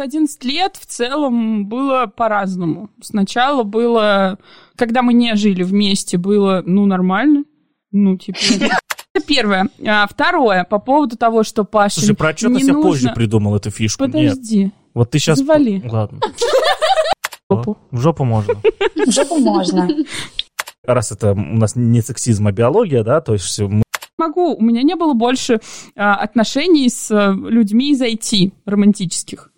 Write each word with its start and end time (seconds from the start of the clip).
за 0.00 0.04
11 0.04 0.44
лет 0.44 0.76
в 0.76 0.86
целом 0.86 1.66
было 1.66 2.06
по-разному. 2.06 2.88
Сначала 3.02 3.64
было, 3.64 4.38
когда 4.76 5.02
мы 5.02 5.12
не 5.12 5.36
жили 5.36 5.62
вместе, 5.62 6.16
было, 6.16 6.62
ну, 6.64 6.86
нормально. 6.86 7.44
Ну, 7.92 8.16
типа... 8.16 8.38
Это 9.14 9.26
первое. 9.26 9.68
А, 9.86 10.06
второе, 10.06 10.64
по 10.64 10.78
поводу 10.78 11.18
того, 11.18 11.42
что 11.42 11.64
Паша 11.64 12.00
Слушай, 12.00 12.16
про 12.16 12.30
отчетность 12.30 12.64
не 12.64 12.68
я 12.68 12.74
нужно... 12.74 12.90
позже 12.90 13.12
придумал 13.14 13.56
эту 13.56 13.70
фишку. 13.70 14.04
Нет. 14.04 14.12
Подожди. 14.12 14.72
Вот 14.94 15.10
ты 15.10 15.18
сейчас... 15.18 15.38
Завали. 15.38 15.82
Ладно. 15.84 16.20
Жопу. 17.50 17.76
В 17.90 18.00
жопу 18.00 18.24
можно. 18.24 18.54
В 19.06 19.10
жопу 19.10 19.38
можно. 19.38 19.88
Раз 20.84 21.12
это 21.12 21.32
у 21.32 21.36
нас 21.36 21.76
не 21.76 22.00
сексизм, 22.00 22.46
а 22.46 22.52
биология, 22.52 23.02
да, 23.02 23.20
то 23.20 23.34
есть 23.34 23.58
мы 23.58 23.82
Могу. 24.20 24.54
У 24.54 24.62
меня 24.62 24.82
не 24.82 24.96
было 24.96 25.14
больше 25.14 25.60
а, 25.96 26.14
отношений 26.14 26.90
с 26.90 27.10
а, 27.10 27.32
людьми 27.32 27.92
из 27.92 28.02
IT 28.02 28.52
романтических. 28.66 29.49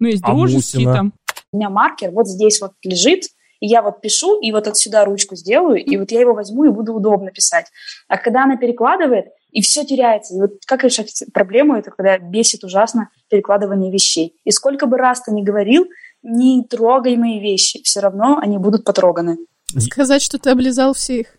Ну, 0.00 0.08
есть 0.08 0.22
А 0.24 0.32
дружеские 0.32 0.88
Мусина? 0.88 0.94
там. 0.94 1.12
У 1.52 1.56
меня 1.56 1.70
маркер 1.70 2.10
вот 2.10 2.26
здесь 2.26 2.60
вот 2.60 2.72
лежит, 2.82 3.24
и 3.60 3.66
я 3.66 3.82
вот 3.82 4.00
пишу, 4.00 4.40
и 4.40 4.50
вот 4.52 4.66
отсюда 4.66 5.04
ручку 5.04 5.36
сделаю, 5.36 5.84
и 5.84 5.96
вот 5.96 6.10
я 6.10 6.20
его 6.20 6.32
возьму, 6.32 6.64
и 6.64 6.70
буду 6.70 6.94
удобно 6.94 7.30
писать. 7.30 7.66
А 8.08 8.16
когда 8.16 8.44
она 8.44 8.56
перекладывает, 8.56 9.26
и 9.52 9.62
все 9.62 9.84
теряется. 9.84 10.34
И 10.34 10.40
вот 10.40 10.52
как 10.66 10.84
решать 10.84 11.24
проблему, 11.34 11.76
это 11.76 11.90
когда 11.90 12.18
бесит 12.18 12.64
ужасно 12.64 13.10
перекладывание 13.28 13.92
вещей. 13.92 14.40
И 14.44 14.50
сколько 14.50 14.86
бы 14.86 14.96
раз 14.96 15.22
ты 15.22 15.32
ни 15.32 15.42
говорил, 15.42 15.86
не 16.22 16.64
трогай 16.64 17.16
мои 17.16 17.40
вещи, 17.40 17.82
все 17.82 18.00
равно 18.00 18.38
они 18.40 18.58
будут 18.58 18.84
потроганы. 18.84 19.38
Сказать, 19.76 20.22
что 20.22 20.38
ты 20.38 20.50
облизал 20.50 20.94
всех. 20.94 21.36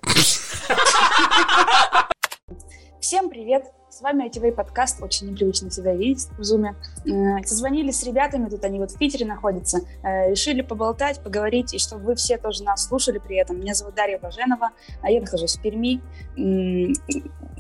Всем 2.99 3.29
привет! 3.29 3.63
С 4.01 4.03
вами 4.03 4.27
ITV 4.27 4.53
подкаст. 4.53 5.03
Очень 5.03 5.29
непривычно 5.29 5.69
себя 5.69 5.93
видеть 5.93 6.27
в 6.35 6.43
зуме. 6.43 6.75
Э, 7.05 7.45
Созвонились 7.45 7.99
с 7.99 8.03
ребятами, 8.03 8.49
тут 8.49 8.63
они 8.65 8.79
вот 8.79 8.89
в 8.89 8.97
Питере 8.97 9.27
находятся. 9.27 9.81
Э, 10.01 10.31
Решили 10.31 10.61
поболтать, 10.61 11.19
поговорить, 11.19 11.75
и 11.75 11.77
чтобы 11.77 12.05
вы 12.05 12.15
все 12.15 12.39
тоже 12.39 12.63
нас 12.63 12.87
слушали 12.87 13.19
при 13.19 13.37
этом. 13.37 13.59
Меня 13.59 13.75
зовут 13.75 13.93
Дарья 13.93 14.17
Баженова, 14.17 14.71
а 15.03 15.11
я 15.11 15.21
нахожусь 15.21 15.55
в 15.55 15.61
Перми. 15.61 16.01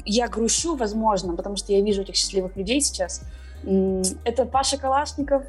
Я 0.03 0.27
грущу, 0.29 0.75
возможно, 0.75 1.35
потому 1.35 1.57
что 1.57 1.73
я 1.73 1.81
вижу 1.81 2.01
этих 2.01 2.15
счастливых 2.15 2.55
людей 2.55 2.81
сейчас. 2.81 3.21
Это 3.63 4.45
Паша 4.45 4.79
Калашников. 4.79 5.43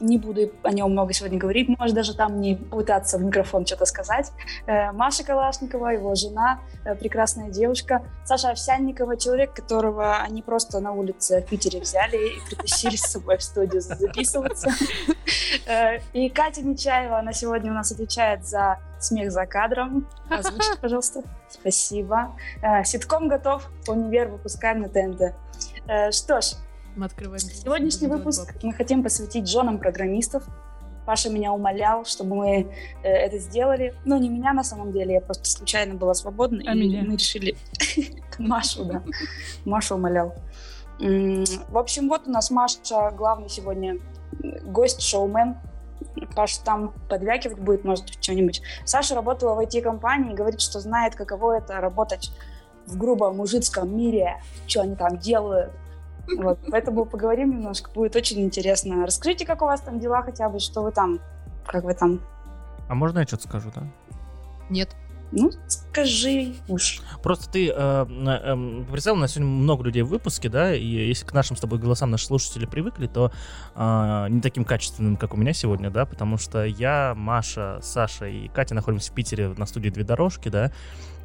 Не 0.00 0.16
буду 0.16 0.52
о 0.62 0.70
нем 0.70 0.92
много 0.92 1.12
сегодня 1.12 1.38
говорить, 1.38 1.68
может 1.76 1.94
даже 1.94 2.14
там 2.14 2.40
не 2.40 2.54
пытаться 2.54 3.18
в 3.18 3.22
микрофон 3.22 3.66
что-то 3.66 3.84
сказать. 3.84 4.30
Э, 4.66 4.92
Маша 4.92 5.24
Калашникова, 5.24 5.88
его 5.88 6.14
жена, 6.14 6.60
э, 6.84 6.94
прекрасная 6.94 7.50
девушка. 7.50 8.04
Саша 8.24 8.50
Овсянникова, 8.50 9.16
человек, 9.16 9.54
которого 9.54 10.16
они 10.18 10.42
просто 10.42 10.78
на 10.78 10.92
улице 10.92 11.42
в 11.42 11.46
Питере 11.46 11.80
взяли 11.80 12.16
и 12.16 12.46
притащили 12.48 12.94
с 12.94 13.10
собой 13.10 13.38
в 13.38 13.42
студию 13.42 13.80
записываться. 13.80 14.70
Э, 15.66 15.98
И 16.12 16.28
Катя 16.30 16.62
Нечаева, 16.62 17.18
она 17.18 17.32
сегодня 17.32 17.72
у 17.72 17.74
нас 17.74 17.90
отвечает 17.90 18.46
за 18.46 18.78
смех 19.00 19.32
за 19.32 19.46
кадром. 19.46 20.08
Озвучите, 20.30 20.78
пожалуйста. 20.80 21.22
Спасибо. 21.48 22.36
Ситком 22.84 23.28
готов, 23.28 23.68
универ 23.86 24.28
выпускаем 24.28 24.82
на 24.82 24.88
ТНТ. 24.88 25.34
Что 26.14 26.40
ж, 26.40 26.54
Мы 26.98 27.06
открываем. 27.06 27.38
Сегодняшний 27.38 28.08
выпуск 28.08 28.52
мы 28.64 28.72
хотим 28.72 29.04
посвятить 29.04 29.48
женам 29.48 29.78
программистов. 29.78 30.42
Паша 31.06 31.30
меня 31.30 31.52
умолял, 31.52 32.04
чтобы 32.04 32.34
мы 32.34 32.72
э, 33.04 33.08
это 33.08 33.38
сделали. 33.38 33.94
Ну, 34.04 34.18
не 34.18 34.28
меня 34.28 34.52
на 34.52 34.64
самом 34.64 34.92
деле, 34.92 35.14
я 35.14 35.20
просто 35.20 35.44
случайно 35.44 35.94
была 35.94 36.12
свободна, 36.14 36.60
А 36.66 36.74
и 36.74 36.80
меня? 36.80 37.04
мы 37.06 37.14
решили... 37.14 37.56
Машу, 38.38 38.84
да. 38.84 39.04
Маша 39.64 39.94
умолял. 39.94 40.34
В 40.98 41.78
общем, 41.78 42.08
вот 42.08 42.26
у 42.26 42.30
нас 42.32 42.50
Маша 42.50 43.12
главный 43.16 43.48
сегодня 43.48 43.98
гость-шоумен. 44.64 45.56
Паш 46.34 46.56
там 46.58 46.92
подвякивать 47.08 47.60
будет, 47.60 47.84
может, 47.84 48.08
что-нибудь. 48.20 48.60
Саша 48.84 49.14
работала 49.14 49.54
в 49.54 49.60
IT-компании 49.60 50.32
и 50.32 50.34
говорит, 50.34 50.60
что 50.60 50.80
знает, 50.80 51.14
каково 51.14 51.58
это 51.58 51.80
работать 51.80 52.32
в 52.86 52.98
грубо 52.98 53.30
мужицком 53.30 53.96
мире, 53.96 54.42
что 54.66 54.80
они 54.80 54.96
там 54.96 55.18
делают. 55.18 55.70
Вот, 56.36 56.58
поэтому 56.70 57.04
поговорим 57.04 57.50
немножко, 57.50 57.90
будет 57.90 58.16
очень 58.16 58.40
интересно. 58.40 59.06
Расскажите, 59.06 59.46
как 59.46 59.62
у 59.62 59.66
вас 59.66 59.80
там 59.80 59.98
дела 59.98 60.22
хотя 60.22 60.48
бы, 60.48 60.58
что 60.58 60.82
вы 60.82 60.92
там, 60.92 61.20
как 61.66 61.84
вы 61.84 61.94
там. 61.94 62.20
А 62.88 62.94
можно 62.94 63.20
я 63.20 63.26
что-то 63.26 63.48
скажу, 63.48 63.70
да? 63.74 63.82
Нет. 64.70 64.94
Ну, 65.30 65.50
скажи 65.66 66.54
уж. 66.68 67.02
Просто 67.22 67.50
ты 67.50 67.68
э, 67.68 67.72
э, 67.74 68.84
представил, 68.90 69.18
у 69.18 69.20
нас 69.20 69.32
сегодня 69.32 69.52
много 69.52 69.84
людей 69.84 70.02
в 70.02 70.08
выпуске, 70.08 70.48
да, 70.48 70.74
и 70.74 70.86
если 70.86 71.26
к 71.26 71.34
нашим 71.34 71.54
с 71.54 71.60
тобой 71.60 71.78
голосам 71.78 72.10
наши 72.10 72.24
слушатели 72.24 72.64
привыкли, 72.64 73.08
то 73.08 73.30
э, 73.74 74.26
не 74.30 74.40
таким 74.40 74.64
качественным, 74.64 75.18
как 75.18 75.34
у 75.34 75.36
меня 75.36 75.52
сегодня, 75.52 75.90
да, 75.90 76.06
потому 76.06 76.38
что 76.38 76.64
я, 76.64 77.14
Маша, 77.14 77.78
Саша 77.82 78.26
и 78.26 78.48
Катя 78.48 78.74
находимся 78.74 79.12
в 79.12 79.14
Питере 79.14 79.48
на 79.48 79.66
студии 79.66 79.90
«Две 79.90 80.04
дорожки», 80.04 80.48
да, 80.48 80.72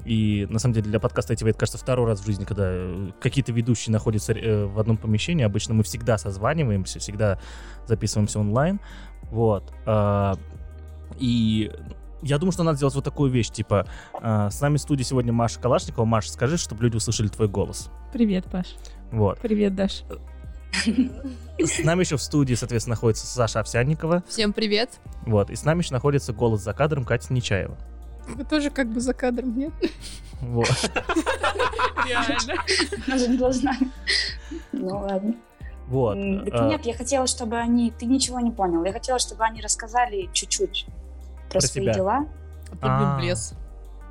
и 0.06 0.48
на 0.50 0.60
самом 0.60 0.74
деле 0.76 0.88
для 0.88 1.00
подкаста 1.00 1.34
ITV 1.34 1.52
это, 1.52 1.60
кажется, 1.60 1.78
второй 1.78 2.08
раз 2.08 2.22
в 2.22 2.26
жизни, 2.26 2.44
когда 2.44 2.66
э, 2.68 3.12
какие-то 3.22 3.52
ведущие 3.52 3.94
находятся 3.94 4.34
э, 4.34 4.66
в 4.66 4.80
одном 4.80 4.98
помещении. 4.98 5.44
Обычно 5.46 5.74
мы 5.74 5.84
всегда 5.84 6.18
созваниваемся, 6.18 7.00
всегда 7.00 7.40
записываемся 7.86 8.40
онлайн. 8.40 8.80
Вот. 9.32 9.74
А, 9.86 10.36
И 11.20 11.72
я 12.22 12.38
думаю, 12.38 12.52
что 12.52 12.64
надо 12.64 12.78
сделать 12.78 12.96
вот 12.96 13.04
такую 13.04 13.32
вещь, 13.32 13.50
типа, 13.50 13.88
а, 14.22 14.50
с 14.50 14.60
нами 14.62 14.78
в 14.78 14.82
студии 14.82 15.04
сегодня 15.04 15.32
Маша 15.34 15.60
Калашникова. 15.60 16.06
Маша, 16.06 16.32
скажи, 16.32 16.58
чтобы 16.58 16.84
люди 16.84 16.98
услышали 16.98 17.28
твой 17.28 17.48
голос. 17.48 17.90
Привет, 18.12 18.46
Паш. 18.46 18.76
Вот. 19.12 19.40
Привет, 19.40 19.76
Даш. 19.76 20.04
С 21.60 21.84
нами 21.84 22.02
еще 22.02 22.18
в 22.18 22.22
студии, 22.22 22.56
соответственно, 22.56 22.96
находится 22.96 23.28
Саша 23.28 23.60
Овсянникова. 23.60 24.24
Всем 24.28 24.54
привет. 24.54 24.90
Вот. 25.26 25.50
И 25.50 25.56
с 25.56 25.64
нами 25.64 25.80
еще 25.82 25.94
находится 25.94 26.34
голос 26.34 26.62
за 26.62 26.74
кадром 26.74 27.06
Катя 27.06 27.32
Нечаева. 27.32 27.78
Вы 28.28 28.44
тоже 28.44 28.70
как 28.70 28.88
бы 28.90 29.00
за 29.00 29.14
кадром, 29.14 29.58
нет? 29.58 29.74
Вот. 30.42 30.68
Реально. 32.06 32.64
Она 33.08 33.28
не 33.28 33.38
должна. 33.38 33.74
Ну 34.72 34.98
ладно. 35.00 35.36
Вот. 35.88 36.16
Так 36.46 36.62
А, 36.62 36.68
нет, 36.70 36.86
я 36.86 36.94
хотела, 36.94 37.28
чтобы 37.28 37.58
они... 37.58 37.92
Ты 37.92 38.06
ничего 38.06 38.40
не 38.40 38.52
понял. 38.52 38.84
Я 38.84 38.94
хотела, 38.94 39.20
чтобы 39.20 39.44
они 39.44 39.62
рассказали 39.62 40.30
чуть-чуть 40.34 40.86
про, 41.50 41.60
Про 41.60 41.62
свои 41.62 41.84
себя. 41.84 41.94
дела. 41.94 42.28
А. 42.82 43.20
лес. 43.22 43.54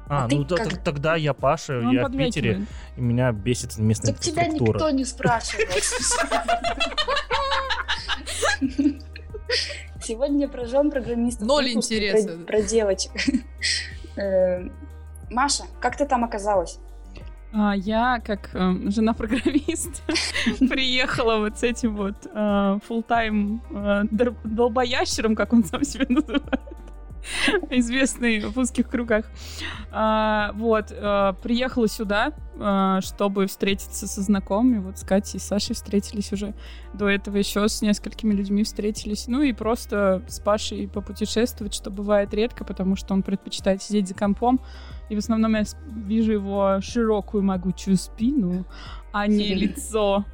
А, 0.09 0.25
а 0.25 0.29
ты 0.29 0.37
ну 0.37 0.47
как? 0.47 0.83
тогда 0.83 1.17
я 1.17 1.33
Паша, 1.33 1.79
Он 1.79 1.91
я 1.91 2.07
в 2.07 2.13
Питере, 2.13 2.67
и 2.97 3.01
меня 3.01 3.33
бесит 3.33 3.79
местная 3.79 4.13
Так 4.13 4.21
тебя 4.21 4.43
инфраструктура. 4.47 4.79
никто 4.79 4.91
не 4.91 5.05
спрашивал. 5.05 5.65
Сегодня 10.03 10.49
про 10.49 10.67
жен 10.67 10.91
программистов. 10.91 11.47
Ноль 11.47 11.71
интереса. 11.71 12.37
Про 12.47 12.63
девочек. 12.63 13.13
Э, 14.17 14.69
Маша, 15.31 15.65
как 15.81 15.97
ты 15.97 16.07
там 16.07 16.25
оказалась? 16.25 16.79
А, 17.55 17.75
я, 17.77 18.21
как 18.25 18.51
э, 18.55 18.75
жена 18.87 19.13
программиста, 19.13 20.01
приехала 20.59 21.39
вот 21.39 21.59
с 21.59 21.63
этим 21.63 21.97
вот 21.97 22.15
э, 22.25 22.79
full-time 22.89 23.61
э, 23.71 24.31
долбоящером, 24.45 25.35
как 25.35 25.53
он 25.53 25.65
сам 25.65 25.85
себя 25.85 26.07
называет, 26.09 26.43
известный 27.71 28.41
в 28.41 28.57
узких 28.59 28.89
кругах. 28.89 29.25
А, 29.91 30.53
вот, 30.55 30.87
э, 30.91 31.33
приехала 31.43 31.89
сюда, 31.89 32.33
э, 32.55 32.99
чтобы 33.03 33.47
встретиться 33.47 34.07
со 34.07 34.23
знакомыми. 34.23 34.79
Вот 34.79 34.99
с 34.99 35.05
Катей 35.05 35.39
и 35.39 35.41
Сашей 35.41 35.75
встретились 35.75 36.33
уже. 36.33 36.55
До 36.95 37.09
этого 37.09 37.37
еще 37.37 37.69
с 37.69 37.83
несколькими 37.83 38.35
людьми 38.35 38.65
встретились. 38.65 39.27
Ну 39.29 39.43
и 39.43 39.53
просто 39.53 40.23
с 40.29 40.41
Пашей 40.41 40.89
попутешествовать, 40.89 41.75
что 41.75 41.91
бывает 41.91 42.33
редко, 42.35 42.65
потому 42.65 42.97
что 42.97 43.15
он 43.15 43.23
предпочитает 43.23 43.83
сидеть 43.83 44.09
за 44.09 44.15
компом. 44.15 44.61
И 45.09 45.15
в 45.15 45.19
основном 45.19 45.55
я 45.55 45.65
вижу 45.87 46.33
его 46.33 46.79
широкую 46.81 47.43
могучую 47.43 47.97
спину, 47.97 48.65
а 49.13 49.27
не 49.27 49.55
лицо. 49.55 50.25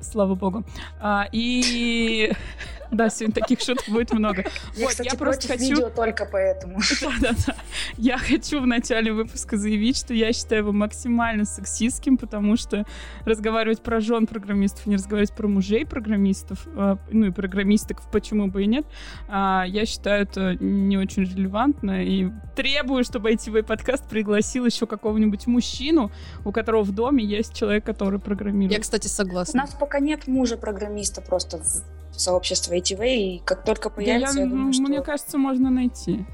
Слава 0.00 0.34
богу. 0.34 0.64
А, 1.00 1.26
и 1.30 2.32
да, 2.90 3.10
сегодня 3.10 3.34
таких 3.34 3.60
шуток 3.60 3.84
будет 3.88 4.12
много. 4.12 4.44
Я, 4.74 4.84
Вот, 4.84 4.90
кстати, 4.90 5.08
я 5.12 5.18
просто 5.18 5.48
хочу- 5.48 5.74
видео 5.74 5.90
только 5.90 6.26
поэтому. 6.30 6.80
Да-да-да. 7.02 7.54
Я 7.98 8.16
хочу 8.18 8.60
в 8.60 8.66
начале 8.66 9.12
выпуска 9.12 9.56
заявить, 9.56 9.98
что 9.98 10.14
я 10.14 10.32
считаю 10.32 10.62
его 10.62 10.72
максимально 10.72 11.44
сексистским, 11.44 12.16
потому 12.16 12.56
что 12.56 12.86
разговаривать 13.24 13.82
про 13.82 14.00
жен 14.00 14.26
программистов, 14.26 14.86
не 14.86 14.96
разговаривать 14.96 15.34
про 15.34 15.48
мужей 15.48 15.84
программистов, 15.84 16.66
э, 16.74 16.96
ну 17.10 17.26
и 17.26 17.30
программисток, 17.30 18.00
почему 18.10 18.48
бы 18.48 18.64
и 18.64 18.66
нет, 18.66 18.86
а, 19.28 19.64
я 19.66 19.84
считаю 19.86 20.22
это 20.22 20.54
не 20.60 20.96
очень 20.96 21.24
релевантно 21.24 22.04
и 22.04 22.30
требую, 22.56 23.04
чтобы 23.04 23.32
ITV 23.32 23.62
подкаст 23.64 24.08
пригласил 24.08 24.64
еще 24.66 24.86
какого-нибудь 24.86 25.46
мужчину, 25.46 26.10
у 26.44 26.52
которого 26.52 26.82
в 26.82 26.92
доме 26.92 27.24
есть 27.24 27.54
человек, 27.54 27.84
который 27.84 28.19
программирует. 28.20 28.72
Я, 28.72 28.80
кстати, 28.80 29.06
У 29.06 29.10
согласна. 29.10 29.62
нас 29.62 29.74
пока 29.74 29.98
нет 30.00 30.26
мужа-программиста 30.26 31.20
просто 31.20 31.58
в 31.58 32.18
сообществе 32.20 32.78
ITV, 32.78 33.16
и 33.16 33.38
как 33.44 33.64
только 33.64 33.88
Да 33.90 33.96
появится, 33.96 34.38
я- 34.38 34.44
я 34.44 34.50
думаю, 34.50 34.72
что... 34.72 34.82
Мне 34.82 35.02
кажется, 35.02 35.38
можно 35.38 35.70
найти. 35.70 36.24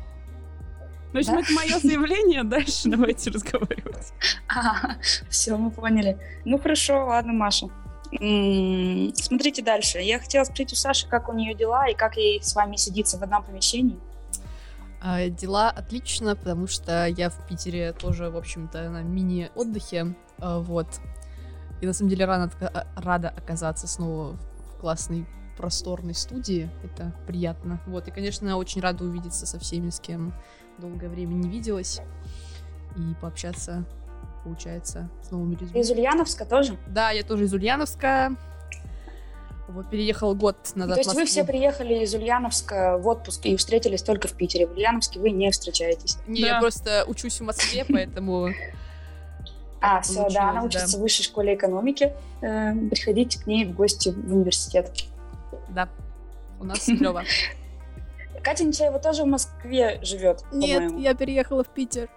В 1.12 1.16
общем, 1.18 1.32
Да? 1.34 1.40
это 1.40 1.52
мое 1.52 1.78
заявление, 1.82 2.42
дальше 2.44 2.88
давайте 2.90 3.30
разговаривать. 3.30 4.12
все, 5.30 5.56
мы 5.56 5.70
поняли. 5.70 6.18
Ну 6.44 6.58
хорошо, 6.58 7.06
ладно, 7.06 7.32
Маша. 7.32 7.68
Смотрите 9.14 9.62
дальше. 9.62 9.98
Я 9.98 10.18
хотела 10.18 10.44
спросить 10.44 10.72
у 10.72 10.76
Саши, 10.76 11.08
как 11.08 11.28
у 11.28 11.32
нее 11.32 11.54
дела 11.54 11.88
и 11.88 11.94
как 11.94 12.16
ей 12.16 12.42
с 12.42 12.54
вами 12.54 12.76
сидится 12.76 13.18
в 13.18 13.22
одном 13.22 13.42
помещении. 13.44 13.98
А, 15.02 15.28
дела 15.28 15.70
отлично, 15.70 16.34
потому 16.36 16.66
что 16.66 17.06
я 17.06 17.30
в 17.30 17.46
Питере 17.46 17.92
тоже, 17.92 18.30
в 18.30 18.36
общем-то, 18.36 18.88
на 18.90 19.02
мини-отдыхе. 19.02 20.14
а, 20.38 20.58
вот. 20.60 20.86
И 21.80 21.86
на 21.86 21.92
самом 21.92 22.10
деле 22.10 22.24
рано, 22.24 22.50
отка- 22.50 22.70
а, 22.72 22.86
рада 22.96 23.28
оказаться 23.28 23.86
снова 23.86 24.36
в 24.36 24.80
классной 24.80 25.26
просторной 25.56 26.14
студии. 26.14 26.70
Это 26.84 27.12
приятно. 27.26 27.80
Вот. 27.86 28.08
И, 28.08 28.10
конечно, 28.10 28.56
очень 28.56 28.80
рада 28.80 29.04
увидеться 29.04 29.46
со 29.46 29.58
всеми, 29.58 29.90
с 29.90 30.00
кем 30.00 30.34
долгое 30.78 31.08
время 31.08 31.34
не 31.34 31.48
виделась. 31.48 32.00
И 32.96 33.14
пообщаться, 33.20 33.84
получается, 34.44 35.08
с 35.22 35.30
новыми 35.30 35.54
людьми. 35.54 35.80
Из 35.80 35.90
Ульяновска 35.90 36.44
тоже? 36.44 36.76
Да, 36.88 37.10
я 37.10 37.22
тоже 37.22 37.44
из 37.44 37.52
Ульяновска. 37.52 38.36
Вот, 39.68 39.90
переехал 39.90 40.34
год 40.34 40.56
назад 40.76 40.94
То 40.94 41.00
есть 41.00 41.14
вы 41.14 41.24
все 41.24 41.44
приехали 41.44 42.04
из 42.04 42.14
Ульяновска 42.14 42.98
в 42.98 43.08
отпуск 43.08 43.44
и 43.46 43.56
встретились 43.56 44.02
только 44.02 44.28
в 44.28 44.32
Питере. 44.32 44.66
В 44.66 44.72
Ульяновске 44.72 45.18
вы 45.18 45.30
не 45.30 45.50
встречаетесь. 45.50 46.18
Не, 46.28 46.42
Да. 46.42 46.46
я 46.46 46.60
просто 46.60 47.04
учусь 47.08 47.40
в 47.40 47.44
Москве, 47.44 47.84
поэтому... 47.88 48.50
А, 49.80 50.00
все, 50.00 50.28
да, 50.30 50.50
она 50.50 50.60
да. 50.60 50.66
учится 50.66 50.98
в 50.98 51.00
высшей 51.00 51.24
школе 51.24 51.54
экономики. 51.54 52.12
Э, 52.40 52.74
Приходите 52.90 53.38
к 53.40 53.46
ней 53.46 53.64
в 53.64 53.74
гости 53.74 54.08
в 54.08 54.32
университет. 54.34 54.90
Да, 55.68 55.88
у 56.58 56.64
нас 56.64 56.84
клево. 56.84 57.22
Катя 58.42 58.64
Нечаева 58.64 58.98
тоже 58.98 59.24
в 59.24 59.26
Москве 59.26 59.98
живет, 60.02 60.44
Нет, 60.52 60.92
я 60.98 61.14
переехала 61.14 61.64
в 61.64 61.68
Питер. 61.68 62.08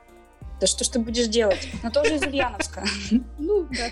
Да 0.60 0.68
что 0.68 0.84
ж 0.84 0.90
ты 0.90 1.00
будешь 1.00 1.28
делать? 1.28 1.70
Но 1.84 1.90
тоже 1.90 2.16
из 2.16 2.22
Ульяновска. 2.22 2.84
Ну, 3.38 3.68
да. 3.72 3.90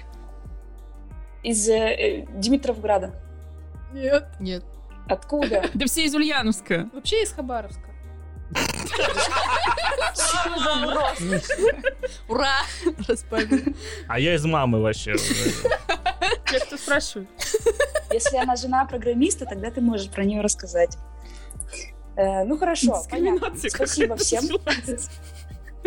Из 1.44 1.68
э, 1.70 1.74
э, 1.74 2.26
Димитровграда. 2.36 3.14
Нет. 3.94 4.28
Нет. 4.40 4.64
Откуда? 5.08 5.64
Да 5.74 5.86
все 5.86 6.06
из 6.06 6.14
Ульяновска. 6.14 6.90
Вообще 6.94 7.24
из 7.24 7.32
Хабаровска. 7.32 7.90
Что 10.18 10.60
за? 10.60 11.42
Ура! 12.28 12.58
Распамятовал. 13.08 13.74
А 14.08 14.20
я 14.20 14.36
из 14.36 14.46
мамы 14.46 14.82
вообще. 14.82 15.16
Я 16.52 16.60
кто 16.60 16.78
спрашивает? 16.78 17.30
Если 18.12 18.38
она 18.38 18.56
жена 18.56 18.86
программиста, 18.86 19.46
тогда 19.46 19.70
ты 19.72 19.82
можешь 19.82 20.10
про 20.10 20.24
нее 20.24 20.42
рассказать. 20.42 20.98
Э, 22.16 22.44
Ну 22.46 22.58
хорошо, 22.58 23.04
понятно. 23.10 23.54
Спасибо 23.56 24.16
всем. 24.16 24.44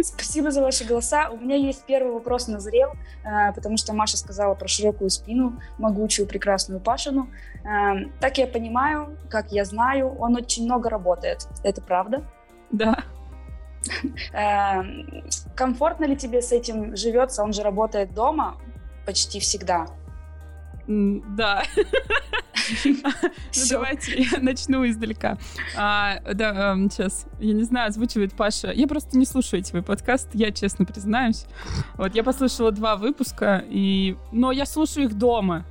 Спасибо 0.02 0.50
за 0.50 0.62
ваши 0.62 0.84
голоса. 0.84 1.28
У 1.30 1.36
меня 1.36 1.56
есть 1.56 1.84
первый 1.84 2.12
вопрос 2.12 2.48
назрел, 2.48 2.92
э, 3.24 3.52
потому 3.54 3.76
что 3.76 3.92
Маша 3.92 4.16
сказала 4.16 4.54
про 4.54 4.66
широкую 4.68 5.10
спину, 5.10 5.60
могучую, 5.78 6.26
прекрасную 6.26 6.80
Пашину. 6.80 7.28
Э, 7.64 8.06
Так 8.20 8.38
я 8.38 8.46
понимаю, 8.46 9.18
как 9.28 9.52
я 9.52 9.64
знаю, 9.64 10.14
он 10.18 10.36
очень 10.36 10.64
много 10.64 10.88
работает. 10.88 11.46
Это 11.64 11.82
правда? 11.82 12.24
Да. 12.70 13.04
Э, 14.32 14.82
Комфортно 15.56 16.04
ли 16.04 16.16
тебе 16.16 16.42
с 16.42 16.52
этим 16.52 16.96
живется? 16.96 17.42
Он 17.42 17.52
же 17.52 17.62
работает 17.62 18.14
дома 18.14 18.56
почти 19.06 19.40
всегда. 19.40 19.86
Да. 20.86 21.62
Ну, 22.84 23.62
давайте 23.70 24.22
я 24.22 24.38
начну 24.40 24.86
издалека. 24.86 25.38
А, 25.76 26.20
да, 26.34 26.76
сейчас, 26.90 27.26
я 27.38 27.52
не 27.52 27.64
знаю, 27.64 27.88
озвучивает 27.88 28.32
Паша. 28.34 28.70
Я 28.72 28.86
просто 28.86 29.18
не 29.18 29.26
слушаю 29.26 29.60
эти 29.60 29.78
подкасты, 29.80 30.30
я 30.34 30.52
честно 30.52 30.84
признаюсь. 30.84 31.46
Вот, 31.96 32.14
я 32.14 32.22
послушала 32.22 32.70
два 32.72 32.96
выпуска, 32.96 33.64
и... 33.68 34.16
но 34.32 34.52
я 34.52 34.66
слушаю 34.66 35.06
их 35.06 35.14
дома. 35.14 35.64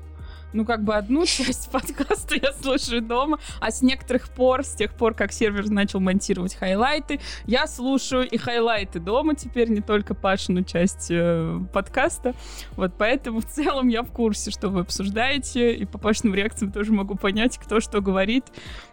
Ну, 0.54 0.66
как 0.66 0.84
бы 0.84 0.96
одну 0.96 1.26
часть 1.26 1.72
подкаста 1.72 2.36
я 2.36 2.54
слушаю 2.54 3.02
дома, 3.02 3.40
а 3.60 3.72
с 3.72 3.82
некоторых 3.82 4.30
пор, 4.30 4.64
с 4.64 4.74
тех 4.74 4.94
пор, 4.94 5.14
как 5.14 5.32
сервер 5.32 5.70
начал 5.70 6.00
монтировать 6.00 6.56
хайлайты, 6.56 7.20
я 7.46 7.68
слушаю 7.68 8.28
и 8.28 8.38
хайлайты 8.38 9.00
дома 9.00 9.36
теперь, 9.36 9.70
не 9.70 9.82
только 9.82 10.16
Пашину 10.16 10.64
часть 10.64 11.08
э, 11.12 11.60
подкаста. 11.74 12.34
Вот 12.76 12.94
поэтому 12.98 13.42
в 13.42 13.46
целом 13.46 13.88
я 13.88 14.04
в 14.04 14.12
курсе, 14.12 14.52
что 14.52 14.70
вы 14.70 14.82
обсуждаете, 14.82 15.74
и 15.74 15.86
по 15.86 15.98
Пашиным 15.98 16.36
реакциям 16.36 16.72
тоже 16.72 16.92
могу 16.92 17.16
понять, 17.16 17.58
кто 17.58 17.80
что 17.80 18.02
говорит. 18.02 18.46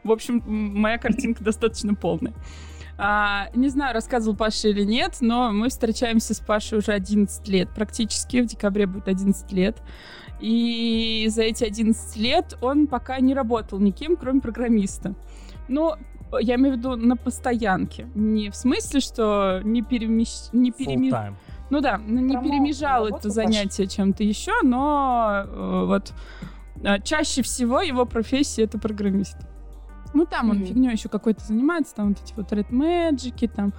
В 0.05 0.13
общем, 0.13 0.43
моя 0.47 0.99
картинка 0.99 1.43
достаточно 1.43 1.95
полная. 1.95 2.35
А, 2.99 3.49
не 3.55 3.69
знаю, 3.69 3.95
рассказывал 3.95 4.37
Паша 4.37 4.69
или 4.69 4.83
нет, 4.83 5.19
но 5.21 5.53
мы 5.53 5.69
встречаемся 5.69 6.33
с 6.35 6.41
Пашей 6.41 6.79
уже 6.79 6.93
11 6.93 7.47
лет 7.49 7.69
практически. 7.75 8.41
В 8.41 8.47
декабре 8.47 8.87
будет 8.87 9.09
11 9.09 9.53
лет. 9.53 9.77
И 10.41 11.27
за 11.31 11.43
эти 11.43 11.65
11 11.65 12.17
лет 12.17 12.57
он 12.61 12.87
пока 12.87 13.21
не 13.21 13.35
работал 13.35 13.79
никем, 13.79 14.17
кроме 14.17 14.41
программиста. 14.41 15.15
Ну, 15.69 15.95
я 16.41 16.57
имею 16.57 16.75
в 16.75 16.79
виду 16.79 16.97
на 16.97 17.17
постоянке. 17.17 18.09
Не 18.15 18.51
в 18.51 18.57
смысле, 18.57 19.01
что 19.01 19.61
не, 19.65 19.83
перемещ... 19.83 20.51
не 20.53 20.71
переми- 20.73 21.35
ну 21.71 21.81
да, 21.81 21.99
ну, 21.99 22.21
не 22.21 22.33
Промоут 22.33 22.53
перемежал 22.53 23.07
это 23.09 23.29
занятие 23.31 23.87
чем-то 23.87 24.23
еще, 24.23 24.53
но 24.63 25.45
э, 25.47 25.85
вот 25.87 26.13
э, 26.85 27.01
чаще 27.03 27.43
всего 27.43 27.81
его 27.81 28.05
профессия 28.07 28.63
это 28.63 28.79
программист. 28.79 29.37
Ну 30.15 30.27
там 30.27 30.51
он 30.51 30.59
Мгм. 30.59 30.67
фигней 30.67 30.93
еще 30.93 31.09
какой-то 31.09 31.45
занимается, 31.45 31.95
там 31.95 32.09
вот 32.09 32.19
эти 32.23 32.33
вот 32.37 32.53
Red 32.53 32.71
Magic, 32.71 33.49
там 33.55 33.73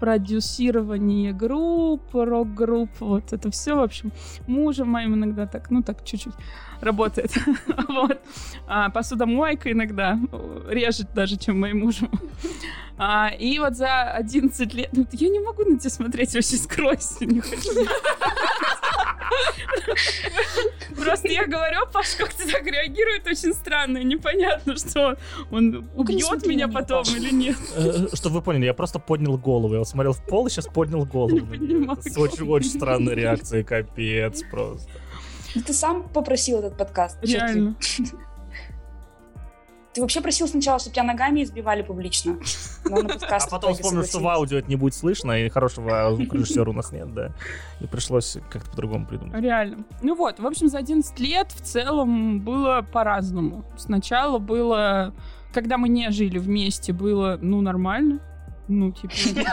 продюсирование 0.00 1.32
групп, 1.32 2.02
рок-групп, 2.12 2.90
вот 3.00 3.32
это 3.32 3.50
все, 3.50 3.74
в 3.74 3.80
общем, 3.82 4.12
мужем 4.46 4.88
моим 4.90 5.14
иногда 5.14 5.46
так, 5.46 5.70
ну 5.70 5.82
так 5.82 6.04
чуть-чуть 6.04 6.34
работает, 6.80 7.32
вот. 7.88 8.20
А, 8.66 8.90
посудомойка 8.90 9.72
иногда 9.72 10.18
режет 10.68 11.14
даже, 11.14 11.36
чем 11.36 11.60
моим 11.60 11.80
мужем. 11.80 12.10
А, 12.98 13.28
и 13.28 13.58
вот 13.58 13.74
за 13.76 14.02
11 14.12 14.74
лет... 14.74 14.88
ну, 14.92 15.06
Я 15.12 15.28
не 15.28 15.40
могу 15.40 15.64
на 15.64 15.78
тебя 15.78 15.90
смотреть, 15.90 16.34
вообще 16.34 16.56
скройся, 16.56 17.24
не 17.26 17.40
хочу. 17.40 17.70
Просто 20.96 21.28
я 21.28 21.46
говорю, 21.46 21.80
«А, 21.82 21.86
Паш, 21.86 22.14
как 22.16 22.32
ты 22.34 22.50
так 22.50 22.64
реагирует, 22.66 23.26
очень 23.26 23.52
странно, 23.54 24.02
непонятно, 24.02 24.76
что 24.76 25.16
он 25.50 25.88
убьет 25.94 26.24
смотри 26.24 26.50
меня 26.50 26.68
потом 26.68 27.04
или 27.04 27.30
нет. 27.32 27.56
Э, 27.76 28.06
Чтобы 28.14 28.36
вы 28.36 28.42
поняли, 28.42 28.64
я 28.66 28.74
просто 28.74 28.98
поднял 28.98 29.36
голову. 29.36 29.72
Я 29.74 29.78
вот 29.80 29.88
смотрел 29.88 30.12
в 30.12 30.24
пол 30.24 30.46
и 30.46 30.50
сейчас 30.50 30.66
поднял 30.66 31.04
голову. 31.04 31.34
Не 31.34 31.40
поднимай 31.40 31.96
Это 31.96 32.10
С 32.10 32.18
очень, 32.18 32.48
очень 32.48 32.70
странной 32.70 33.14
реакцией, 33.14 33.64
капец 33.64 34.42
просто. 34.50 34.90
Да 35.54 35.60
ты 35.62 35.72
сам 35.72 36.08
попросил 36.08 36.58
этот 36.58 36.76
подкаст. 36.76 37.18
Реально. 37.22 37.76
Ты 39.94 40.00
вообще 40.00 40.20
просил 40.20 40.48
сначала, 40.48 40.80
чтобы 40.80 40.94
тебя 40.94 41.04
ногами 41.04 41.44
избивали 41.44 41.82
публично. 41.82 42.38
А 42.84 43.38
потом 43.50 43.72
вспомнил, 43.72 44.04
что 44.04 44.20
в 44.20 44.28
аудио 44.28 44.58
это 44.58 44.68
не 44.68 44.76
будет 44.76 44.94
слышно, 44.94 45.32
и 45.32 45.48
хорошего 45.48 46.14
звукорежиссера 46.14 46.68
у 46.68 46.74
нас 46.74 46.92
нет, 46.92 47.14
да. 47.14 47.32
И 47.80 47.86
пришлось 47.86 48.36
как-то 48.50 48.70
по-другому 48.70 49.06
придумать. 49.06 49.40
Реально. 49.40 49.84
Ну 50.02 50.14
вот, 50.14 50.38
в 50.38 50.46
общем, 50.46 50.68
за 50.68 50.78
11 50.78 51.18
лет 51.18 51.50
в 51.52 51.62
целом 51.62 52.40
было 52.40 52.82
по-разному. 52.92 53.64
Сначала 53.78 54.38
было, 54.38 55.14
когда 55.52 55.78
мы 55.78 55.88
не 55.88 56.10
жили 56.10 56.38
вместе, 56.38 56.92
было, 56.92 57.38
ну, 57.40 57.62
нормально. 57.62 58.20
Ну, 58.68 58.92
типа... 58.92 59.14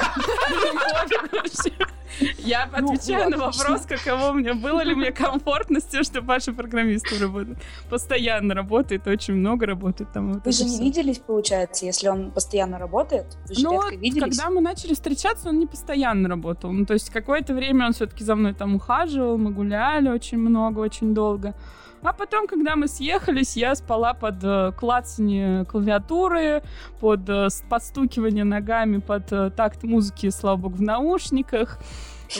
Я 2.40 2.70
Ну, 2.78 2.92
отвечаю 2.92 3.30
на 3.30 3.38
вопрос, 3.38 3.86
каково 3.86 4.34
мне, 4.34 4.54
было 4.54 4.82
ли 4.82 4.94
мне 4.96 5.12
комфортно 5.12 5.80
с 5.80 5.84
тем, 5.84 6.04
что 6.04 6.22
Паша 6.22 6.54
программистом 6.54 7.20
работает. 7.22 7.58
Постоянно 7.90 8.54
работает, 8.54 9.08
очень 9.08 9.36
много 9.36 9.66
работает 9.66 10.12
там. 10.12 10.42
Вы 10.44 10.52
же 10.52 10.66
не 10.66 10.80
виделись, 10.80 11.20
получается, 11.20 11.86
если 11.86 12.10
он 12.10 12.32
постоянно 12.32 12.78
работает? 12.78 13.38
Вы 13.48 13.56
же 13.56 13.64
Ну, 13.64 13.82
редко 13.82 13.96
виделись? 13.96 14.38
когда 14.38 14.50
мы 14.50 14.62
начали 14.62 14.94
встречаться, 14.94 15.50
он 15.50 15.60
не 15.60 15.68
постоянно 15.68 16.30
работал. 16.30 16.72
Ну, 16.72 16.86
то 16.86 16.94
есть 16.94 17.10
какое-то 17.10 17.54
время 17.54 17.88
он 17.88 17.94
все-таки 17.94 18.24
за 18.24 18.36
мной 18.36 18.54
там 18.54 18.76
ухаживал, 18.76 19.38
мы 19.38 19.52
гуляли 19.52 20.10
очень 20.10 20.38
много, 20.38 20.80
очень 20.80 21.14
долго. 21.14 21.56
А 22.04 22.14
потом, 22.14 22.48
когда 22.48 22.76
мы 22.76 22.88
съехались, 22.88 23.56
я 23.56 23.76
спала 23.76 24.14
под 24.14 24.44
э, 24.44 24.72
клацанье 24.78 25.66
клавиатуры, 25.66 26.64
под 27.00 27.30
э, 27.30 27.48
подстукивание 27.70 28.44
ногами 28.44 28.98
под 28.98 29.32
э, 29.32 29.52
такт 29.52 29.84
музыки, 29.84 30.30
слава 30.30 30.58
богу, 30.58 30.78
в 30.78 30.82
наушниках. 30.82 31.80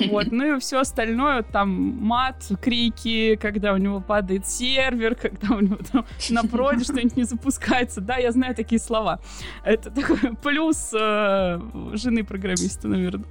Вот, 0.10 0.32
ну 0.32 0.56
и 0.56 0.60
все 0.60 0.80
остальное, 0.80 1.44
там 1.44 1.70
мат, 1.70 2.50
крики, 2.62 3.36
когда 3.36 3.74
у 3.74 3.78
него 3.78 4.00
падает 4.00 4.48
сервер, 4.48 5.16
когда 5.16 5.56
у 5.56 5.60
него 5.60 5.78
там 5.92 6.06
на 6.30 6.42
что-нибудь 6.84 7.18
не 7.18 7.24
запускается. 7.24 8.02
Да, 8.02 8.18
я 8.18 8.32
знаю 8.32 8.56
такие 8.56 8.80
слова. 8.80 9.20
Это 9.64 9.92
такой 9.92 10.18
плюс 10.42 10.94
э, 10.94 11.60
жены 11.94 12.24
программиста, 12.24 12.88
наверное. 12.88 13.26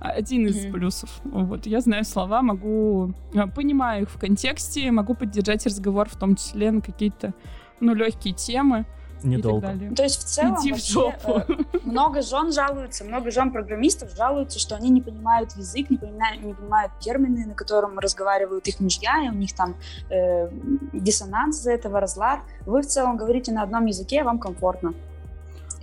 Один 0.00 0.46
из 0.46 0.64
Мгм. 0.64 0.72
плюсов. 0.72 1.20
Вот, 1.24 1.66
я 1.66 1.80
знаю 1.80 2.04
слова, 2.04 2.40
могу, 2.42 3.12
э, 3.34 3.46
понимаю 3.48 4.02
их 4.02 4.10
в 4.10 4.18
контексте, 4.18 4.90
могу 4.90 5.14
поддержать 5.14 5.66
разговор, 5.66 6.08
в 6.08 6.16
том 6.16 6.36
числе 6.36 6.70
на 6.70 6.80
какие-то, 6.80 7.34
ну, 7.80 7.94
легкие 7.94 8.34
темы. 8.34 8.86
Недолго. 9.24 9.58
и 9.58 9.60
так 9.70 9.78
далее. 9.78 9.94
То 9.96 10.02
есть 10.04 10.20
в 10.20 10.24
целом 10.26 10.54
Иди 10.60 10.68
в 10.68 10.74
вообще, 10.74 10.92
жопу. 10.92 11.42
э, 11.48 11.78
много 11.82 12.22
жен 12.22 12.52
жалуются, 12.52 13.04
много 13.04 13.32
жен 13.32 13.50
программистов 13.50 14.14
жалуются, 14.14 14.60
что 14.60 14.76
они 14.76 14.90
не 14.90 15.00
понимают 15.00 15.50
язык, 15.56 15.90
не 15.90 15.96
понимают, 15.96 16.40
не 16.44 16.54
понимают 16.54 16.92
термины, 17.00 17.44
на 17.46 17.54
котором 17.54 17.98
разговаривают 17.98 18.68
их 18.68 18.78
мужья, 18.78 19.24
и 19.26 19.28
у 19.28 19.32
них 19.32 19.52
там 19.56 19.74
э, 20.08 20.48
диссонанс 20.92 21.58
из-за 21.58 21.72
этого, 21.72 21.98
разлад. 21.98 22.38
Вы 22.64 22.82
в 22.82 22.86
целом 22.86 23.16
говорите 23.16 23.50
на 23.50 23.64
одном 23.64 23.86
языке, 23.86 24.22
вам 24.22 24.38
комфортно 24.38 24.94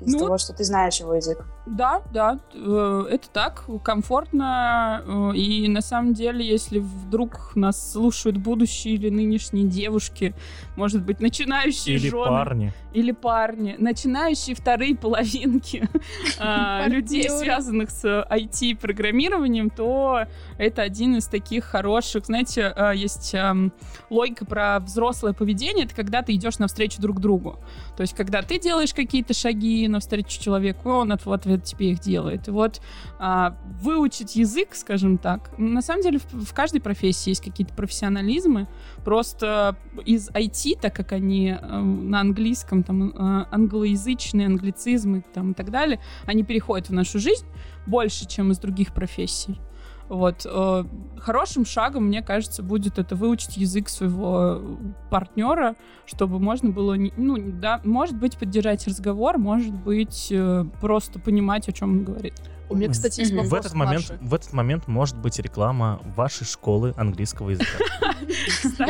из-за 0.02 0.18
Ну, 0.18 0.26
того, 0.26 0.38
что 0.38 0.54
ты 0.54 0.64
знаешь 0.64 1.00
его 1.00 1.16
язык. 1.16 1.46
Да, 1.66 2.02
да, 2.14 2.40
э, 2.54 3.06
это 3.12 3.30
так, 3.30 3.66
комфортно. 3.84 5.02
э, 5.06 5.36
И 5.36 5.68
на 5.68 5.82
самом 5.82 6.14
деле, 6.14 6.46
если 6.48 6.80
вдруг 6.80 7.56
нас 7.56 7.92
слушают 7.94 8.38
будущие 8.38 8.96
или 8.96 9.10
нынешние 9.10 9.66
девушки, 9.66 10.36
может 10.76 11.04
быть, 11.04 11.20
начинающие 11.20 11.96
Или 11.96 12.10
жены 12.10 12.24
парни. 12.26 12.74
Или 12.96 13.12
парни, 13.12 13.76
начинающие 13.78 14.56
вторые 14.56 14.96
половинки 14.96 15.88
а, 16.40 16.88
людей, 16.88 17.30
связанных 17.30 17.90
с 17.92 18.06
IT-программированием, 18.06 19.70
то 19.70 20.24
это 20.58 20.82
один 20.82 21.18
из 21.18 21.28
таких 21.28 21.66
хороших, 21.66 22.26
знаете, 22.26 22.74
а, 22.74 22.92
есть 22.94 23.36
ам, 23.36 23.74
логика 24.10 24.46
про 24.46 24.80
взрослое 24.80 25.34
поведение, 25.34 25.86
это 25.86 25.94
когда 25.94 26.22
ты 26.22 26.34
идешь 26.36 26.58
навстречу 26.58 27.02
друг 27.02 27.20
другу. 27.20 27.60
То 27.98 28.02
есть, 28.02 28.16
когда 28.16 28.42
ты 28.42 28.60
делаешь 28.60 28.94
какие-то 28.94 29.34
шаги 29.34 29.88
навстречу 29.90 30.42
человеку, 30.42 30.90
он 30.90 31.14
в 31.18 31.34
ответ 31.34 31.66
тебе 31.66 31.92
их 31.92 32.00
делает. 32.00 32.48
И 32.48 32.52
вот 32.52 32.80
а, 33.20 33.58
выучить 33.82 34.38
язык, 34.38 34.70
скажем 34.74 35.18
так, 35.18 35.52
на 35.58 35.82
самом 35.82 36.02
деле 36.02 36.20
в, 36.32 36.54
каждой 36.54 36.80
профессии 36.80 37.32
есть 37.32 37.44
какие-то 37.44 37.74
профессионализмы. 37.74 38.68
Просто 39.04 39.76
из 40.06 40.30
IT, 40.30 40.80
так 40.82 40.96
как 40.96 41.12
они 41.12 41.50
э, 41.50 41.80
на 41.82 42.22
английском, 42.22 42.85
там 42.86 43.10
э, 43.10 43.46
англоязычные, 43.52 44.48
англицизмы 44.48 45.24
там, 45.34 45.52
и 45.52 45.54
так 45.54 45.72
далее, 45.72 46.00
они 46.26 46.44
переходят 46.44 46.90
в 46.90 46.94
нашу 46.94 47.20
жизнь 47.20 47.46
больше, 47.86 48.28
чем 48.28 48.52
из 48.52 48.60
других 48.60 48.94
профессий. 48.94 49.60
Вот. 50.08 50.46
э, 50.46 50.84
Хорошим 51.18 51.66
шагом, 51.66 52.06
мне 52.06 52.22
кажется, 52.22 52.62
будет 52.62 53.00
это 53.00 53.16
выучить 53.16 53.58
язык 53.58 53.90
своего 53.90 54.62
партнера, 55.10 55.76
чтобы 56.06 56.40
можно 56.40 56.70
было, 56.70 56.96
ну, 57.18 57.38
да, 57.38 57.82
может 57.84 58.16
быть, 58.16 58.38
поддержать 58.38 58.88
разговор, 58.88 59.38
может 59.38 59.74
быть, 59.74 60.28
э, 60.32 60.66
просто 60.80 61.20
понимать, 61.20 61.68
о 61.68 61.72
чем 61.72 61.92
он 61.92 62.04
говорит. 62.04 62.36
У 62.68 62.76
меня, 62.76 62.90
кстати, 62.90 63.20
есть 63.20 63.32
вопрос 63.32 63.52
В 63.52 63.54
этот 63.54 63.74
момент, 63.74 64.14
в 64.22 64.34
этот 64.34 64.54
момент 64.54 64.88
может 64.88 65.18
быть 65.18 65.38
реклама 65.40 66.02
вашей 66.16 66.46
школы 66.46 66.94
английского 66.98 67.52
языка. 67.52 67.78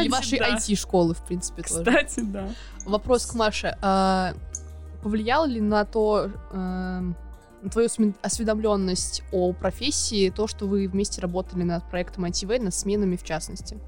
И 0.02 0.10
вашей. 0.10 0.40
IT-школы, 0.40 1.14
в 1.14 1.26
принципе, 1.26 1.62
тоже. 1.62 1.84
Кстати, 1.84 2.22
да. 2.22 2.50
Вопрос 2.86 3.26
к 3.26 3.34
Маше. 3.34 3.78
А, 3.82 4.34
повлияло 5.02 5.46
ли 5.46 5.60
на 5.60 5.86
то, 5.86 6.30
эм, 6.52 7.16
на 7.62 7.70
твою 7.70 7.90
осведомленность 8.22 9.24
о 9.32 9.54
профессии 9.54 10.30
то, 10.30 10.48
что 10.48 10.68
вы 10.68 10.88
вместе 10.88 11.22
работали 11.22 11.64
над 11.64 11.90
проектом 11.90 12.26
ITV, 12.26 12.62
над 12.62 12.74
сменами 12.74 13.16
в 13.16 13.24
частности? 13.24 13.80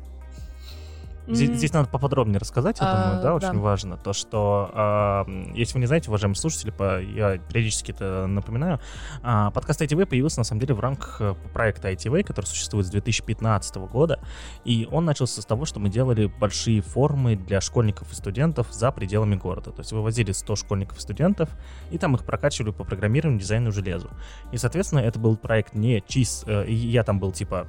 Здесь, 1.28 1.58
здесь 1.58 1.74
надо 1.74 1.90
поподробнее 1.90 2.40
рассказать, 2.40 2.80
я 2.80 2.86
А, 2.90 3.06
думаю, 3.06 3.22
да, 3.22 3.36
очень 3.36 3.60
важно. 3.60 3.98
То, 3.98 4.14
что, 4.14 4.70
а, 4.74 5.26
если 5.54 5.74
вы 5.74 5.82
не 5.82 5.86
знаете, 5.86 6.10
уважаемые 6.10 6.38
слушатели, 6.38 6.74
я 7.14 7.38
периодически 7.38 7.92
это 7.92 8.28
напоминаю, 8.28 8.80
а, 9.24 9.52
подкаст 9.52 9.82
ITV 9.82 10.06
появился, 10.06 10.40
на 10.40 10.44
самом 10.46 10.62
деле, 10.62 10.74
в 10.74 10.80
рамках 10.80 11.18
э, 11.20 11.36
проекта 11.54 11.92
ITV, 11.92 12.24
который 12.24 12.46
существует 12.46 12.86
с 12.88 12.90
2015 12.90 13.76
года, 13.76 14.20
и 14.64 14.88
он 14.90 15.06
начался 15.06 15.42
с 15.42 15.46
того, 15.46 15.66
что 15.66 15.80
мы 15.80 15.90
делали 15.90 16.28
большие 16.28 16.82
форумы 16.82 17.36
для 17.36 17.60
школьников 17.62 18.12
и 18.12 18.16
студентов 18.16 18.68
за 18.72 18.92
пределами 18.92 19.36
города. 19.36 19.72
То 19.72 19.80
есть 19.80 19.92
вывозили 19.92 20.32
100 20.32 20.56
школьников 20.56 20.98
и 20.98 21.02
студентов, 21.02 21.50
и 21.92 21.98
там 21.98 22.16
их 22.16 22.24
прокачивали 22.24 22.72
по 22.72 22.84
программированию, 22.84 23.40
дизайну, 23.40 23.72
железу. 23.72 24.10
И, 24.52 24.58
соответственно, 24.58 25.00
это 25.00 25.20
был 25.20 25.36
проект 25.36 25.74
не 25.74 26.04
чист... 26.08 26.48
э, 26.48 26.66
я 26.70 27.04
там 27.04 27.20
был, 27.20 27.32
типа, 27.32 27.68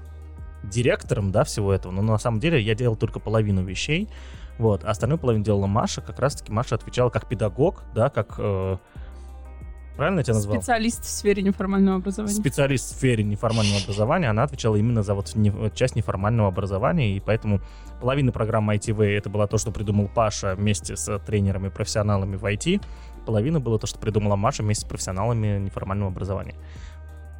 директором, 0.63 1.31
да, 1.31 1.45
всего 1.45 1.73
этого, 1.73 1.93
но 1.93 2.03
на 2.03 2.19
самом 2.19 2.41
деле 2.41 2.61
я 2.61 2.75
делал 2.75 2.97
только 2.97 3.21
половину 3.21 3.63
вещей, 3.65 4.09
вот, 4.59 4.85
а 4.85 4.91
остальную 4.91 5.19
половину 5.19 5.45
делала 5.45 5.67
Маша, 5.67 6.01
как 6.01 6.19
раз-таки 6.19 6.53
Маша 6.53 6.75
отвечала 6.75 7.11
как 7.11 7.29
педагог, 7.29 7.83
да, 7.95 8.09
как... 8.09 8.35
э, 8.39 8.77
правильно 9.97 10.19
я 10.19 10.25
тебя 10.25 10.35
назвал? 10.35 10.57
Специалист 10.57 11.05
в 11.05 11.09
сфере 11.09 11.43
неформального 11.43 11.99
образования. 11.99 12.35
Специалист 12.35 12.93
в 12.93 12.97
сфере 12.97 13.23
неформального 13.23 13.81
образования, 13.81 14.31
она 14.31 14.43
отвечала 14.43 14.75
именно 14.77 15.03
за 15.05 15.15
вот 15.15 15.35
не- 15.37 15.71
часть 15.75 15.95
неформального 15.95 16.49
образования, 16.49 17.17
и 17.17 17.21
поэтому 17.21 17.61
половина 18.01 18.33
программы 18.33 18.75
ITV 18.75 19.17
это 19.17 19.31
было 19.31 19.47
то, 19.47 19.59
что 19.59 19.71
придумал 19.71 20.09
Паша 20.13 20.57
вместе 20.57 20.97
с 20.97 21.19
тренерами, 21.21 21.69
профессионалами 21.69 22.37
в 22.37 22.45
IT, 22.45 22.83
половина 23.27 23.61
было 23.61 23.79
то, 23.79 23.87
что 23.87 23.99
придумала 24.01 24.37
Маша 24.37 24.63
вместе 24.63 24.87
с 24.87 24.89
профессионалами 24.89 25.59
неформального 25.59 26.11
образования. 26.11 26.55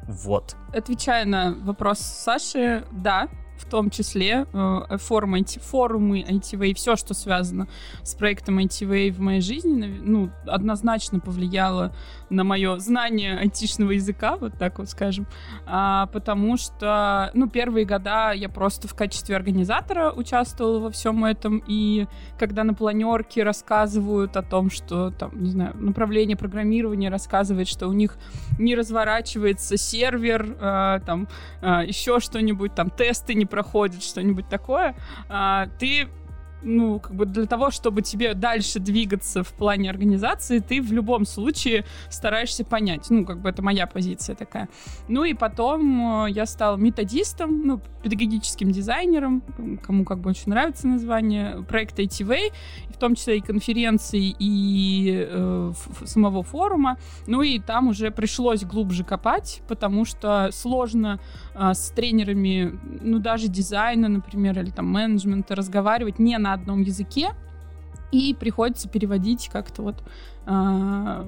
Вот. 0.09 0.55
Отвечая 0.73 1.23
на 1.25 1.53
вопрос 1.61 1.99
Саши, 1.99 2.83
да, 2.91 3.29
в 3.59 3.65
том 3.65 3.89
числе 3.89 4.45
э, 4.51 4.97
форумы, 4.97 5.39
IT 5.41 5.59
форумы 5.61 6.21
ITV 6.21 6.73
все, 6.75 6.95
что 6.95 7.13
связано 7.13 7.67
с 8.03 8.15
проектом 8.15 8.59
ITV 8.59 9.11
в 9.11 9.19
моей 9.19 9.41
жизни, 9.41 9.99
ну, 10.01 10.29
однозначно 10.47 11.19
повлияло 11.19 11.93
на 12.29 12.43
мое 12.43 12.77
знание 12.79 13.37
айтишного 13.37 13.91
языка, 13.91 14.37
вот 14.37 14.53
так 14.57 14.79
вот 14.79 14.89
скажем, 14.89 15.27
А, 15.65 16.07
потому 16.07 16.57
что, 16.57 17.31
ну, 17.33 17.49
первые 17.49 17.85
года 17.85 18.31
я 18.31 18.49
просто 18.49 18.87
в 18.87 18.95
качестве 18.95 19.35
организатора 19.35 20.11
участвовала 20.11 20.79
во 20.79 20.91
всем 20.91 21.25
этом, 21.25 21.63
и 21.67 22.07
когда 22.37 22.63
на 22.63 22.73
планерке 22.73 23.43
рассказывают 23.43 24.37
о 24.37 24.41
том, 24.43 24.69
что, 24.69 25.11
там, 25.11 25.31
не 25.41 25.49
знаю, 25.49 25.75
направление 25.75 26.37
программирования 26.37 27.09
рассказывает, 27.09 27.67
что 27.67 27.87
у 27.87 27.93
них 27.93 28.17
не 28.57 28.75
разворачивается 28.75 29.77
сервер, 29.77 30.55
а, 30.59 30.99
там 30.99 31.27
а, 31.61 31.83
еще 31.83 32.19
что-нибудь, 32.19 32.75
там 32.75 32.89
тесты 32.89 33.33
не 33.33 33.45
проходят, 33.49 34.03
что-нибудь 34.03 34.47
такое, 34.47 34.95
а, 35.27 35.67
ты 35.79 36.07
ну, 36.61 36.99
как 36.99 37.15
бы 37.15 37.25
для 37.25 37.45
того, 37.45 37.71
чтобы 37.71 38.01
тебе 38.01 38.33
дальше 38.33 38.79
двигаться 38.79 39.43
в 39.43 39.53
плане 39.53 39.89
организации, 39.89 40.59
ты 40.59 40.81
в 40.81 40.91
любом 40.91 41.25
случае 41.25 41.85
стараешься 42.09 42.65
понять. 42.65 43.09
Ну, 43.09 43.25
как 43.25 43.39
бы 43.39 43.49
это 43.49 43.61
моя 43.61 43.87
позиция 43.87 44.35
такая. 44.35 44.69
Ну 45.07 45.23
и 45.23 45.33
потом 45.33 46.25
э, 46.25 46.31
я 46.31 46.45
стала 46.45 46.77
методистом, 46.77 47.65
ну, 47.65 47.81
педагогическим 48.03 48.71
дизайнером, 48.71 49.43
кому 49.83 50.05
как 50.05 50.19
бы 50.19 50.29
очень 50.29 50.49
нравится 50.49 50.87
название, 50.87 51.63
проекта 51.63 52.01
ITV, 52.01 52.51
в 52.89 52.97
том 52.97 53.15
числе 53.15 53.37
и 53.37 53.41
конференций, 53.41 54.35
и 54.39 55.27
э, 55.29 55.73
самого 56.05 56.43
форума. 56.43 56.97
Ну 57.27 57.41
и 57.41 57.59
там 57.59 57.87
уже 57.87 58.11
пришлось 58.11 58.63
глубже 58.63 59.03
копать, 59.03 59.61
потому 59.67 60.05
что 60.05 60.49
сложно 60.51 61.19
а, 61.53 61.73
с 61.73 61.89
тренерами, 61.91 62.77
ну 63.01 63.19
даже 63.19 63.47
дизайна, 63.47 64.07
например, 64.07 64.59
или 64.59 64.69
там 64.69 64.87
менеджмента 64.87 65.55
разговаривать 65.55 66.19
не 66.19 66.37
на 66.37 66.48
одном 66.53 66.81
языке, 66.81 67.31
и 68.11 68.33
приходится 68.33 68.89
переводить 68.89 69.49
как-то 69.49 69.83
вот 69.83 70.03
а, 70.45 71.27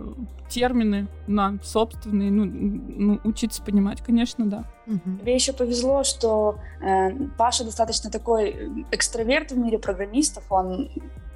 термины 0.50 1.08
на 1.28 1.60
собственные, 1.64 2.32
ну, 2.32 2.46
ну, 2.46 3.20
учиться 3.24 3.62
понимать, 3.62 4.02
конечно, 4.02 4.46
да. 4.48 4.66
Мгм. 4.88 5.20
Тебе 5.20 5.36
еще 5.36 5.54
повезло, 5.54 6.04
что 6.04 6.58
э, 6.82 7.12
Паша 7.38 7.64
достаточно 7.64 8.10
такой 8.10 8.50
э, 8.50 8.70
экстраверт 8.92 9.52
в 9.52 9.58
мире 9.58 9.78
программистов. 9.78 10.44
Он 10.52 10.90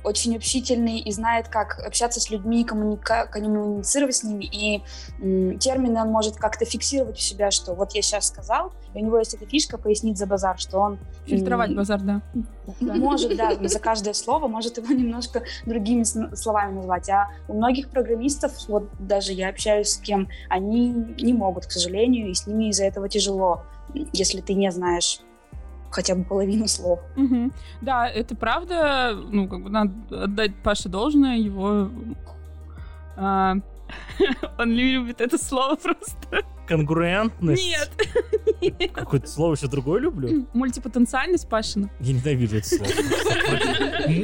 очень 0.06 0.36
общительный 0.36 1.00
и 1.00 1.12
знает, 1.12 1.48
как 1.48 1.80
общаться 1.86 2.20
с 2.22 2.30
людьми, 2.30 2.64
коммуника- 2.64 3.28
коммуницировать 3.28 4.16
с 4.16 4.24
ними. 4.24 4.46
И 4.46 4.84
м, 5.20 5.58
термины 5.60 6.00
он 6.02 6.10
может 6.10 6.36
как-то 6.38 6.66
фиксировать 6.66 7.18
у 7.18 7.22
себя, 7.22 7.52
что 7.52 7.74
вот 7.74 7.94
я 7.94 8.02
сейчас 8.02 8.28
сказал, 8.28 8.72
и 8.94 9.00
у 9.00 9.06
него 9.06 9.18
есть 9.18 9.34
эта 9.34 9.46
фишка 9.46 9.78
пояснить 9.78 10.18
за 10.18 10.28
базар, 10.28 10.58
что 10.60 10.80
он 10.80 11.00
Фильтровать 11.26 11.72
м, 11.72 11.76
базар, 11.78 12.00
да. 12.02 12.22
может, 12.80 13.36
да, 13.36 13.52
за 13.68 13.80
каждое 13.80 14.14
слово 14.14 14.48
может 14.48 14.78
его 14.78 14.88
немножко 14.94 15.44
другими 15.66 16.04
словами 16.36 16.76
назвать. 16.76 17.10
А 17.10 17.30
у 17.48 17.54
многих 17.54 17.90
программистов, 17.90 18.54
вот 18.68 18.90
даже 19.00 19.34
я 19.34 19.50
общаюсь 19.50 19.90
с 19.90 19.98
кем, 19.98 20.30
они 20.50 20.90
не 21.20 21.34
могут, 21.34 21.66
к 21.66 21.72
сожалению, 21.72 22.30
и 22.30 22.34
с 22.34 22.46
ними 22.48 22.70
из-за 22.70 22.86
этого 22.86 23.10
тяжело, 23.10 23.64
если 24.14 24.42
ты 24.42 24.54
не 24.54 24.72
знаешь 24.72 25.20
хотя 25.96 26.14
бы 26.16 26.26
половину 26.26 26.68
слов. 26.68 27.00
Мгм. 27.16 27.54
Да, 27.82 28.08
это 28.08 28.36
правда. 28.36 29.14
Ну, 29.16 29.48
как 29.48 29.64
бы 29.64 29.70
надо 29.70 29.94
отдать 30.24 30.56
Паше 30.62 30.90
должное. 30.90 31.38
Его... 31.38 31.90
а, 33.16 33.56
он 34.60 34.72
любит 34.72 35.22
это 35.22 35.38
слово 35.38 35.76
просто. 35.76 36.44
Конгруентность. 36.68 37.64
Нет. 37.64 38.92
Какое-то 38.94 39.28
слово 39.28 39.54
еще 39.56 39.68
другое 39.68 40.02
люблю. 40.02 40.48
Мультипотенциальность 40.54 41.48
Пашина. 41.48 41.90
Я 42.00 42.14
ненавижу 42.14 42.58
это 42.58 42.68
слово. 42.68 42.92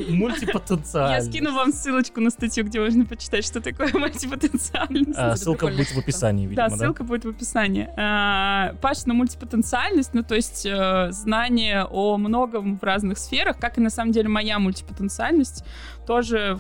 Мультипотенциальность. 0.10 1.28
Я 1.28 1.32
скину 1.32 1.54
вам 1.54 1.72
ссылочку 1.72 2.22
на 2.22 2.30
статью, 2.30 2.66
где 2.66 2.80
можно 2.80 3.06
почитать, 3.06 3.46
что 3.46 3.62
такое 3.62 3.92
мультипотенциальность. 3.94 5.18
А, 5.18 5.36
ссылка 5.36 5.68
будет 5.68 5.88
в 5.94 5.98
описании, 5.98 6.48
видимо, 6.48 6.70
Да, 6.70 6.70
да? 6.70 6.78
ссылка 6.78 7.04
будет 7.04 7.26
в 7.26 7.30
описании. 7.30 7.90
А, 7.98 8.74
Паш, 8.82 9.06
на 9.06 9.14
мультипотенциальность, 9.14 10.14
ну, 10.14 10.24
то 10.24 10.36
есть 10.36 10.66
э, 10.66 11.12
знание 11.12 11.86
о 11.86 12.18
многом 12.18 12.78
в 12.80 12.84
разных 12.84 13.18
сферах, 13.18 13.58
как 13.60 13.78
и 13.78 13.82
на 13.82 13.90
самом 13.90 14.12
деле 14.12 14.30
моя 14.30 14.60
мультипотенциальность, 14.60 15.64
тоже 16.08 16.60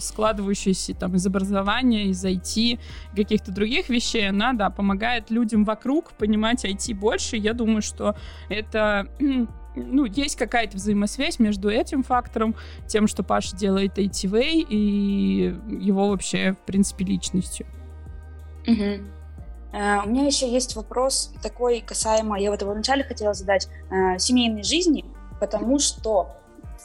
складывающаяся 0.00 0.94
там 0.94 1.14
из 1.16 1.26
образования, 1.26 2.06
из 2.06 2.24
IT, 2.24 2.78
каких-то 3.14 3.52
других 3.52 3.88
вещей, 3.88 4.28
она, 4.28 4.52
да, 4.54 4.70
помогает 4.70 5.01
людям 5.30 5.64
вокруг 5.64 6.12
понимать 6.12 6.64
IT 6.64 6.94
больше. 6.94 7.36
Я 7.36 7.52
думаю, 7.52 7.82
что 7.82 8.14
это 8.48 9.08
ну, 9.76 10.04
есть 10.04 10.36
какая-то 10.36 10.76
взаимосвязь 10.76 11.38
между 11.38 11.70
этим 11.70 12.02
фактором, 12.02 12.54
тем, 12.86 13.06
что 13.06 13.22
Паша 13.22 13.56
делает 13.56 13.98
ITV, 13.98 14.66
и 14.68 15.54
его 15.80 16.08
вообще, 16.10 16.52
в 16.52 16.66
принципе, 16.66 17.04
личностью. 17.04 17.66
Мгм. 18.66 19.08
Э, 19.72 20.02
У 20.04 20.08
меня 20.08 20.26
еще 20.26 20.50
есть 20.50 20.76
вопрос 20.76 21.34
такой 21.42 21.80
касаемо, 21.80 22.38
я 22.38 22.50
вот 22.50 22.60
его 22.60 22.72
вначале 22.72 23.04
хотела 23.04 23.34
задать, 23.34 23.68
э, 23.90 24.18
семейной 24.18 24.62
жизни, 24.62 25.04
потому 25.40 25.78
что 25.78 26.36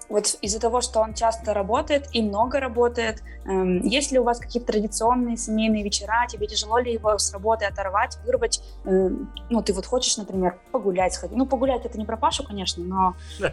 вот 0.10 0.38
из-за 0.42 0.60
того, 0.60 0.82
что 0.82 1.00
он 1.02 1.14
часто 1.14 1.54
работает 1.54 2.08
и 2.14 2.22
много 2.22 2.60
работает, 2.60 3.22
эм, 3.46 3.82
есть 3.82 4.12
ли 4.12 4.20
у 4.20 4.24
вас 4.24 4.40
какие-то 4.40 4.72
традиционные 4.72 5.38
семейные 5.38 5.84
вечера, 5.84 6.26
тебе 6.30 6.48
тяжело 6.48 6.80
ли 6.80 6.94
его 6.94 7.18
с 7.18 7.34
работы 7.34 7.66
оторвать, 7.66 8.18
вырвать, 8.26 8.62
э, 8.86 9.10
ну, 9.50 9.62
ты 9.62 9.74
вот 9.74 9.86
хочешь, 9.86 10.18
например, 10.18 10.58
погулять 10.72 11.14
сходить, 11.14 11.38
ну, 11.38 11.46
погулять 11.46 11.86
это 11.86 11.98
не 11.98 12.06
про 12.06 12.18
Пашу, 12.18 12.44
конечно, 12.44 12.84
но 12.84 13.16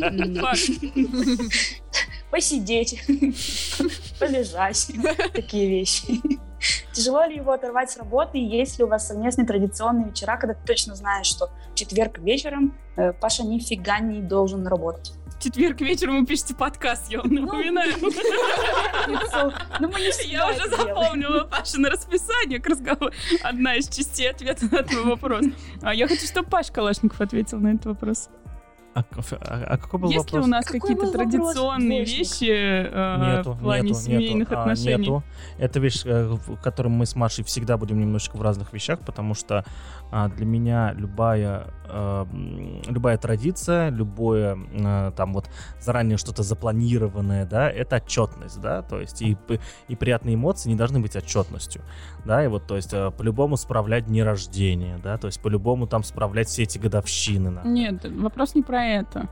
посидеть, 2.31 3.01
полежать, 4.21 4.91
такие 5.33 5.69
вещи. 5.69 6.21
Тяжело 6.93 7.25
ли 7.25 7.37
его 7.37 7.53
оторвать 7.53 7.91
с 7.91 7.99
работы? 7.99 8.39
Есть 8.39 8.79
ли 8.79 8.85
у 8.85 8.89
вас 8.89 9.07
совместные 9.07 9.47
традиционные 9.47 10.07
вечера, 10.07 10.37
когда 10.37 10.55
ты 10.55 10.67
точно 10.67 10.95
знаешь, 10.95 11.27
что 11.27 11.51
в 11.73 11.75
четверг 11.75 12.19
вечером 12.19 12.75
э, 12.97 13.13
Паша 13.13 13.43
нифига 13.45 13.99
не 13.99 14.21
должен 14.23 14.67
работать? 14.67 15.13
В 15.39 15.43
четверг 15.45 15.81
вечером 15.81 16.21
вы 16.21 16.27
пишете 16.27 16.55
подкаст, 16.55 17.11
я 17.13 17.21
вам 17.21 17.33
напоминаю. 17.35 17.93
Ну, 19.81 19.89
мы 19.89 20.01
не 20.01 20.29
Я 20.31 20.49
уже 20.49 20.69
запомнила 20.69 21.45
Паша 21.45 21.79
на 21.79 21.91
расписание 21.91 22.59
к 22.61 22.67
разговору. 22.67 23.11
Одна 23.43 23.75
из 23.75 23.89
частей 23.89 24.31
ответа 24.31 24.67
на 24.71 24.83
твой 24.83 25.05
вопрос. 25.05 25.45
А 25.83 25.93
я 25.95 26.09
хочу, 26.09 26.27
чтобы 26.27 26.49
Паш 26.49 26.71
Калашников 26.71 27.21
ответил 27.21 27.59
на 27.59 27.69
этот 27.75 27.87
вопрос. 27.87 28.31
А, 28.95 29.01
а- 29.01 29.65
а 29.71 29.77
какой 29.77 29.99
был 30.01 30.09
Есть 30.11 30.27
ли 30.33 30.39
вопрос? 30.39 30.47
у 30.47 30.49
нас 30.49 30.65
Какой 30.67 30.81
какие-то 30.81 31.07
вопрос, 31.07 31.23
традиционные 31.33 32.05
двоечник? 32.05 32.19
вещи 32.19 32.51
э, 32.53 33.37
Нету, 33.37 33.53
в 33.53 33.59
плане 33.61 33.89
нету, 33.89 34.01
семейных 34.01 34.49
нету, 34.51 34.57
а, 34.57 34.63
отношений? 34.63 34.99
нету. 34.99 35.23
Это 35.59 35.81
вещь, 35.81 36.03
э, 36.05 36.25
в 36.29 36.57
которой 36.63 36.89
мы 36.89 37.05
с 37.05 37.17
Машей 37.17 37.43
всегда 37.45 37.77
будем 37.77 37.99
немножечко 38.01 38.37
в 38.37 38.43
разных 38.43 38.73
вещах, 38.73 39.01
потому 39.01 39.35
что 39.35 39.65
а, 40.13 40.29
для 40.29 40.47
меня 40.47 40.93
любая, 40.97 41.67
э, 41.85 42.27
м, 42.31 42.83
любая 42.87 43.19
традиция, 43.19 43.91
любое 43.91 44.59
э, 44.73 45.13
там 45.17 45.33
вот 45.33 45.49
заранее 45.81 46.19
что-то 46.19 46.43
запланированное, 46.43 47.47
да, 47.47 47.71
это 47.71 47.97
отчетность, 47.97 48.61
да, 48.61 48.83
то 48.83 49.01
есть 49.01 49.23
и, 49.23 49.37
и 49.89 49.97
приятные 49.97 50.35
эмоции 50.35 50.69
не 50.69 50.77
должны 50.77 51.01
быть 51.01 51.17
отчетностью, 51.17 51.83
да, 52.25 52.45
и 52.45 52.49
вот, 52.49 52.67
то 52.67 52.77
есть 52.77 52.93
э, 52.93 53.11
по-любому 53.11 53.57
справлять 53.57 54.07
дни 54.07 54.23
рождения, 54.23 54.99
да, 55.03 55.19
то 55.19 55.27
есть 55.27 55.41
по-любому 55.41 55.87
там 55.87 56.05
справлять 56.05 56.49
все 56.49 56.63
эти 56.65 56.79
годовщины, 56.79 57.51
на. 57.51 57.63
Нет, 57.65 58.05
вопрос 58.05 58.55
не 58.55 58.63
про 58.63 58.85
это. 58.85 59.29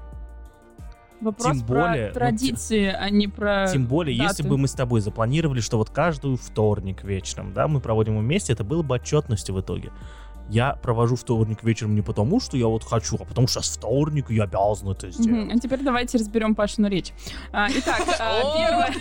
Вопрос 1.22 1.56
Тем 1.56 1.66
про 1.66 1.88
более, 1.88 2.08
ну, 2.08 2.14
традиции, 2.14 2.86
а 2.86 3.08
не 3.08 3.28
про... 3.28 3.68
Тем 3.72 3.86
более, 3.86 4.16
если 4.16 4.42
даты. 4.42 4.48
бы 4.48 4.58
мы 4.58 4.66
с 4.66 4.72
тобой 4.72 5.00
запланировали, 5.00 5.60
что 5.60 5.78
вот 5.78 5.88
каждую 5.88 6.36
вторник 6.36 7.04
вечером, 7.04 7.52
да, 7.52 7.68
мы 7.68 7.80
проводим 7.80 8.18
вместе, 8.18 8.52
это 8.52 8.64
было 8.64 8.82
бы 8.82 8.96
отчетностью 8.96 9.54
в 9.54 9.60
итоге. 9.60 9.92
Я 10.48 10.74
провожу 10.74 11.16
вторник 11.16 11.62
вечером 11.62 11.94
не 11.94 12.02
потому, 12.02 12.40
что 12.40 12.56
я 12.56 12.66
вот 12.66 12.84
хочу, 12.84 13.16
а 13.20 13.24
потому 13.24 13.46
что 13.46 13.62
сейчас 13.62 13.76
вторник, 13.76 14.30
и 14.30 14.34
я 14.34 14.44
обязан 14.44 14.90
это 14.90 15.10
сделать. 15.10 15.50
А 15.52 15.58
теперь 15.58 15.80
давайте 15.80 16.18
разберем 16.18 16.54
Пашину 16.54 16.88
речь. 16.88 17.12
А, 17.52 17.68
итак, 17.70 18.02
а, 18.18 18.42
первое, 18.56 18.92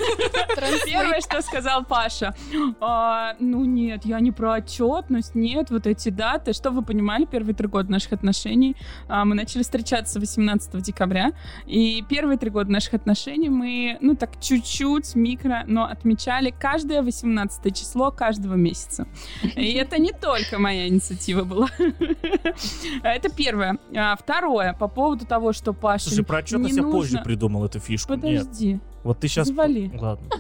первое, 0.86 1.21
что 1.21 1.41
сказал 1.41 1.83
Паша. 1.83 2.36
А, 2.79 3.36
ну 3.39 3.65
нет, 3.65 4.05
я 4.05 4.19
не 4.19 4.31
про 4.31 4.53
отчетность, 4.53 5.36
нет, 5.36 5.69
вот 5.71 5.88
эти 5.88 6.10
даты. 6.10 6.53
Что 6.53 6.71
вы 6.71 6.83
понимали, 6.83 7.25
первые 7.25 7.55
три 7.55 7.67
года 7.67 7.91
наших 7.91 8.13
отношений? 8.13 8.75
мы 9.10 9.36
начали 9.36 9.63
встречаться 9.63 10.19
18 10.19 10.81
декабря, 10.81 11.31
и 11.65 12.03
первые 12.10 12.38
три 12.38 12.50
года 12.50 12.71
наших 12.71 12.93
отношений 12.93 13.50
мы, 13.50 13.98
ну 14.01 14.15
так 14.15 14.39
чуть-чуть, 14.39 15.15
микро, 15.15 15.63
но 15.67 15.86
отмечали 15.86 16.53
каждое 16.57 17.01
18 17.01 17.75
число 17.75 18.12
каждого 18.12 18.55
месяца. 18.55 19.07
И 19.55 19.74
это 19.74 20.00
не 20.00 20.12
только 20.12 20.60
моя 20.60 20.88
инициатива 20.88 21.31
была. 21.34 21.68
Это 23.04 23.30
первое. 23.30 23.78
А, 23.96 24.15
Второе, 24.15 24.74
по 24.74 24.88
поводу 24.88 25.26
того, 25.26 25.54
что 25.54 25.74
Паша... 25.74 26.10
Слушай, 26.10 26.26
про 26.26 26.41
не 26.41 26.72
я 26.72 26.84
позже 26.84 27.13
нужно- 27.13 27.24
придумал 27.24 27.65
эту 27.65 27.80
фишку. 27.80 28.13
Нет, 28.13 28.22
Подожди. 28.46 28.80
вот 29.04 29.20
ты 29.20 29.28
сейчас... 29.28 29.48
Завали. 29.48 29.91
Ладно. 30.00 30.28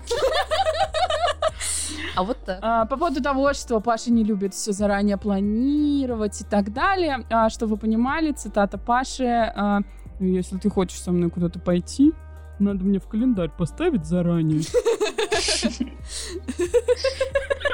А 2.13 2.23
вот 2.23 2.37
так. 2.45 2.59
А, 2.61 2.85
по 2.85 2.97
поводу 2.97 3.23
того, 3.23 3.53
что 3.53 3.79
Паша 3.79 4.11
не 4.11 4.25
любит 4.25 4.53
все 4.53 4.73
заранее 4.73 5.15
планировать 5.15 6.41
и 6.41 6.43
так 6.43 6.73
далее, 6.73 7.25
а, 7.29 7.49
что 7.49 7.67
вы 7.67 7.77
понимали, 7.77 8.33
цитата 8.33 8.77
Паши, 8.77 9.23
а, 9.23 9.79
если 10.19 10.57
ты 10.57 10.69
хочешь 10.69 10.99
со 10.99 11.13
мной 11.13 11.29
куда-то 11.29 11.59
пойти, 11.59 12.11
надо 12.59 12.83
мне 12.83 12.99
в 12.99 13.07
календарь 13.07 13.49
поставить 13.49 14.05
заранее. 14.05 14.61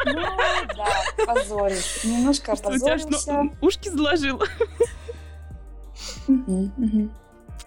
Ну, 0.05 0.21
да, 0.75 1.25
позорись. 1.25 2.03
Немножко 2.03 2.53
опозорился. 2.53 3.43
ну, 3.43 3.53
ушки 3.61 3.89
заложил. 3.89 4.41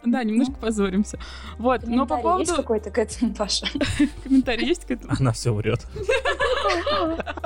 Да, 0.04 0.24
немножко 0.24 0.54
позоримся. 0.54 1.18
Вот, 1.58 1.82
но 1.86 2.06
по 2.06 2.16
Комментарий 2.16 2.40
есть 2.40 2.50
поводу... 2.50 2.62
какой-то 2.62 2.90
к 2.90 2.98
этому, 2.98 3.34
Паша? 3.34 3.66
Комментарий 4.24 4.66
есть 4.66 4.86
к 4.86 4.90
этому? 4.90 5.12
Она 5.18 5.32
все 5.32 5.52
врет. 5.52 5.86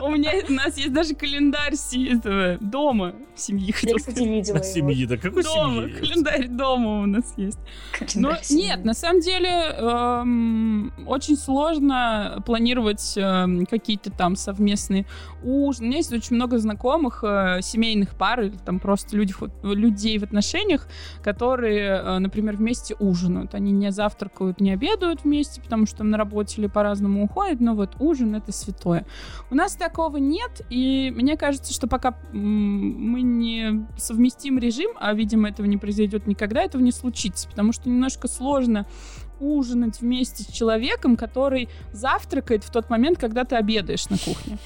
У 0.03 0.11
меня, 0.11 0.33
у 0.49 0.53
нас 0.53 0.77
есть 0.77 0.93
даже 0.93 1.15
календарь 1.15 1.75
этого 1.75 2.59
дома 2.61 3.15
семьи, 3.35 3.67
Я, 3.69 3.73
хотел 3.73 3.97
кстати, 3.97 4.19
видела 4.21 4.57
его. 4.57 4.65
Семьи, 4.65 5.07
да 5.07 5.17
какой 5.17 5.43
Дома, 5.43 5.83
семьи? 5.83 5.95
календарь 6.01 6.49
дома 6.49 7.03
у 7.03 7.07
нас 7.07 7.35
есть. 7.37 7.59
Но 8.15 8.37
нет, 8.51 8.85
на 8.85 8.95
самом 8.95 9.21
деле 9.21 9.49
эм, 9.51 10.93
очень 11.07 11.37
сложно 11.37 12.43
планировать 12.47 13.15
эм, 13.17 13.67
какие-то 13.67 14.11
там 14.11 14.37
совместные 14.37 15.07
ужины. 15.45 15.87
У 15.87 15.89
меня 15.89 15.99
есть 15.99 16.13
очень 16.13 16.37
много 16.37 16.59
знакомых 16.59 17.23
э, 17.23 17.61
семейных 17.63 18.15
пар 18.15 18.43
или 18.43 18.57
там 18.65 18.81
просто 18.81 19.17
люди, 19.17 19.35
людей 19.63 20.19
в 20.19 20.25
отношениях, 20.25 20.89
которые, 21.23 22.01
э, 22.03 22.19
например, 22.19 22.57
вместе 22.57 22.95
ужинают. 22.99 23.55
Они 23.55 23.73
не 23.73 23.91
завтракают, 23.91 24.61
не 24.61 24.73
обедают 24.73 25.25
вместе, 25.25 25.61
потому 25.61 25.87
что 25.87 25.99
там 25.99 26.11
на 26.11 26.19
работе 26.19 26.61
или 26.61 26.67
по-разному 26.67 27.25
уходят, 27.25 27.61
но 27.61 27.75
вот 27.75 27.97
ужин— 27.99 28.35
это 28.37 28.53
святое. 28.53 29.07
У 29.51 29.55
нас 29.55 29.77
такого 29.77 30.17
нет, 30.17 30.63
и 30.71 31.13
мне 31.15 31.37
кажется, 31.37 31.73
что 31.73 31.87
пока 31.87 32.17
мы 32.33 33.23
не 33.23 33.87
совместим 33.97 34.59
режим, 34.59 34.93
а, 34.99 35.13
видимо, 35.13 35.49
этого 35.49 35.67
не 35.67 35.77
произойдет 35.77 36.27
никогда, 36.27 36.63
этого 36.63 36.83
не 36.83 36.93
случится, 36.93 37.49
потому 37.49 37.73
что 37.73 37.89
немножко 37.89 38.29
сложно 38.29 38.87
ужинать 39.41 40.01
вместе 40.01 40.45
с 40.45 40.47
человеком, 40.47 41.17
который 41.17 41.69
завтракает 41.93 42.65
в 42.65 42.71
тот 42.71 42.91
момент, 42.91 43.19
когда 43.19 43.45
ты 43.45 43.57
обедаешь 43.57 44.09
на 44.09 44.19
кухне. 44.19 44.59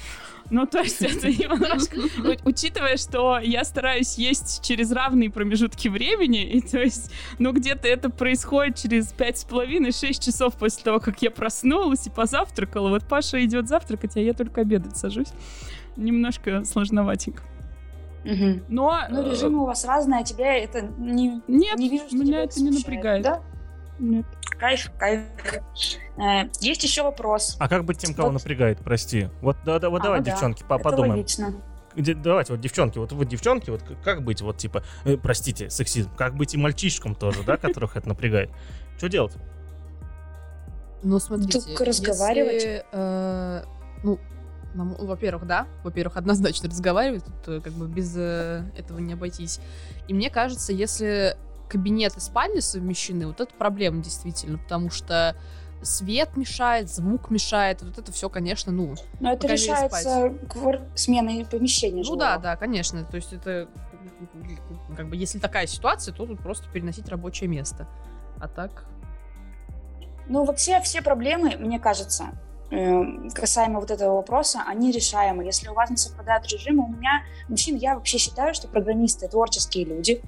Ну, 0.49 0.65
то 0.65 0.79
есть 0.79 1.01
это 1.01 1.27
немножко... 1.29 1.97
Учитывая, 2.43 2.97
что 2.97 3.39
я 3.39 3.63
стараюсь 3.63 4.17
есть 4.17 4.63
через 4.63 4.91
равные 4.91 5.29
промежутки 5.29 5.87
времени, 5.87 6.43
и 6.43 6.61
то 6.61 6.79
есть, 6.79 7.11
ну, 7.37 7.51
где-то 7.51 7.87
это 7.87 8.09
происходит 8.09 8.77
через 8.77 9.07
пять 9.07 9.37
с 9.37 9.43
половиной, 9.43 9.91
шесть 9.91 10.23
часов 10.23 10.55
после 10.55 10.83
того, 10.83 10.99
как 10.99 11.21
я 11.21 11.31
проснулась 11.31 12.07
и 12.07 12.09
позавтракала. 12.09 12.89
Вот 12.89 13.07
Паша 13.07 13.43
идет 13.45 13.67
завтракать, 13.67 14.15
а 14.17 14.19
я 14.19 14.33
только 14.33 14.61
обедать 14.61 14.97
сажусь. 14.97 15.29
Немножко 15.95 16.63
сложноватенько. 16.63 17.43
Мгм. 18.23 18.63
Но... 18.67 18.99
Ну, 19.09 19.21
э, 19.23 19.31
режимы 19.31 19.61
у 19.61 19.65
вас 19.65 19.85
разные, 19.85 20.21
а 20.21 20.23
тебя 20.23 20.55
это 20.57 20.81
не, 20.97 21.41
Нет, 21.47 21.77
не 21.77 21.89
вижу, 21.89 22.07
что 22.07 22.17
меня 22.17 22.43
это 22.43 22.61
не 22.61 22.71
напрягает. 22.71 23.23
Да? 23.23 23.41
Нет. 23.99 24.25
Кайф, 24.59 24.91
кайф. 24.97 25.21
Э, 26.17 26.49
Есть 26.59 26.83
еще 26.83 27.03
вопрос. 27.03 27.55
А 27.59 27.67
как 27.69 27.85
быть 27.85 27.97
тем, 27.97 28.13
кого 28.13 28.27
Вот. 28.29 28.33
напрягает, 28.35 28.79
прости? 28.79 29.29
Вот, 29.41 29.57
да, 29.65 29.79
да, 29.79 29.89
вот 29.89 30.01
А, 30.01 30.03
давай, 30.03 30.19
ну 30.19 30.25
да, 30.25 30.31
девчонки, 30.31 30.63
по- 30.63 30.75
Это 30.75 30.83
подумаем. 30.83 31.13
логично. 31.13 31.53
Где- 31.95 32.13
давайте, 32.13 32.53
вот 32.53 32.61
девчонки, 32.61 32.97
вот 32.97 33.11
вы 33.11 33.25
девчонки, 33.25 33.69
вот 33.69 33.83
как 34.03 34.23
быть, 34.23 34.41
вот 34.41 34.57
типа, 34.57 34.83
э, 35.05 35.17
простите, 35.17 35.69
сексизм, 35.69 36.09
как 36.15 36.35
быть 36.35 36.53
и 36.53 36.57
мальчишкам 36.57 37.15
тоже, 37.15 37.43
да, 37.43 37.57
которых 37.57 37.97
это 37.97 38.07
напрягает? 38.07 38.51
Что 38.97 39.09
делать? 39.09 39.33
Ну, 41.01 41.19
смотрите. 41.19 41.61
Только 41.61 41.85
разговаривать. 41.85 42.53
если, 42.55 42.85
э, 42.91 43.63
ну, 44.03 44.19
нам- 44.75 44.95
во-первых, 44.99 45.47
да. 45.47 45.65
Во-первых, 45.83 46.17
однозначно 46.17 46.69
разговаривать. 46.69 47.23
Тут 47.23 47.47
э, 47.47 47.61
как 47.61 47.73
бы 47.73 47.87
без 47.87 48.13
э, 48.17 48.63
этого 48.77 48.99
не 48.99 49.13
обойтись. 49.13 49.59
И 50.07 50.13
мне 50.13 50.29
кажется, 50.29 50.73
если 50.73 51.37
кабинет 51.69 52.17
и 52.17 52.19
спальня 52.19 52.61
совмещены, 52.61 53.27
вот 53.27 53.39
это 53.39 53.53
проблема 53.53 54.03
действительно. 54.03 54.57
Потому 54.57 54.89
что 54.89 55.35
свет 55.81 56.35
мешает, 56.35 56.89
звук 56.89 57.29
мешает, 57.29 57.81
вот 57.81 57.97
это 57.97 58.11
все, 58.11 58.29
конечно, 58.29 58.71
ну... 58.71 58.95
Но 59.19 59.31
это 59.31 59.47
решается 59.47 60.33
квар... 60.49 60.81
сменой 60.95 61.45
помещения 61.45 61.99
Ну 61.99 62.03
жилого. 62.03 62.19
да, 62.19 62.37
да, 62.37 62.55
конечно. 62.57 63.03
То 63.05 63.15
есть 63.15 63.31
это 63.31 63.69
как 64.97 65.07
бы 65.09 65.15
если 65.15 65.39
такая 65.39 65.67
ситуация, 65.67 66.13
то 66.13 66.25
тут 66.25 66.39
просто 66.39 66.69
переносить 66.69 67.07
рабочее 67.07 67.47
место. 67.47 67.87
А 68.41 68.47
так. 68.47 68.85
Ну, 70.27 70.43
вообще 70.43 70.79
все 70.81 71.01
проблемы, 71.01 71.55
мне 71.57 71.79
кажется, 71.79 72.31
э, 72.69 73.29
касаемо 73.33 73.79
вот 73.79 73.91
этого 73.91 74.15
вопроса, 74.17 74.61
они 74.67 74.91
решаемы. 74.91 75.43
Если 75.43 75.69
у 75.69 75.73
вас 75.73 75.89
не 75.89 75.97
совпадают 75.97 76.47
режимы, 76.51 76.85
у 76.85 76.87
меня 76.87 77.23
мужчин, 77.47 77.75
я 77.77 77.95
вообще 77.95 78.17
считаю, 78.17 78.53
что 78.53 78.67
программисты 78.67 79.27
творческие 79.27 79.85
люди. 79.85 80.21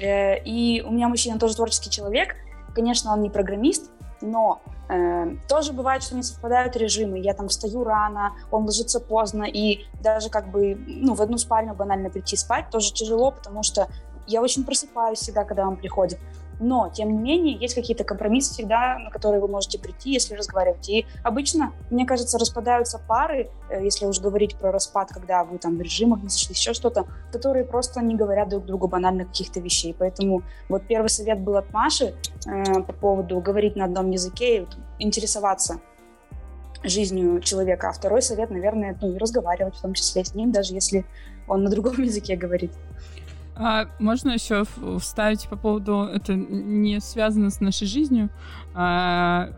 Э, 0.00 0.38
и 0.38 0.82
у 0.82 0.90
меня 0.90 1.08
мужчина 1.08 1.38
тоже 1.38 1.56
творческий 1.56 1.90
человек. 1.90 2.36
Конечно, 2.74 3.12
он 3.12 3.22
не 3.22 3.30
программист, 3.30 3.90
но 4.20 4.60
э, 4.88 5.36
тоже 5.48 5.72
бывает, 5.72 6.02
что 6.02 6.16
не 6.16 6.22
совпадают 6.22 6.76
режимы. 6.76 7.18
Я 7.18 7.34
там 7.34 7.48
встаю 7.48 7.84
рано, 7.84 8.32
он 8.50 8.64
ложится 8.64 9.00
поздно, 9.00 9.44
и 9.44 9.86
даже 10.00 10.30
как 10.30 10.50
бы 10.50 10.76
ну, 10.86 11.14
в 11.14 11.22
одну 11.22 11.38
спальню 11.38 11.74
банально 11.74 12.10
прийти 12.10 12.36
спать 12.36 12.70
тоже 12.70 12.92
тяжело, 12.92 13.30
потому 13.30 13.62
что 13.62 13.88
я 14.26 14.40
очень 14.42 14.64
просыпаюсь 14.64 15.18
всегда, 15.18 15.44
когда 15.44 15.68
он 15.68 15.76
приходит. 15.76 16.18
Но, 16.60 16.90
тем 16.92 17.10
не 17.12 17.18
менее, 17.18 17.56
есть 17.56 17.74
какие-то 17.74 18.04
компромиссы 18.04 18.52
всегда, 18.52 18.98
на 18.98 19.10
которые 19.10 19.40
вы 19.40 19.48
можете 19.48 19.78
прийти, 19.78 20.12
если 20.12 20.34
разговаривать. 20.34 20.88
И 20.88 21.06
обычно, 21.22 21.72
мне 21.90 22.06
кажется, 22.06 22.38
распадаются 22.38 22.98
пары, 22.98 23.50
э, 23.70 23.84
если 23.84 24.06
уж 24.06 24.20
говорить 24.20 24.56
про 24.56 24.72
распад, 24.72 25.10
когда 25.10 25.44
вы 25.44 25.58
там 25.58 25.76
в 25.76 25.80
режимах 25.80 26.22
не 26.22 26.28
сошлись, 26.28 26.58
еще 26.58 26.74
что-то, 26.74 27.06
которые 27.32 27.64
просто 27.64 28.00
не 28.02 28.14
говорят 28.14 28.48
друг 28.48 28.64
другу 28.64 28.88
банально 28.88 29.24
каких-то 29.24 29.60
вещей. 29.60 29.94
Поэтому 29.98 30.42
вот 30.68 30.86
первый 30.86 31.08
совет 31.08 31.40
был 31.40 31.56
от 31.56 31.72
Маши 31.72 32.14
э, 32.46 32.82
по 32.82 32.92
поводу 32.92 33.40
говорить 33.40 33.76
на 33.76 33.84
одном 33.84 34.10
языке 34.10 34.62
и 34.62 34.66
интересоваться 34.98 35.80
жизнью 36.84 37.40
человека. 37.40 37.88
А 37.88 37.92
второй 37.92 38.22
совет, 38.22 38.50
наверное, 38.50 38.96
ну, 39.00 39.18
разговаривать 39.18 39.76
в 39.76 39.82
том 39.82 39.94
числе 39.94 40.24
с 40.24 40.34
ним, 40.34 40.52
даже 40.52 40.74
если 40.74 41.04
он 41.48 41.64
на 41.64 41.70
другом 41.70 41.94
языке 42.02 42.36
говорит. 42.36 42.72
А, 43.56 43.86
можно 43.98 44.30
еще 44.32 44.64
вставить 44.98 45.48
по 45.48 45.56
поводу, 45.56 46.02
это 46.02 46.34
не 46.34 47.00
связано 47.00 47.50
с 47.50 47.60
нашей 47.60 47.86
жизнью. 47.86 48.30
А, 48.74 49.50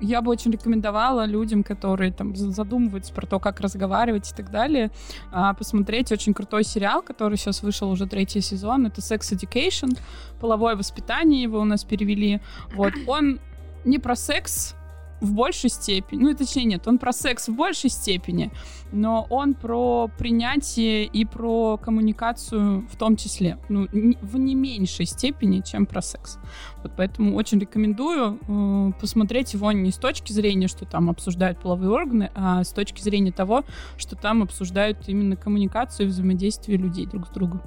я 0.00 0.22
бы 0.22 0.30
очень 0.30 0.50
рекомендовала 0.50 1.24
людям, 1.24 1.62
которые 1.62 2.12
там 2.12 2.34
за- 2.34 2.50
задумываются 2.50 3.12
про 3.12 3.26
то, 3.26 3.38
как 3.38 3.60
разговаривать 3.60 4.30
и 4.32 4.34
так 4.34 4.50
далее, 4.50 4.90
а, 5.30 5.54
посмотреть 5.54 6.10
очень 6.12 6.34
крутой 6.34 6.64
сериал, 6.64 7.02
который 7.02 7.36
сейчас 7.36 7.62
вышел 7.62 7.90
уже 7.90 8.06
третий 8.06 8.40
сезон. 8.40 8.86
Это 8.86 9.00
Sex 9.00 9.20
Education, 9.32 9.98
половое 10.40 10.76
воспитание 10.76 11.42
его 11.42 11.60
у 11.60 11.64
нас 11.64 11.84
перевели. 11.84 12.40
Вот 12.74 12.92
он 13.06 13.40
не 13.84 13.98
про 13.98 14.16
секс 14.16 14.74
в 15.20 15.32
большей 15.32 15.70
степени, 15.70 16.22
ну, 16.22 16.34
точнее, 16.34 16.64
нет, 16.64 16.86
он 16.86 16.98
про 16.98 17.12
секс 17.12 17.48
в 17.48 17.54
большей 17.54 17.90
степени, 17.90 18.52
но 18.92 19.26
он 19.30 19.54
про 19.54 20.08
принятие 20.18 21.04
и 21.04 21.24
про 21.24 21.76
коммуникацию 21.76 22.86
в 22.90 22.96
том 22.96 23.16
числе, 23.16 23.58
ну, 23.68 23.88
в 23.90 24.38
не 24.38 24.54
меньшей 24.54 25.06
степени, 25.06 25.60
чем 25.60 25.86
про 25.86 26.02
секс. 26.02 26.38
Вот 26.82 26.92
поэтому 26.96 27.34
очень 27.36 27.58
рекомендую 27.58 28.38
э, 28.46 28.92
посмотреть 29.00 29.54
его 29.54 29.72
не 29.72 29.90
с 29.90 29.96
точки 29.96 30.32
зрения, 30.32 30.68
что 30.68 30.84
там 30.84 31.10
обсуждают 31.10 31.58
половые 31.58 31.90
органы, 31.90 32.30
а 32.34 32.62
с 32.62 32.72
точки 32.72 33.00
зрения 33.00 33.32
того, 33.32 33.64
что 33.96 34.16
там 34.16 34.42
обсуждают 34.42 35.08
именно 35.08 35.36
коммуникацию 35.36 36.06
и 36.06 36.10
взаимодействие 36.10 36.78
людей 36.78 37.06
друг 37.06 37.26
с 37.26 37.30
другом. 37.30 37.62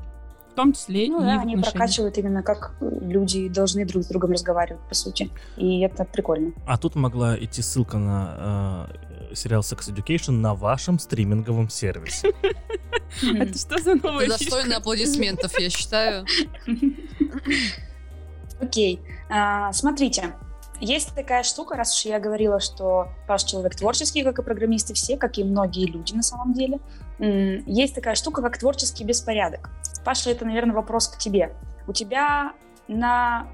Том 0.57 0.73
числе 0.73 1.07
Ну 1.07 1.19
и 1.21 1.21
да, 1.21 1.37
в 1.37 1.41
они 1.41 1.53
отношениях. 1.53 1.71
прокачивают 1.71 2.17
именно 2.17 2.41
как 2.41 2.73
люди 2.81 3.47
должны 3.47 3.85
друг 3.85 4.03
с 4.03 4.07
другом 4.07 4.31
разговаривать, 4.31 4.81
по 4.89 4.95
сути. 4.95 5.29
И 5.55 5.81
это 5.81 6.03
прикольно. 6.03 6.51
А 6.65 6.77
тут 6.79 6.95
могла 6.95 7.37
идти 7.37 7.61
ссылка 7.61 7.97
на 7.97 8.87
э, 9.29 9.35
сериал 9.35 9.61
Sex 9.61 9.93
Education 9.93 10.31
на 10.31 10.55
вашем 10.55 10.97
стриминговом 10.97 11.69
сервисе. 11.69 12.33
Это 13.21 13.55
что 13.57 13.77
за 13.77 13.95
новая 13.95 14.27
достойно 14.27 14.77
аплодисментов, 14.77 15.59
я 15.59 15.69
считаю. 15.69 16.25
Окей. 18.59 18.99
А, 19.29 19.71
смотрите, 19.73 20.33
есть 20.79 21.13
такая 21.13 21.43
штука, 21.43 21.75
раз 21.75 21.95
уж 21.95 22.05
я 22.05 22.19
говорила, 22.19 22.59
что 22.59 23.09
Паш 23.27 23.43
человек 23.43 23.75
творческий, 23.75 24.23
как 24.23 24.39
и 24.39 24.43
программисты 24.43 24.95
все, 24.95 25.17
как 25.17 25.37
и 25.37 25.43
многие 25.43 25.85
люди 25.85 26.13
на 26.13 26.23
самом 26.23 26.53
деле. 26.53 26.79
Есть 27.19 27.95
такая 27.95 28.15
штука, 28.15 28.41
как 28.41 28.57
творческий 28.57 29.03
беспорядок. 29.03 29.69
Паша, 30.05 30.29
это, 30.29 30.45
наверное, 30.45 30.75
вопрос 30.75 31.07
к 31.07 31.17
тебе. 31.17 31.53
У 31.87 31.93
тебя 31.93 32.53
на 32.87 33.47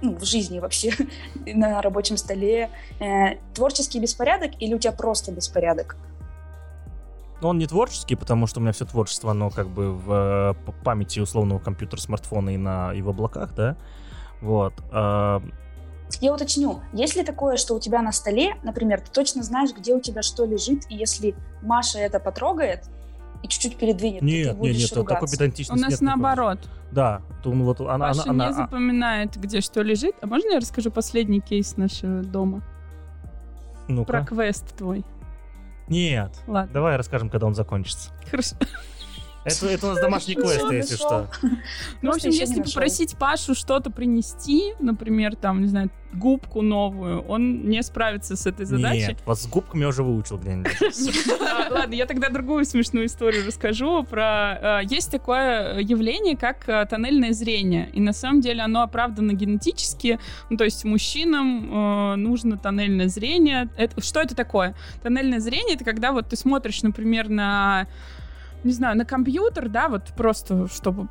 ну, 0.00 0.16
в 0.16 0.24
жизни 0.24 0.60
вообще, 0.60 0.92
на 1.46 1.82
рабочем 1.82 2.16
столе 2.16 2.70
э, 3.00 3.36
творческий 3.54 4.00
беспорядок 4.00 4.52
или 4.60 4.74
у 4.74 4.78
тебя 4.78 4.92
просто 4.92 5.32
беспорядок? 5.32 5.96
Но 7.40 7.50
он 7.50 7.58
не 7.58 7.66
творческий, 7.66 8.16
потому 8.16 8.46
что 8.46 8.58
у 8.58 8.62
меня 8.62 8.72
все 8.72 8.84
творчество, 8.84 9.30
оно 9.30 9.50
как 9.50 9.68
бы 9.68 9.92
в 9.92 10.54
э, 10.66 10.72
памяти 10.84 11.20
условного 11.20 11.58
компьютера, 11.58 12.00
смартфона 12.00 12.50
и 12.50 12.56
на 12.56 12.92
и 12.94 13.02
в 13.02 13.08
облаках, 13.08 13.54
да. 13.54 13.76
Вот. 14.40 14.74
а, 14.92 15.42
Я 16.20 16.32
уточню, 16.32 16.80
есть 16.92 17.16
ли 17.16 17.24
такое, 17.24 17.56
что 17.56 17.74
у 17.74 17.80
тебя 17.80 18.02
на 18.02 18.12
столе, 18.12 18.54
например, 18.62 19.00
ты 19.00 19.10
точно 19.10 19.42
знаешь, 19.42 19.70
где 19.76 19.94
у 19.94 20.00
тебя 20.00 20.22
что 20.22 20.44
лежит, 20.44 20.84
и 20.88 20.96
если 20.96 21.34
Маша 21.62 21.98
это 21.98 22.20
потрогает 22.20 22.88
и 23.42 23.48
чуть-чуть 23.48 23.76
передвинет, 23.76 24.22
Нет, 24.22 24.58
нет, 24.60 24.76
нет, 24.76 24.88
такой 24.90 25.02
ругаться? 25.02 25.24
У 25.34 25.38
педантичности 25.38 25.80
нас 25.82 25.90
нет 25.92 26.00
никакой. 26.00 26.22
наоборот. 26.22 26.58
Да, 26.90 27.22
то, 27.42 27.52
ну, 27.52 27.64
вот 27.64 27.80
она, 27.80 28.08
Паша 28.08 28.22
она, 28.22 28.32
она- 28.32 28.46
не 28.48 28.52
запоминает, 28.54 29.36
где 29.36 29.60
что 29.60 29.82
лежит. 29.82 30.16
А 30.22 30.26
можно 30.26 30.50
я 30.52 30.58
расскажу 30.60 30.90
последний 30.90 31.40
кейс 31.40 31.76
нашего 31.76 32.22
дома? 32.22 32.62
а, 33.88 33.92
ну-ка. 33.92 34.12
Про 34.12 34.24
квест 34.24 34.76
твой. 34.76 35.04
Нет, 35.88 36.32
Ладно, 36.46 36.70
давай 36.72 36.96
расскажем, 36.96 37.30
когда 37.30 37.46
он 37.46 37.54
закончится. 37.54 38.10
хорошо. 38.30 38.56
Это, 39.44 39.66
это 39.70 39.86
у 39.86 39.90
нас 39.90 40.00
домашний 40.00 40.34
квест, 40.34 40.70
если 40.70 40.96
что. 40.96 41.28
Ну, 42.02 42.12
в 42.12 42.14
общем, 42.14 42.30
если 42.30 42.62
попросить 42.62 43.16
Пашу 43.16 43.54
что-то 43.54 43.90
принести, 43.90 44.74
например, 44.78 45.36
там, 45.36 45.60
не 45.62 45.68
знаю, 45.68 45.90
губку 46.12 46.62
новую, 46.62 47.20
он 47.22 47.68
не 47.68 47.82
справится 47.82 48.34
с 48.36 48.46
этой 48.46 48.64
задачей. 48.64 49.08
Нет, 49.08 49.18
вот 49.26 49.38
с 49.38 49.46
губками 49.46 49.82
я 49.82 49.88
уже 49.88 50.02
выучил 50.02 50.38
где-нибудь. 50.38 50.72
А, 51.40 51.72
Ладно, 51.72 51.94
я 51.94 52.06
тогда 52.06 52.28
другую 52.30 52.64
смешную 52.64 53.06
историю 53.06 53.46
расскажу 53.46 54.02
про... 54.04 54.80
э, 54.82 54.86
Есть 54.88 55.10
такое 55.10 55.78
явление, 55.80 56.36
как 56.36 56.68
э, 56.68 56.86
тоннельное 56.86 57.32
зрение. 57.32 57.90
И 57.92 58.00
на 58.00 58.12
самом 58.12 58.40
деле 58.40 58.62
оно 58.62 58.82
оправдано 58.82 59.32
генетически. 59.32 60.18
Ну, 60.50 60.56
то 60.56 60.64
есть 60.64 60.84
мужчинам 60.84 62.12
э, 62.12 62.16
нужно 62.16 62.56
тоннельное 62.56 63.08
зрение. 63.08 63.68
Что 63.98 64.20
это 64.20 64.34
такое? 64.34 64.74
Тоннельное 65.02 65.40
зрение— 65.40 65.74
это 65.76 65.84
когда 65.84 66.12
вот 66.12 66.28
ты 66.28 66.36
смотришь, 66.36 66.82
например, 66.82 67.28
на 67.28 67.86
не 68.64 68.72
знаю, 68.72 68.96
на 68.96 69.04
компьютер, 69.04 69.68
да, 69.68 69.88
вот 69.88 70.02
просто, 70.16 70.66
чтобы 70.68 71.08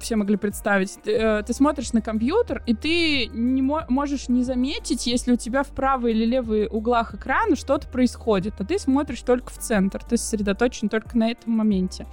все 0.00 0.16
могли 0.16 0.36
представить, 0.36 0.98
ты, 1.02 1.12
э, 1.12 1.42
ты 1.42 1.52
смотришь 1.52 1.92
на 1.92 2.00
компьютер, 2.00 2.62
и 2.66 2.74
ты 2.74 3.26
не 3.26 3.62
мо- 3.62 3.86
можешь 3.88 4.28
не 4.28 4.44
заметить, 4.44 5.06
если 5.06 5.32
у 5.32 5.36
тебя 5.36 5.62
в 5.62 5.68
правой 5.68 6.12
или 6.12 6.24
левой 6.24 6.66
углах 6.70 7.14
экрана 7.14 7.56
что-то 7.56 7.88
происходит, 7.88 8.54
а 8.60 8.64
ты 8.64 8.78
смотришь 8.78 9.22
только 9.22 9.50
в 9.50 9.58
центр, 9.58 10.02
ты 10.04 10.16
сосредоточен 10.16 10.88
только 10.88 11.18
на 11.18 11.30
этом 11.30 11.52
моменте. 11.52 12.06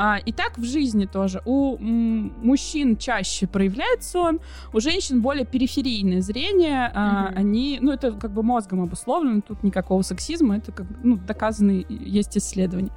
А, 0.00 0.18
и 0.24 0.32
так 0.32 0.58
в 0.58 0.64
жизни 0.64 1.06
тоже. 1.06 1.42
У 1.44 1.76
мужчин 1.78 2.96
чаще 2.96 3.46
проявляется 3.48 4.18
он, 4.20 4.40
у 4.72 4.80
женщин 4.80 5.20
более 5.22 5.44
периферийное 5.44 6.20
зрение. 6.20 6.90
а, 6.94 7.28
Мгм. 7.30 7.38
они, 7.38 7.78
ну, 7.80 7.92
это 7.92 8.12
как 8.12 8.32
бы 8.32 8.42
мозгом 8.42 8.80
обусловлено, 8.82 9.40
тут 9.40 9.62
никакого 9.62 10.02
сексизма, 10.02 10.56
это 10.58 10.70
как 10.72 10.86
бы, 10.86 10.96
ну, 11.02 11.16
доказанные 11.16 11.84
есть 11.88 12.36
исследования. 12.36 12.92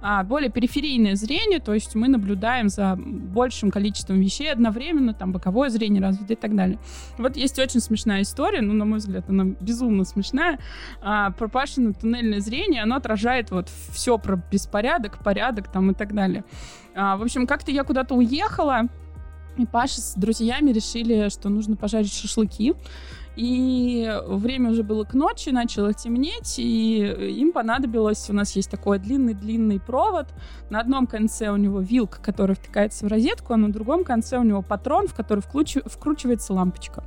А, 0.00 0.22
более 0.24 0.50
периферийное 0.50 0.65
зрение, 1.16 1.60
то 1.60 1.74
есть 1.74 1.94
мы 1.94 2.08
наблюдаем 2.08 2.68
за 2.68 2.96
большим 2.96 3.70
количеством 3.70 4.20
вещей 4.20 4.52
одновременно, 4.52 5.14
там 5.14 5.32
боковое 5.32 5.70
зрение 5.70 6.02
развито 6.02 6.32
и 6.34 6.36
так 6.36 6.54
далее. 6.54 6.78
Вот 7.18 7.36
есть 7.36 7.58
очень 7.58 7.80
смешная 7.80 8.22
история, 8.22 8.60
ну, 8.60 8.72
на 8.72 8.84
мой 8.84 8.98
взгляд, 8.98 9.28
она 9.28 9.44
безумно 9.44 10.04
смешная. 10.04 10.58
А, 11.02 11.30
про 11.30 11.48
Пашино 11.48 11.94
туннельное 11.94 12.40
зрение, 12.40 12.82
оно 12.82 12.96
отражает 12.96 13.50
вот 13.50 13.68
все 13.92 14.18
про 14.18 14.36
беспорядок, 14.50 15.22
порядок 15.22 15.70
там 15.70 15.90
и 15.90 15.94
так 15.94 16.14
далее. 16.14 16.44
А, 16.94 17.16
в 17.16 17.22
общем, 17.22 17.46
как-то 17.46 17.70
я 17.70 17.84
куда-то 17.84 18.14
уехала, 18.14 18.88
и 19.56 19.66
Паша 19.66 20.00
с 20.00 20.14
друзьями 20.14 20.70
решили, 20.70 21.28
что 21.28 21.48
нужно 21.48 21.76
пожарить 21.76 22.12
шашлыки. 22.12 22.74
И 23.36 24.10
время 24.26 24.70
уже 24.70 24.82
было 24.82 25.04
к 25.04 25.12
ночи, 25.12 25.50
начало 25.50 25.92
темнеть, 25.92 26.58
и 26.58 27.00
им 27.38 27.52
понадобилось, 27.52 28.30
у 28.30 28.32
нас 28.32 28.56
есть 28.56 28.70
такой 28.70 28.98
длинный-длинный 28.98 29.78
провод, 29.78 30.28
на 30.70 30.80
одном 30.80 31.06
конце 31.06 31.50
у 31.50 31.56
него 31.56 31.80
вилка, 31.80 32.18
которая 32.22 32.56
втыкается 32.56 33.04
в 33.04 33.08
розетку, 33.08 33.52
а 33.52 33.58
на 33.58 33.70
другом 33.70 34.04
конце 34.04 34.38
у 34.38 34.42
него 34.42 34.62
патрон, 34.62 35.06
в 35.06 35.14
который 35.14 35.40
вкручивается 35.40 36.54
лампочка. 36.54 37.04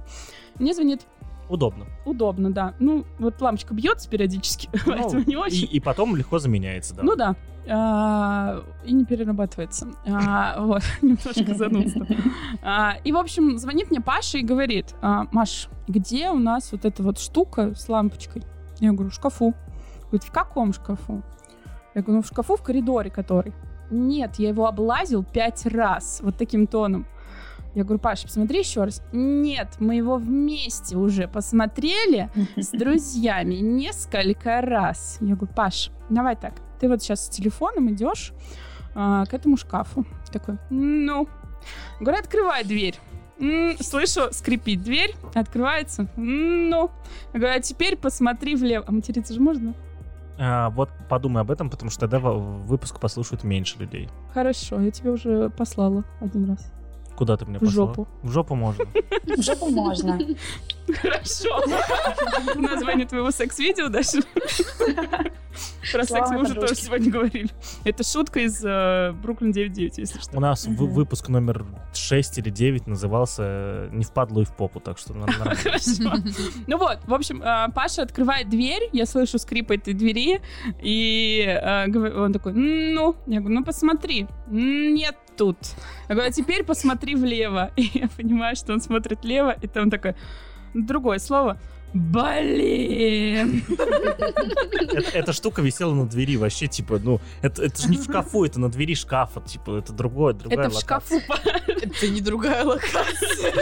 Мне 0.60 0.76
звонит 0.76 1.02
Удобно. 1.50 1.86
Удобно, 2.06 2.52
да. 2.52 2.76
Ну, 2.80 3.06
вот 3.18 3.42
лампочка 3.42 3.74
бьется 3.74 4.10
периодически, 4.10 4.70
Ну, 4.86 4.94
поэтому 4.94 5.24
не 5.26 5.34
и, 5.34 5.36
очень. 5.36 5.68
и 5.72 5.80
потом 5.80 6.16
легко 6.16 6.40
заменяется, 6.40 6.96
да. 6.96 7.04
Ну 7.04 7.16
да. 7.16 7.36
А, 7.68 8.64
и 8.86 8.94
не 8.94 9.06
перерабатывается. 9.06 9.90
А, 10.08 10.62
вот, 10.64 10.84
немножко 11.02 11.56
занудство. 11.56 12.08
А, 12.64 12.96
и, 13.04 13.12
в 13.12 13.18
общем, 13.18 13.58
звонит 13.58 13.90
мне 13.92 14.00
Паша 14.00 14.38
и 14.38 14.44
говорит, 14.44 14.96
а, 15.02 15.28
Маш, 15.32 15.70
где 15.88 16.30
у 16.30 16.38
нас 16.38 16.72
вот 16.72 16.86
эта 16.86 17.04
вот 17.04 17.20
штука 17.20 17.74
с 17.76 17.90
лампочкой? 17.90 18.44
Я 18.80 18.92
говорю, 18.92 19.10
в 19.10 19.14
шкафу. 19.14 19.54
Говорит, 20.04 20.24
в 20.24 20.32
каком 20.32 20.74
шкафу? 20.74 21.22
Я 21.96 22.02
говорю, 22.02 22.18
ну 22.18 22.22
в 22.22 22.28
шкафу 22.28 22.56
в 22.56 22.64
коридоре 22.64 23.10
который. 23.10 23.54
Нет, 23.92 24.36
я 24.38 24.50
его 24.50 24.68
облазил 24.68 25.24
пять 25.24 25.66
раз, 25.66 26.22
вот 26.24 26.38
таким 26.38 26.68
тоном. 26.68 27.08
Я 27.76 27.84
говорю, 27.84 28.00
Паша, 28.00 28.24
посмотри 28.28 28.60
еще 28.60 28.84
раз. 28.84 29.02
Нет, 29.12 29.76
мы 29.80 29.96
его 29.96 30.16
вместе 30.18 30.98
уже 30.98 31.28
посмотрели 31.28 32.30
с 32.58 32.70
друзьями 32.70 33.56
несколько 33.56 34.62
раз. 34.62 35.18
Я 35.22 35.36
говорю, 35.36 35.54
Паш, 35.56 35.92
давай 36.10 36.36
так, 36.36 36.54
ты 36.80 36.88
вот 36.90 37.02
сейчас 37.02 37.26
с 37.26 37.30
телефоном 37.30 37.92
идешь 37.92 38.34
а, 38.96 39.26
к 39.26 39.34
этому 39.34 39.56
шкафу. 39.58 40.06
Такой, 40.32 40.58
ну. 40.70 41.28
Говорю, 42.00 42.20
открывай 42.20 42.64
дверь. 42.64 42.96
М, 43.40 43.78
Слышу, 43.80 44.32
скрипит 44.32 44.82
дверь, 44.84 45.16
открывается. 45.34 46.08
М, 46.18 46.70
Ну. 46.70 46.90
Я 47.34 47.40
говорю, 47.40 47.56
а 47.58 47.60
теперь 47.62 47.96
посмотри 47.96 48.56
влево. 48.56 48.84
А 48.88 48.92
материться 48.92 49.34
же 49.34 49.40
можно? 49.40 49.74
А, 50.40 50.70
вот 50.72 50.90
подумай 51.10 51.42
об 51.42 51.52
этом, 51.52 51.70
потому 51.70 51.92
что 51.92 52.02
тогда 52.08 52.20
выпуск 52.20 53.00
послушают 53.00 53.44
меньше 53.44 53.78
людей. 53.78 54.10
Хорошо, 54.34 54.80
я 54.82 54.90
тебе 54.92 55.12
уже 55.12 55.50
послала 55.52 56.04
один 56.22 56.50
раз. 56.50 56.72
Куда 57.20 57.36
ты 57.36 57.46
меня 57.46 57.58
В 57.60 57.66
послала? 57.66 57.90
жопу. 57.90 58.08
В 58.24 58.32
жопу 58.32 58.56
можно. 58.56 58.86
В 59.24 59.42
жопу 59.42 59.70
можно. 59.70 60.18
Хорошо. 61.02 61.62
Название 62.56 63.06
твоего 63.06 63.30
секс-видео 63.32 63.90
даже. 63.90 64.22
Про 65.92 66.06
секс 66.06 66.30
мы 66.30 66.44
уже 66.44 66.56
тоже 66.56 66.76
сегодня 66.76 67.12
говорили. 67.12 67.50
Это 67.84 68.06
шутка 68.06 68.40
из 68.40 68.64
э, 68.64 69.12
Бруклин 69.22 69.52
9.9, 69.52 69.94
если 69.98 70.20
что. 70.20 70.38
У 70.38 70.40
нас 70.40 70.66
выпуск 70.66 71.28
номер 71.28 71.66
6 71.94 72.38
или 72.38 72.50
9 72.50 72.88
назывался 72.88 73.44
э, 73.44 73.90
«Не 73.92 74.06
впадло 74.06 74.40
и 74.40 74.46
в 74.46 74.56
попу», 74.56 74.80
так 74.80 74.98
что 74.98 75.14
нормально. 75.14 75.56
Хорошо. 75.56 76.14
Ну 76.68 76.78
вот, 76.78 77.00
в 77.06 77.14
общем, 77.14 77.42
э, 77.42 77.68
Паша 77.76 78.04
открывает 78.04 78.48
дверь, 78.50 78.90
я 78.94 79.06
слышу 79.06 79.40
скрип 79.40 79.72
этой 79.72 79.94
двери, 79.94 80.40
и 80.82 81.44
э, 81.46 81.86
он 82.18 82.32
такой, 82.32 82.54
ну, 82.54 83.18
я 83.28 83.40
говорю, 83.40 83.56
ну 83.56 83.66
посмотри, 83.66 84.26
нет 84.48 85.18
тут. 85.40 85.58
Я 86.10 86.16
говорю, 86.16 86.30
а 86.30 86.34
теперь 86.34 86.64
посмотри 86.66 87.16
влево. 87.16 87.72
И 87.78 87.90
я 87.94 88.10
понимаю, 88.10 88.56
что 88.58 88.74
он 88.74 88.82
смотрит 88.82 89.24
влево, 89.24 89.56
и 89.62 89.68
там 89.68 89.90
такое 89.90 90.16
другое 90.74 91.20
слово. 91.20 91.58
Блин! 91.94 93.64
Эта 94.92 95.18
эта 95.18 95.34
штука 95.34 95.62
висела 95.62 95.94
на 95.96 96.06
двери 96.06 96.36
вообще, 96.38 96.68
типа, 96.68 97.00
ну, 97.02 97.20
это 97.42 97.64
это 97.64 97.82
же 97.82 97.90
не 97.90 97.98
в 97.98 98.04
шкафу, 98.04 98.44
это 98.44 98.60
на 98.60 98.70
двери 98.70 98.94
шкафа, 98.96 99.42
типа, 99.42 99.78
это 99.78 99.94
другое, 99.94 100.34
другая 100.34 100.68
Это 100.68 100.70
в 100.70 100.76
локация. 100.76 101.22
шкафу. 101.22 101.42
Это 101.82 102.08
не 102.10 102.22
другая 102.22 102.64
локация. 102.66 103.54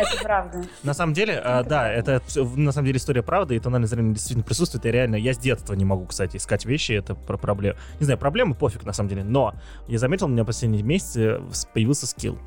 Это 0.00 0.22
правда. 0.22 0.62
На 0.82 0.94
самом 0.94 1.12
деле, 1.12 1.38
а, 1.38 1.62
да, 1.62 1.90
это 1.90 2.22
на 2.36 2.72
самом 2.72 2.86
деле 2.86 2.98
история 2.98 3.22
правда, 3.22 3.54
и 3.54 3.58
тональное 3.58 3.88
зрение 3.88 4.14
действительно 4.14 4.44
присутствует, 4.44 4.86
и 4.86 4.90
реально, 4.90 5.16
я 5.16 5.34
с 5.34 5.38
детства 5.38 5.74
не 5.74 5.84
могу, 5.84 6.06
кстати, 6.06 6.36
искать 6.36 6.64
вещи, 6.64 6.92
это 6.92 7.14
про 7.14 7.36
проблема. 7.36 7.76
Не 7.98 8.04
знаю, 8.04 8.18
проблемы 8.18 8.54
пофиг, 8.54 8.84
на 8.84 8.92
самом 8.92 9.08
деле, 9.08 9.24
но 9.24 9.54
я 9.88 9.98
заметил, 9.98 10.26
у 10.26 10.28
меня 10.28 10.44
в 10.44 10.46
последние 10.46 10.82
месяцы 10.82 11.40
появился 11.72 12.06
скилл. 12.06 12.38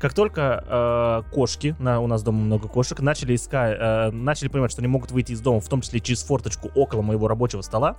Как 0.00 0.12
только 0.12 1.22
э, 1.26 1.32
кошки, 1.32 1.74
на, 1.78 2.00
у 2.00 2.06
нас 2.06 2.22
дома 2.22 2.38
много 2.38 2.68
кошек, 2.68 3.00
начали 3.00 3.34
искать, 3.34 3.76
э, 3.80 4.10
начали 4.10 4.48
понимать, 4.48 4.70
что 4.70 4.82
они 4.82 4.88
могут 4.88 5.10
выйти 5.10 5.32
из 5.32 5.40
дома, 5.40 5.60
в 5.60 5.68
том 5.68 5.80
числе 5.80 6.00
через 6.00 6.22
форточку 6.22 6.70
около 6.74 7.00
моего 7.00 7.28
рабочего 7.28 7.62
стола, 7.62 7.96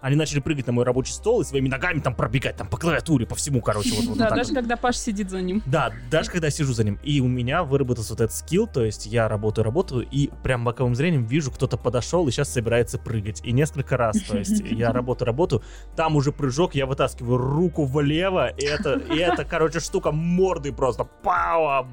они 0.00 0.16
начали 0.16 0.40
прыгать 0.40 0.66
на 0.66 0.72
мой 0.72 0.84
рабочий 0.84 1.12
стол 1.12 1.42
и 1.42 1.44
своими 1.44 1.68
ногами 1.68 2.00
там 2.00 2.14
пробегать, 2.14 2.56
там 2.56 2.66
по 2.68 2.76
клавиатуре, 2.76 3.26
по 3.26 3.34
всему, 3.34 3.60
короче, 3.60 3.94
вот, 3.94 4.06
вот 4.06 4.18
Да, 4.18 4.28
так 4.28 4.38
даже 4.38 4.50
вот. 4.50 4.60
когда 4.60 4.76
Паш 4.76 4.96
сидит 4.96 5.30
за 5.30 5.40
ним. 5.42 5.62
Да, 5.66 5.92
даже 6.10 6.30
когда 6.30 6.46
я 6.46 6.50
сижу 6.50 6.72
за 6.72 6.84
ним. 6.84 6.98
И 7.02 7.20
у 7.20 7.28
меня 7.28 7.64
выработался 7.64 8.12
вот 8.12 8.20
этот 8.20 8.34
скилл, 8.34 8.66
то 8.66 8.84
есть 8.84 9.06
я 9.06 9.28
работаю, 9.28 9.64
работаю, 9.64 10.06
и 10.10 10.30
прям 10.42 10.64
боковым 10.64 10.94
зрением 10.94 11.24
вижу, 11.24 11.50
кто-то 11.50 11.76
подошел 11.76 12.26
и 12.28 12.30
сейчас 12.30 12.52
собирается 12.52 12.98
прыгать. 12.98 13.42
И 13.44 13.52
несколько 13.52 13.96
раз, 13.96 14.20
то 14.22 14.38
есть 14.38 14.60
я 14.64 14.92
работаю, 14.92 15.26
работаю, 15.26 15.62
там 15.96 16.16
уже 16.16 16.32
прыжок, 16.32 16.74
я 16.74 16.86
вытаскиваю 16.86 17.36
руку 17.38 17.84
влево, 17.84 18.48
и 18.48 18.64
это, 18.64 18.94
и 18.94 19.18
это, 19.18 19.44
короче, 19.44 19.80
штука 19.80 20.12
мордой 20.12 20.72
просто, 20.72 21.04
пау, 21.04 21.86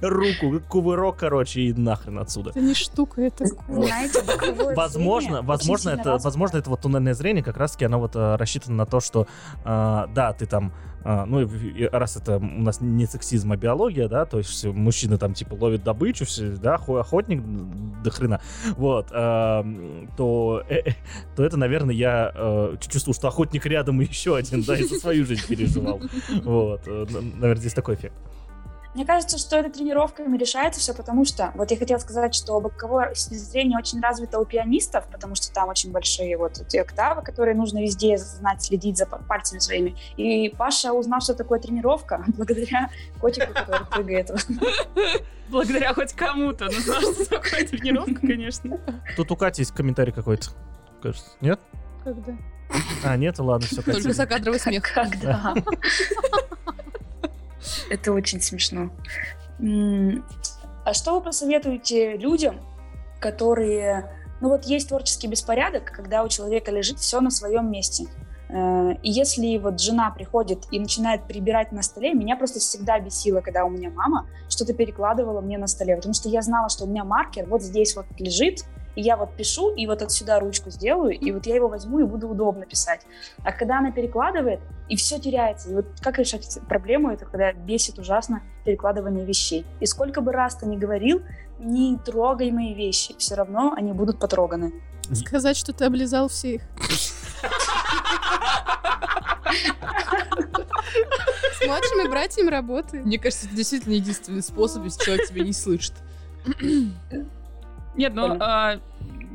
руку, 0.00 0.60
кувырок, 0.68 1.18
короче, 1.18 1.60
и 1.62 1.72
нахрен 1.72 2.18
отсюда. 2.18 2.50
Это 2.50 2.60
не 2.60 2.74
штука, 2.74 3.22
это... 3.22 3.44
Знаете, 3.68 4.20
Возможно, 4.74 5.42
возможно, 5.42 5.90
это, 5.90 6.18
возможно, 6.18 6.58
это 6.58 6.70
вот 6.70 6.85
туннельное 6.86 7.14
зрение, 7.14 7.42
как 7.42 7.56
раз 7.56 7.72
таки 7.72 7.84
оно 7.84 7.98
вот 7.98 8.14
э, 8.14 8.36
рассчитано 8.36 8.76
на 8.76 8.86
то, 8.86 9.00
что, 9.00 9.26
э, 9.64 10.04
да, 10.14 10.32
ты 10.32 10.46
там, 10.46 10.72
э, 11.04 11.24
ну, 11.24 11.48
раз 11.90 12.16
это 12.16 12.36
у 12.36 12.40
нас 12.62 12.80
не 12.80 13.06
сексизм, 13.06 13.52
а 13.52 13.56
биология, 13.56 14.08
да, 14.08 14.24
то 14.24 14.38
есть 14.38 14.64
мужчины 14.64 15.18
там, 15.18 15.34
типа, 15.34 15.54
ловят 15.54 15.82
добычу, 15.82 16.24
все, 16.24 16.50
да, 16.50 16.78
хо- 16.78 16.96
охотник 16.96 17.42
до 18.02 18.10
хрена, 18.10 18.40
вот, 18.76 19.08
э, 19.10 20.06
то, 20.16 20.62
э, 20.68 20.92
то 21.34 21.44
это, 21.44 21.56
наверное, 21.56 21.94
я 21.94 22.32
э, 22.34 22.76
чувствую, 22.88 23.14
что 23.14 23.28
охотник 23.28 23.66
рядом 23.66 24.00
и 24.00 24.06
еще 24.06 24.36
один, 24.36 24.62
да, 24.62 24.76
и 24.76 24.84
за 24.84 24.94
свою 24.96 25.26
жизнь 25.26 25.46
переживал, 25.48 26.00
вот, 26.44 26.86
наверное, 26.86 27.56
здесь 27.56 27.74
такой 27.74 27.96
эффект. 27.96 28.14
Мне 28.96 29.04
кажется, 29.04 29.36
что 29.36 29.58
это 29.58 29.68
тренировками 29.68 30.38
решается 30.38 30.80
все, 30.80 30.94
потому 30.94 31.26
что, 31.26 31.52
вот 31.54 31.70
я 31.70 31.76
хотела 31.76 31.98
сказать, 31.98 32.34
что 32.34 32.58
боковое 32.58 33.12
зрение 33.14 33.76
очень 33.76 34.00
развито 34.00 34.38
у 34.38 34.46
пианистов, 34.46 35.04
потому 35.12 35.34
что 35.34 35.52
там 35.52 35.68
очень 35.68 35.92
большие 35.92 36.38
вот 36.38 36.58
эти 36.58 36.78
октавы, 36.78 37.20
которые 37.20 37.54
нужно 37.54 37.82
везде 37.82 38.16
знать, 38.16 38.62
следить 38.62 38.96
за 38.96 39.04
пальцами 39.04 39.58
своими. 39.58 39.94
И 40.16 40.48
Паша 40.48 40.94
узнал, 40.94 41.20
что 41.20 41.34
такое 41.34 41.60
тренировка, 41.60 42.24
благодаря 42.38 42.88
котику, 43.20 43.52
который 43.52 43.84
прыгает. 43.84 44.30
Благодаря 45.50 45.92
хоть 45.92 46.14
кому-то. 46.14 46.64
Ну, 46.64 46.80
знаешь, 46.80 47.14
что 47.16 47.28
такое 47.28 47.66
тренировка, 47.66 48.14
конечно. 48.14 48.80
Тут 49.14 49.30
у 49.30 49.36
Кати 49.36 49.60
есть 49.60 49.72
комментарий 49.72 50.14
какой-то, 50.14 50.48
кажется, 51.02 51.32
нет? 51.42 51.60
Когда? 52.02 52.34
А, 53.04 53.16
нет, 53.18 53.38
ладно, 53.40 53.66
все, 53.66 53.82
Только 53.82 54.14
закадровый 54.14 54.58
смех. 54.58 54.90
Когда? 54.94 55.54
Это 57.90 58.12
очень 58.12 58.40
смешно. 58.40 58.90
А 59.58 60.94
что 60.94 61.14
вы 61.14 61.20
посоветуете 61.20 62.16
людям, 62.16 62.60
которые... 63.20 64.12
Ну 64.40 64.50
вот 64.50 64.64
есть 64.64 64.88
творческий 64.88 65.28
беспорядок, 65.28 65.84
когда 65.84 66.22
у 66.22 66.28
человека 66.28 66.70
лежит 66.70 66.98
все 66.98 67.20
на 67.20 67.30
своем 67.30 67.70
месте. 67.70 68.04
Э, 68.48 68.92
И 69.02 69.10
если 69.10 69.56
вот 69.58 69.80
жена 69.80 70.10
приходит 70.10 70.66
и 70.70 70.78
начинает 70.78 71.26
прибирать 71.26 71.72
на 71.72 71.82
столе, 71.82 72.12
меня 72.12 72.36
просто 72.36 72.60
всегда 72.60 73.00
бесило, 73.00 73.40
когда 73.40 73.64
у 73.64 73.70
меня 73.70 73.90
мама 73.90 74.28
что-то 74.48 74.74
перекладывала 74.74 75.40
мне 75.40 75.58
на 75.58 75.66
столе, 75.66 75.96
потому 75.96 76.14
что 76.14 76.28
я 76.28 76.42
знала, 76.42 76.68
что 76.68 76.84
у 76.84 76.86
меня 76.86 77.04
маркер 77.04 77.46
вот 77.46 77.62
здесь 77.62 77.96
вот 77.96 78.06
лежит, 78.18 78.64
и 78.96 79.02
я 79.02 79.16
вот 79.16 79.36
пишу, 79.36 79.70
и 79.70 79.86
вот 79.86 80.02
отсюда 80.02 80.40
ручку 80.40 80.70
сделаю, 80.70 81.12
и 81.12 81.30
вот 81.30 81.46
я 81.46 81.54
его 81.54 81.68
возьму 81.68 82.00
и 82.00 82.04
буду 82.04 82.28
удобно 82.28 82.64
писать. 82.66 83.02
А 83.44 83.52
когда 83.52 83.78
она 83.78 83.92
перекладывает, 83.92 84.60
и 84.88 84.96
все 84.96 85.18
теряется. 85.20 85.70
И 85.70 85.74
вот 85.74 85.86
как 86.00 86.18
решать 86.18 86.58
проблему, 86.66 87.10
это 87.10 87.26
когда 87.26 87.52
бесит 87.52 87.98
ужасно 87.98 88.42
перекладывание 88.64 89.24
вещей. 89.24 89.66
И 89.80 89.86
сколько 89.86 90.22
бы 90.22 90.32
раз 90.32 90.56
ты 90.56 90.66
ни 90.66 90.76
говорил, 90.76 91.22
не 91.58 91.98
трогай 91.98 92.50
мои 92.50 92.74
вещи, 92.74 93.14
все 93.18 93.34
равно 93.34 93.74
они 93.76 93.92
будут 93.92 94.18
потроганы. 94.18 94.72
Сказать, 95.12 95.56
что 95.56 95.72
ты 95.72 95.84
облизал 95.84 96.28
всех. 96.28 96.62
С 101.60 101.66
младшими 101.66 102.08
братьями 102.08 102.48
работает. 102.48 103.04
Мне 103.04 103.18
кажется, 103.18 103.46
это 103.46 103.56
действительно 103.56 103.92
единственный 103.94 104.42
способ, 104.42 104.84
если 104.84 105.04
человек 105.04 105.28
тебя 105.28 105.44
не 105.44 105.52
слышит. 105.52 105.92
Нет, 107.96 108.14
ну, 108.14 108.36
а, 108.40 108.78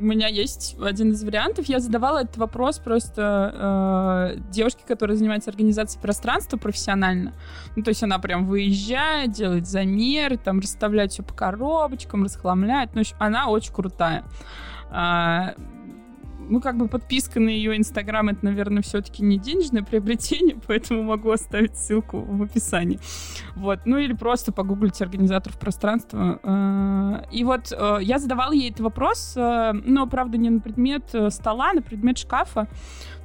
у 0.02 0.04
меня 0.04 0.28
есть 0.28 0.76
один 0.82 1.12
из 1.12 1.24
вариантов. 1.24 1.66
Я 1.66 1.80
задавала 1.80 2.24
этот 2.24 2.38
вопрос 2.38 2.80
просто 2.80 4.34
э, 4.36 4.40
девушке, 4.50 4.84
которая 4.88 5.16
занимается 5.16 5.52
организацией 5.52 6.02
пространства 6.02 6.58
профессионально. 6.58 7.34
Ну, 7.76 7.84
то 7.84 7.90
есть 7.90 8.02
она 8.02 8.18
прям 8.18 8.48
выезжает, 8.48 9.32
делает 9.32 9.68
замеры, 9.68 10.38
там 10.38 10.60
расставляет 10.60 11.12
все 11.12 11.22
по 11.22 11.34
коробочкам, 11.34 12.24
расхламляет. 12.24 12.96
Ну, 12.96 13.04
она 13.20 13.48
очень 13.48 13.74
крутая. 13.74 14.24
А, 14.90 15.54
ну, 16.52 16.60
как 16.60 16.76
бы 16.78 16.90
подписка 16.90 17.40
на 17.40 17.48
ее 17.48 17.78
инстаграм, 17.78 18.28
это, 18.28 18.44
наверное, 18.44 18.84
все-таки 18.84 19.24
не 19.24 19.38
денежное 19.38 19.84
приобретение, 19.84 20.58
поэтому 20.68 21.02
могу 21.02 21.32
оставить 21.32 21.78
ссылку 21.78 22.20
в 22.20 22.44
описании. 22.44 23.00
Вот, 23.56 23.80
ну 23.86 23.98
или 23.98 24.12
просто 24.14 24.52
погуглите 24.52 25.06
организаторов 25.06 25.58
пространства. 25.58 26.40
Э, 26.44 27.24
И 27.32 27.46
вот 27.46 27.72
э, 27.72 28.00
я 28.02 28.20
задавала 28.20 28.52
ей 28.52 28.70
этот 28.70 28.82
вопрос, 28.82 29.34
э, 29.38 29.72
но, 29.74 30.08
правда, 30.08 30.38
не 30.38 30.50
на 30.50 30.60
предмет 30.60 31.16
стола, 31.30 31.70
а 31.72 31.74
на 31.74 31.82
предмет 31.82 32.18
шкафа. 32.18 32.68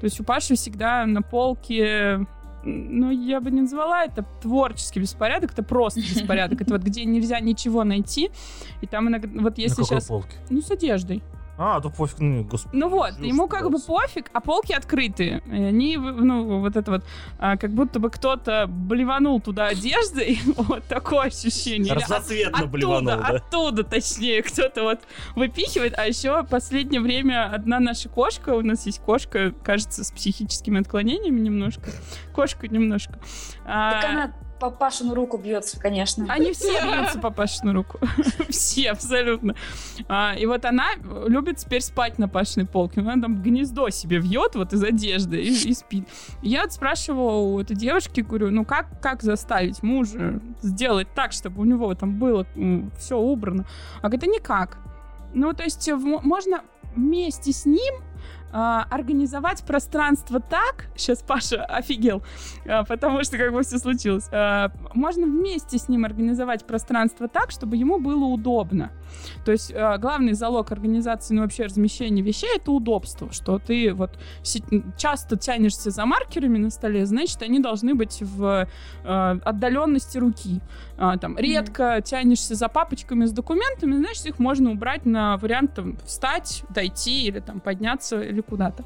То 0.00 0.04
есть 0.04 0.20
у 0.20 0.24
Паши 0.24 0.54
всегда 0.54 1.04
на 1.04 1.22
полке 1.22 2.26
ну, 2.62 3.10
я 3.10 3.40
бы 3.40 3.50
не 3.50 3.60
назвала 3.60 4.04
это 4.04 4.24
творческий 4.42 5.00
беспорядок, 5.00 5.52
это 5.52 5.62
просто 5.62 6.00
беспорядок. 6.14 6.60
Это 6.60 6.74
вот 6.74 6.82
где 6.82 7.04
нельзя 7.04 7.40
ничего 7.40 7.84
найти, 7.84 8.30
и 8.80 8.86
там 8.86 9.08
иногда, 9.08 9.28
вот 9.40 9.58
если 9.58 9.80
На 9.80 9.84
какой 9.84 10.00
сейчас... 10.00 10.08
полке? 10.08 10.36
Ну, 10.50 10.60
с 10.60 10.70
одеждой. 10.70 11.22
А, 11.59 11.81
то 11.81 11.88
пофиг, 11.88 12.19
ну, 12.19 12.45
господи. 12.45 12.77
Ну 12.77 12.88
вот, 12.88 13.19
ему 13.19 13.49
как 13.49 13.71
бы 13.71 13.79
пофиг, 13.79 14.31
а 14.33 14.40
полки 14.40 14.73
открытые. 14.73 15.42
И 15.47 15.62
они, 15.62 15.97
ну, 15.97 16.61
вот 16.61 16.77
это 16.77 16.90
вот, 16.90 17.05
а, 17.38 17.57
как 17.57 17.71
будто 17.73 17.99
бы 17.99 18.11
кто-то 18.11 18.66
блеванул 18.69 19.40
туда 19.40 19.66
одеждой. 19.69 20.40
Вот 20.66 20.85
такое 20.85 21.27
ощущение. 21.27 21.92
Разноцветно 21.92 22.59
оттуда, 22.59 22.66
блеванул, 22.73 23.16
да? 23.16 23.27
оттуда, 23.27 23.85
точнее, 23.85 24.42
кто-то 24.42 24.83
вот 24.83 25.01
выпихивает. 25.35 25.95
А 25.99 26.07
еще 26.07 26.42
в 26.42 26.47
последнее 26.47 27.01
время 27.01 27.51
одна 27.53 27.79
наша 27.79 28.09
кошка, 28.09 28.51
у 28.51 28.62
нас 28.62 28.85
есть 28.87 29.01
кошка, 29.01 29.53
кажется, 29.62 30.03
с 30.03 30.11
психическими 30.11 30.81
отклонениями 30.81 31.40
немножко. 31.40 31.90
Кошка 32.35 32.69
немножко. 32.69 33.19
А, 33.64 33.92
Так 33.92 34.11
она 34.11 34.33
по 34.59 34.71
Пашину 34.71 35.14
руку 35.14 35.37
бьется, 35.37 35.79
конечно. 35.79 36.27
они 36.29 36.53
все 36.53 36.81
бьются 36.83 37.19
по 37.19 37.31
Пашину 37.31 37.73
руку. 37.75 37.99
все, 38.49 38.90
абсолютно. 38.90 39.55
А, 40.09 40.35
и 40.35 40.47
вот 40.47 40.64
она 40.64 40.88
любит 41.27 41.59
теперь 41.59 41.83
спать 41.83 42.19
на 42.19 42.29
Пашиной 42.29 42.66
полке. 42.66 43.01
Она 43.01 43.21
там 43.21 43.42
гнездо 43.42 43.90
себе 43.90 44.19
вьет 44.19 44.55
вот 44.55 44.73
из 44.73 44.83
одежды 44.83 45.42
и, 45.42 45.75
спит. 45.75 46.09
Я 46.42 46.69
спрашивала 46.71 47.37
у 47.37 47.61
этой 47.61 47.77
девушки, 47.77 48.21
говорю, 48.23 48.51
ну 48.51 48.64
как, 48.64 49.01
как 49.01 49.23
заставить 49.23 49.83
мужа 49.83 50.40
сделать 50.62 51.09
так, 51.14 51.33
чтобы 51.33 51.61
у 51.61 51.64
него 51.64 51.95
там 51.95 52.19
было 52.19 52.47
все 52.99 53.19
убрано? 53.19 53.66
А 54.01 54.09
говорит, 54.09 54.23
никак. 54.23 54.79
Ну, 55.35 55.53
то 55.53 55.64
есть 55.64 55.88
в- 55.90 56.25
можно 56.25 56.62
вместе 56.95 57.53
с 57.53 57.66
ним 57.66 57.95
организовать 58.52 59.64
пространство 59.64 60.40
так, 60.40 60.87
сейчас 60.96 61.22
Паша 61.22 61.64
офигел, 61.64 62.22
а, 62.66 62.85
потому 62.85 63.22
что 63.24 63.37
как 63.38 63.52
бы 63.52 63.62
все 63.62 63.78
случилось, 63.78 64.28
А, 64.32 64.70
можно 64.94 65.26
вместе 65.26 65.78
с 65.78 65.88
ним 65.88 66.04
организовать 66.04 66.66
пространство 66.66 67.28
так, 67.28 67.50
чтобы 67.50 67.76
ему 67.76 67.98
было 67.98 68.24
удобно. 68.24 68.90
То 69.45 69.53
есть 69.53 69.73
а, 69.75 69.99
главный 69.99 70.33
залог 70.33 70.73
организации, 70.73 71.35
ну 71.35 71.42
вообще 71.42 71.64
размещения 71.64 72.23
вещей 72.23 72.51
это 72.57 72.73
удобство, 72.73 73.33
что 73.33 73.59
ты 73.59 73.92
вот 73.92 74.11
часто 74.97 75.37
тянешься 75.37 75.90
за 75.90 76.07
маркерами 76.07 76.59
на 76.59 76.71
столе, 76.71 77.07
значит 77.07 77.42
они 77.42 77.61
должны 77.61 77.95
быть 77.95 78.19
в 78.21 78.69
э, 79.05 79.38
отдаленности 79.45 80.19
руки. 80.19 80.61
А, 80.99 81.16
там 81.19 81.37
редко 81.38 82.01
тянешься 82.05 82.55
за 82.55 82.69
папочками 82.69 83.27
с 83.27 83.33
документами, 83.33 83.97
значит 83.97 84.27
их 84.27 84.38
можно 84.38 84.71
убрать 84.71 85.05
на 85.05 85.37
вариант 85.37 85.75
там, 85.75 85.99
встать, 86.05 86.64
дойти 86.71 87.27
или 87.27 87.40
там 87.40 87.61
подняться 87.61 88.21
или 88.21 88.40
куда-то. 88.40 88.85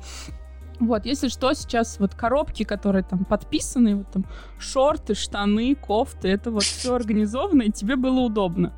Вот, 0.81 1.05
если 1.05 1.29
что, 1.29 1.53
сейчас 1.53 2.01
вот 2.01 2.15
коробки, 2.15 2.65
которые 2.65 3.05
там 3.05 3.27
подписаны, 3.27 3.97
вот 3.97 4.11
там 4.11 4.25
шорты, 4.59 5.15
штаны, 5.15 5.75
кофты, 5.75 6.29
это 6.29 6.51
вот 6.51 6.63
все 6.63 6.95
организовано, 6.95 7.63
и 7.63 7.71
тебе 7.71 7.97
было 7.97 8.21
удобно. 8.21 8.73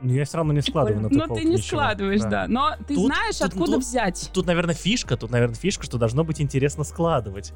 Ну, 0.00 0.12
Я 0.12 0.24
все 0.26 0.36
равно 0.36 0.52
не 0.52 0.60
складываю 0.60 1.00
на 1.02 1.08
Но 1.08 1.20
полку 1.26 1.36
ты 1.36 1.44
не 1.44 1.52
ничего. 1.54 1.80
складываешь, 1.80 2.20
да. 2.20 2.46
Но 2.48 2.74
ты 2.86 2.94
Тут- 2.94 3.06
знаешь, 3.06 3.36
тут- 3.38 3.48
откуда 3.48 3.72
тут- 3.72 3.82
взять. 3.84 4.30
Тут, 4.32 4.46
наверное, 4.46 4.74
фишка, 4.74 5.16
тут, 5.16 5.30
наверное, 5.30 5.56
фишка, 5.56 5.84
что 5.84 5.96
должно 5.98 6.22
быть 6.22 6.40
интересно 6.40 6.84
складывать. 6.84 7.52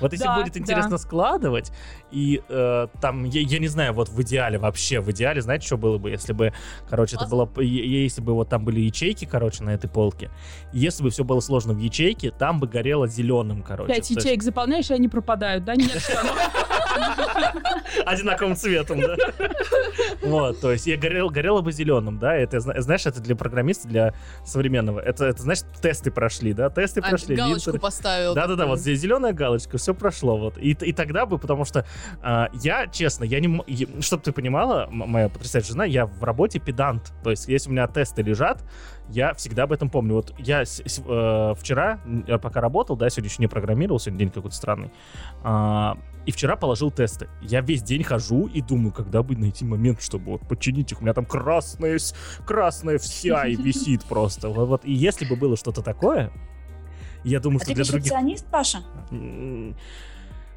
Вот 0.00 0.10
если 0.12 0.24
Да, 0.24 0.40
будет 0.40 0.56
интересно 0.56 0.92
да. 0.92 0.98
складывать, 0.98 1.70
и 2.10 2.42
э, 2.48 2.86
там, 3.00 3.24
я, 3.24 3.40
я 3.42 3.58
не 3.60 3.68
знаю, 3.68 3.92
вот 3.92 4.08
в 4.08 4.20
идеале 4.22 4.58
вообще, 4.58 5.00
в 5.00 5.08
идеале, 5.12 5.42
знаете, 5.42 5.66
что 5.66 5.76
было 5.76 5.98
бы, 5.98 6.10
если 6.10 6.32
бы, 6.32 6.52
короче, 6.88 7.14
это 7.16 7.26
было, 7.28 7.48
если 7.60 8.20
бы 8.20 8.32
вот 8.34 8.48
там 8.48 8.64
были 8.64 8.80
ячейки, 8.80 9.26
короче, 9.26 9.62
на 9.62 9.70
этой 9.70 9.88
полке, 9.88 10.30
если 10.72 11.04
бы 11.04 11.10
все 11.10 11.22
было 11.24 11.38
сложно 11.40 11.72
в 11.72 11.78
ячейке, 11.78 12.32
там 12.32 12.58
бы 12.58 12.66
горело 12.66 13.06
зеленым, 13.06 13.62
короче. 13.62 13.92
Пять 13.94 14.08
То 14.08 14.14
есть 14.14 14.24
ячеек 14.24 14.42
заполняешь, 14.42 14.90
и 14.90 14.94
они 14.94 15.08
пропадают, 15.08 15.64
да? 15.64 15.76
Нет. 15.76 15.92
Одинаковым 18.06 18.56
цветом, 18.56 19.00
да? 19.00 19.16
Вот, 20.22 20.60
то 20.60 20.72
есть 20.72 20.86
я 20.86 20.96
горел, 20.96 21.30
горело 21.30 21.60
бы 21.60 21.72
зеленым, 21.72 22.18
да, 22.18 22.34
это, 22.34 22.60
зна- 22.60 22.80
знаешь, 22.80 23.06
это 23.06 23.20
для 23.20 23.36
программиста, 23.36 23.88
для 23.88 24.14
современного, 24.44 25.00
это, 25.00 25.26
это 25.26 25.42
значит, 25.42 25.66
тесты 25.80 26.10
прошли, 26.10 26.52
да, 26.52 26.70
тесты 26.70 27.00
А, 27.00 27.08
прошли, 27.08 27.36
галочку 27.36 27.70
линтеры- 27.70 27.80
поставил. 27.80 28.34
Да-да-да, 28.34 28.66
вот 28.66 28.78
здесь 28.80 29.00
зеленая 29.00 29.32
галочка, 29.32 29.78
все 29.78 29.94
прошло, 29.94 30.36
вот. 30.38 30.58
И, 30.58 30.70
и 30.72 30.92
тогда 30.92 31.26
бы, 31.26 31.38
потому 31.38 31.64
что 31.64 31.84
а, 32.22 32.48
я, 32.54 32.86
честно, 32.86 33.24
я 33.24 33.40
не... 33.40 33.46
м- 33.46 33.62
е- 33.66 33.88
Чтоб 34.00 34.22
ты 34.22 34.32
понимала, 34.32 34.86
моя 34.90 35.28
потрясающая 35.28 35.72
жена, 35.72 35.84
я 35.84 36.06
в 36.06 36.22
работе 36.24 36.58
педант. 36.58 37.12
То 37.24 37.30
есть, 37.30 37.48
если 37.48 37.68
у 37.68 37.72
меня 37.72 37.86
тесты 37.88 38.22
лежат, 38.22 38.62
я 39.08 39.34
всегда 39.34 39.64
об 39.64 39.72
этом 39.72 39.90
помню. 39.90 40.14
Вот 40.14 40.32
я 40.38 40.64
с- 40.64 40.80
с- 40.84 41.02
э, 41.06 41.54
вчера, 41.58 41.98
пока 42.40 42.60
работал, 42.60 42.96
да, 42.96 43.10
сегодня 43.10 43.28
еще 43.30 43.36
не 43.40 43.48
программировал, 43.48 43.98
сегодня 43.98 44.20
день 44.20 44.30
какой-то 44.30 44.56
странный, 44.56 44.90
а, 45.42 45.96
и 46.26 46.30
вчера 46.30 46.56
положил 46.56 46.90
тесты. 46.90 47.28
Я 47.40 47.60
весь 47.60 47.82
день 47.82 48.02
хожу 48.04 48.46
и 48.46 48.60
думаю, 48.60 48.92
когда 48.92 49.22
бы 49.22 49.36
найти 49.36 49.64
момент, 49.64 50.02
чтобы 50.02 50.32
вот 50.32 50.48
починить 50.48 50.92
их. 50.92 51.00
У 51.00 51.04
меня 51.04 51.14
там 51.14 51.24
красная, 51.24 51.98
красная 52.46 52.98
вся 52.98 53.46
и 53.46 53.56
висит 53.56 54.04
просто. 54.04 54.48
Вот, 54.48 54.68
вот. 54.68 54.84
И 54.84 54.92
если 54.92 55.24
бы 55.24 55.36
было 55.36 55.56
что-то 55.56 55.82
такое, 55.82 56.32
я 57.24 57.40
думаю, 57.40 57.60
А 57.60 57.64
что 57.64 57.74
ты 57.74 57.82
для 57.82 57.84
других... 57.84 58.12
Паша? 58.50 58.82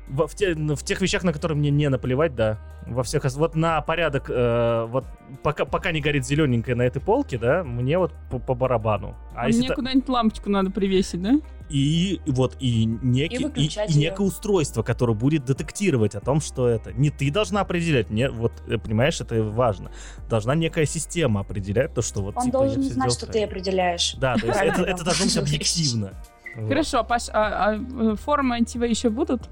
Во- 0.08 0.28
в, 0.28 0.36
те- 0.36 0.54
в 0.54 0.84
тех 0.84 1.02
вещах, 1.02 1.24
на 1.24 1.34
которые 1.34 1.58
мне 1.58 1.72
не 1.72 1.90
наплевать, 1.90 2.36
да. 2.36 2.60
Во 2.86 3.02
всех, 3.04 3.26
вот 3.26 3.56
на 3.56 3.82
порядок, 3.82 4.30
э, 4.30 4.86
вот 4.90 5.06
пока, 5.42 5.66
пока 5.66 5.92
не 5.92 6.02
горит 6.02 6.26
зелененькая 6.26 6.76
на 6.76 6.84
этой 6.84 7.02
полке, 7.02 7.38
да, 7.40 7.64
мне 7.64 7.98
вот 7.98 8.14
по, 8.30 8.38
по 8.38 8.54
барабану. 8.54 9.16
А 9.36 9.42
А 9.44 9.48
если 9.48 9.62
мне 9.62 9.70
та- 9.70 9.76
куда-нибудь 9.76 10.10
лампочку 10.10 10.50
надо 10.50 10.70
привесить, 10.70 11.22
да? 11.22 11.40
и 11.70 12.22
вот 12.28 12.58
и 12.60 12.86
некий 12.86 13.46
И 13.56 13.66
и, 13.66 13.94
и 13.94 13.98
некое 13.98 14.24
устройство, 14.28 14.84
которое 14.84 15.14
будет 15.14 15.46
детектировать 15.46 16.14
о 16.14 16.20
том, 16.20 16.40
что 16.40 16.68
это 16.68 16.94
не 16.94 17.10
ты 17.10 17.32
должна 17.32 17.62
определять, 17.62 18.12
не 18.12 18.30
вот 18.30 18.52
э, 18.68 18.78
понимаешь, 18.78 19.20
это 19.20 19.42
важно. 19.42 19.92
Должна 20.30 20.54
некая 20.54 20.86
система 20.86 21.42
определять 21.42 21.94
то, 21.94 22.04
что 22.04 22.22
вот 22.22 22.38
Он 22.38 22.44
типа, 22.44 22.60
должен 22.60 22.84
знать, 22.84 23.12
что 23.12 23.26
ты 23.26 23.44
определяешь. 23.44 24.16
Да, 24.20 24.36
то 24.36 24.46
есть 24.46 24.60
это, 24.60 25.04
должно 25.04 25.26
быть 25.26 25.38
объективно. 25.38 26.14
Вот. 26.56 26.70
Хорошо, 26.70 27.04
Паш, 27.04 27.30
а, 27.34 27.72
а, 27.72 27.76
э, 27.76 28.16
формы 28.16 28.56
антива 28.56 28.84
еще 28.84 29.10
будут? 29.10 29.50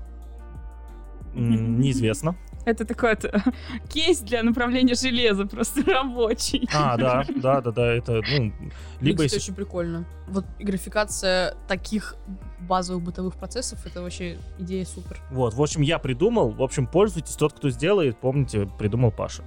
Неизвестно. 1.33 2.35
Это 2.65 2.85
такой 2.85 3.17
кейс 3.93 4.19
для 4.19 4.41
направления 4.43 4.95
железа, 4.95 5.45
просто 5.45 5.83
рабочий. 5.91 6.67
А, 6.73 6.95
да, 6.97 7.25
да, 7.35 7.61
да, 7.61 7.71
да, 7.71 7.93
это, 7.93 8.21
ну, 8.31 8.53
Либо 9.01 9.25
это 9.25 9.35
очень 9.35 9.53
прикольно. 9.53 10.05
Вот 10.27 10.45
графикация 10.59 11.55
таких 11.67 12.15
базовых 12.61 13.03
бытовых 13.03 13.35
процессов, 13.35 13.85
это 13.85 14.01
вообще 14.01 14.37
идея 14.59 14.85
супер. 14.85 15.19
Вот, 15.31 15.53
в 15.53 15.61
общем, 15.61 15.81
я 15.81 15.99
придумал, 15.99 16.51
в 16.51 16.63
общем, 16.63 16.87
пользуйтесь, 16.87 17.35
тот, 17.35 17.51
кто 17.53 17.69
сделает, 17.69 18.17
помните, 18.17 18.69
придумал 18.79 19.11
Паша. 19.11 19.43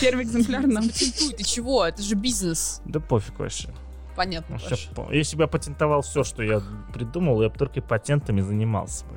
Первый 0.00 0.24
экземпляр 0.24 0.66
нам. 0.66 0.86
Патентуй, 0.88 1.32
ты 1.32 1.44
чего? 1.44 1.84
Это 1.86 2.02
же 2.02 2.14
бизнес. 2.14 2.82
Да 2.84 3.00
пофиг 3.00 3.38
вообще. 3.38 3.70
Понятно, 4.16 4.58
Паш. 4.58 4.78
ща 4.78 4.94
по- 4.94 5.10
Если 5.12 5.36
бы 5.36 5.44
я 5.44 5.46
патентовал 5.46 6.02
все, 6.02 6.24
что 6.24 6.42
я 6.42 6.60
придумал, 6.92 7.40
я 7.42 7.48
бы 7.48 7.56
только 7.56 7.80
патентами 7.80 8.40
занимался 8.42 9.06
бы. 9.06 9.12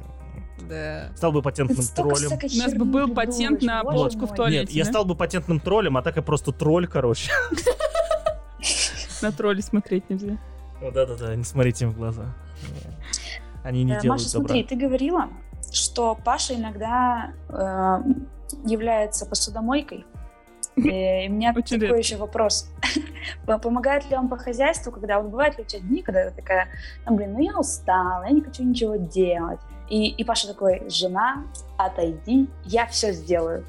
Да. 0.60 1.12
Стал 1.16 1.32
бы 1.32 1.42
патентным 1.42 1.82
столько 1.82 2.16
троллем. 2.16 2.40
У 2.42 2.58
нас 2.58 2.74
бы 2.74 2.86
был 2.86 3.14
патент 3.14 3.62
на 3.62 3.84
боже 3.84 3.98
обложку 3.98 4.26
в 4.28 4.36
туалете. 4.36 4.62
Нет, 4.62 4.72
я 4.72 4.84
да? 4.86 4.90
стал 4.92 5.06
бы 5.06 5.16
патентным 5.16 5.60
троллем, 5.60 5.98
а 5.98 6.02
так 6.02 6.16
я 6.16 6.22
просто 6.22 6.52
тролль, 6.52 6.88
короче. 6.88 7.32
На 9.22 9.32
тролли 9.32 9.62
смотреть 9.62 10.10
нельзя. 10.10 10.38
О, 10.82 10.92
Да-да-да, 10.92 11.36
не 11.36 11.44
смотрите 11.44 11.86
им 11.86 11.92
в 11.92 11.98
глаза. 11.98 12.26
Они 13.64 13.84
не 13.84 13.94
Э, 13.94 14.02
делают 14.02 14.22
Маша, 14.22 14.30
смотри, 14.30 14.64
ты 14.64 14.76
говорила, 14.76 15.30
что 15.72 16.18
Паша 16.24 16.56
иногда 16.56 17.32
э, 17.50 18.00
является 18.66 19.26
посудомойкой. 19.26 20.06
И 20.76 21.28
у 21.30 21.32
меня 21.32 21.54
Очень 21.56 21.80
такой 21.80 21.80
редко. 21.80 21.98
еще 21.98 22.18
вопрос. 22.18 22.70
Помогает 23.46 24.10
ли 24.10 24.18
он 24.18 24.28
по 24.28 24.38
хозяйству, 24.38 24.92
когда 24.92 25.20
вот 25.22 25.32
бывают 25.32 25.58
ли 25.58 25.64
у 25.64 25.68
тебя 25.68 25.82
дни, 25.82 26.02
когда 26.02 26.30
ты 26.30 26.36
такая, 26.36 26.68
ну 27.06 27.16
блин, 27.16 27.34
ну 27.34 27.40
я 27.40 27.58
устала, 27.58 28.26
я 28.26 28.32
не 28.32 28.42
хочу 28.42 28.64
ничего 28.64 28.96
делать. 28.96 29.60
И, 29.94 30.08
и 30.08 30.24
Паша 30.24 30.48
такой, 30.48 30.82
жена, 30.90 31.44
отойди, 31.78 32.50
я 32.66 32.88
все 32.88 33.12
сделаю. 33.12 33.64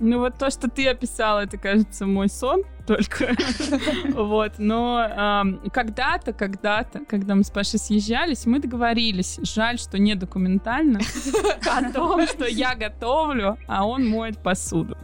Ну 0.00 0.20
вот 0.20 0.38
то, 0.38 0.48
что 0.48 0.70
ты 0.70 0.88
описала, 0.88 1.40
это, 1.40 1.58
кажется, 1.58 2.06
мой 2.06 2.30
сон 2.30 2.62
только. 2.86 3.34
Вот, 4.14 4.52
но 4.56 5.44
когда-то, 5.70 6.32
когда-то, 6.32 7.04
когда 7.04 7.34
мы 7.34 7.44
с 7.44 7.50
Пашей 7.50 7.78
съезжались, 7.78 8.46
мы 8.46 8.58
договорились, 8.58 9.38
жаль, 9.42 9.78
что 9.78 9.98
не 9.98 10.14
документально, 10.14 11.00
о 11.66 11.92
том, 11.92 12.26
что 12.26 12.46
я 12.46 12.74
готовлю, 12.74 13.58
а 13.68 13.86
он 13.86 14.08
моет 14.08 14.38
посуду. 14.38 14.96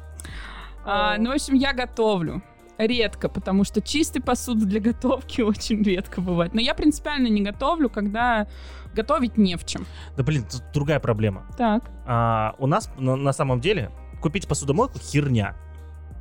А, 0.86 1.18
ну, 1.18 1.32
в 1.32 1.34
общем, 1.34 1.52
я 1.52 1.74
готовлю. 1.74 2.42
Редко, 2.86 3.28
потому 3.28 3.64
что 3.64 3.82
чистой 3.82 4.20
посуды 4.20 4.64
для 4.64 4.80
готовки 4.80 5.40
очень 5.42 5.82
редко 5.82 6.22
бывает. 6.22 6.54
Но 6.54 6.60
я 6.60 6.74
принципиально 6.74 7.26
не 7.26 7.42
готовлю, 7.42 7.90
когда 7.90 8.46
готовить 8.94 9.36
не 9.36 9.56
в 9.56 9.66
чем. 9.66 9.86
Да 10.16 10.22
блин, 10.22 10.46
тут 10.50 10.62
другая 10.72 10.98
проблема. 10.98 11.46
Так. 11.58 11.90
А, 12.06 12.54
у 12.58 12.66
нас 12.66 12.90
на, 12.96 13.16
на 13.16 13.32
самом 13.34 13.60
деле 13.60 13.90
купить 14.22 14.48
посудомойку 14.48 14.98
херня. 14.98 15.54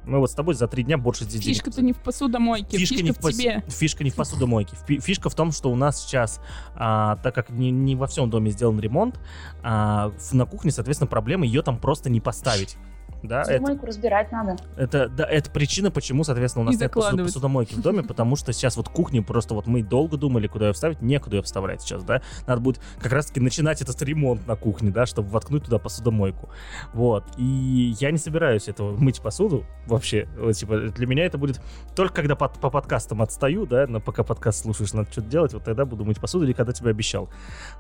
Мы 0.06 0.20
вот 0.20 0.32
с 0.32 0.34
тобой 0.34 0.56
за 0.56 0.68
три 0.68 0.84
дня 0.84 0.98
больше 0.98 1.24
здесь 1.24 1.44
Фишка-то 1.46 1.82
не 1.82 1.94
в 1.94 1.98
посудомойке, 1.98 2.78
Фишка, 2.78 2.96
фишка, 2.96 3.04
не 3.06 3.12
в 3.12 3.18
в 3.18 3.20
пос- 3.20 3.32
тебе. 3.34 3.64
Фишка 3.70 4.04
не 4.04 4.10
в 4.10 4.16
посудомойке. 4.16 4.76
Фи- 4.88 5.00
Фишка 5.00 5.30
в 5.30 5.36
том, 5.36 5.52
что 5.52 5.72
у 5.72 5.76
нас 5.76 6.04
сейчас, 6.04 6.42
а, 6.76 7.18
так 7.18 7.36
как 7.36 7.52
не, 7.52 7.70
не 7.72 7.96
во 7.96 8.08
всем 8.08 8.30
доме 8.30 8.50
сделан 8.52 8.80
ремонт, 8.80 9.20
а, 9.64 10.12
на 10.32 10.46
кухне, 10.46 10.72
соответственно, 10.72 11.08
проблема 11.08 11.46
ее 11.46 11.62
там 11.62 11.78
просто 11.80 12.10
не 12.10 12.20
поставить. 12.20 12.78
Да, 13.22 13.42
это, 13.42 13.52
Посудомойку 13.52 13.86
разбирать 13.86 14.32
надо. 14.32 14.56
это, 14.78 15.10
да, 15.10 15.26
это 15.26 15.52
причина, 15.52 15.92
почему, 15.92 16.24
соответственно, 16.24 16.64
у 16.64 16.72
нас 16.72 16.80
нет 16.80 16.92
посудомойки 16.92 17.74
в 17.74 17.82
доме, 17.82 18.04
потому 18.04 18.36
что 18.36 18.54
сейчас 18.54 18.78
вот 18.78 18.90
кухню 18.90 19.24
просто 19.24 19.54
вот 19.54 19.68
мы 19.68 19.84
долго 19.84 20.18
думали, 20.18 20.48
куда 20.48 20.68
ее 20.68 20.74
вставить, 20.74 21.02
некуда 21.02 21.38
ее 21.38 21.42
вставлять 21.44 21.82
сейчас, 21.82 22.04
да. 22.04 22.22
Надо 22.48 22.62
будет 22.62 22.82
как 23.02 23.12
раз-таки 23.12 23.40
начинать 23.40 23.82
этот 23.82 24.02
ремонт 24.02 24.48
на 24.48 24.56
кухне, 24.56 24.90
да, 24.92 25.06
чтобы 25.06 25.30
воткнуть 25.30 25.66
туда 25.66 25.80
посудомойку. 25.80 26.50
Вот. 26.94 27.26
И 27.38 27.96
я 28.00 28.12
не 28.12 28.18
собираюсь 28.18 28.68
этого 28.68 28.96
мыть 28.96 29.22
посуду 29.22 29.66
вообще. 29.86 30.28
Вот, 30.38 30.54
типа, 30.54 30.78
для 30.90 31.08
меня 31.08 31.26
это 31.26 31.38
будет 31.38 31.62
только 31.96 32.16
когда 32.16 32.36
под- 32.36 32.60
по 32.60 32.70
подкастам 32.70 33.22
отстаю, 33.22 33.66
да, 33.66 33.86
но 33.88 34.00
пока 34.00 34.24
подкаст 34.24 34.62
слушаешь, 34.62 34.94
надо 34.94 35.12
что-то 35.12 35.28
делать, 35.28 35.54
вот 35.54 35.64
тогда 35.64 35.86
буду 35.86 36.06
мыть 36.06 36.20
посуду 36.20 36.46
или 36.46 36.54
когда 36.54 36.72
тебе 36.72 36.90
обещал. 36.92 37.30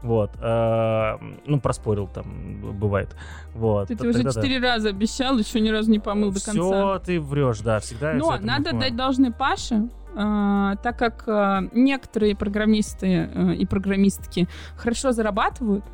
Вот. 0.01 0.31
А, 0.41 1.19
Ну, 1.45 1.59
проспорил 1.59 2.07
там, 2.07 2.77
бывает. 2.79 3.15
Вот. 3.53 3.87
Ты, 3.87 3.95
ты 3.95 4.07
уже 4.07 4.19
тогда 4.19 4.31
да. 4.33 4.41
четыре 4.41 4.59
раза 4.59 4.89
обещал, 4.89 5.28
еще 5.37 5.59
ни 5.59 5.69
разу 5.69 5.91
не 5.91 5.99
помыл 5.99 6.31
до 6.31 6.43
конца. 6.43 6.51
Все, 6.51 7.01
ты 7.05 7.19
врешь, 7.19 7.59
да, 7.59 7.79
всегда. 7.79 8.13
Но 8.13 8.37
надо 8.39 8.73
дать 8.73 8.95
должное 8.95 9.31
Паше, 9.31 9.89
а, 10.15 10.75
так 10.77 10.97
как 10.97 11.23
а, 11.27 11.61
некоторые 11.71 12.35
программисты 12.35 13.29
а, 13.33 13.51
и 13.51 13.65
программистки 13.65 14.47
хорошо 14.75 15.11
зарабатывают, 15.11 15.85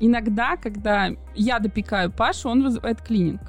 иногда, 0.00 0.56
когда 0.56 1.10
я 1.34 1.58
допекаю 1.58 2.10
Пашу, 2.10 2.48
он 2.48 2.62
вызывает 2.62 3.02
клининг. 3.02 3.42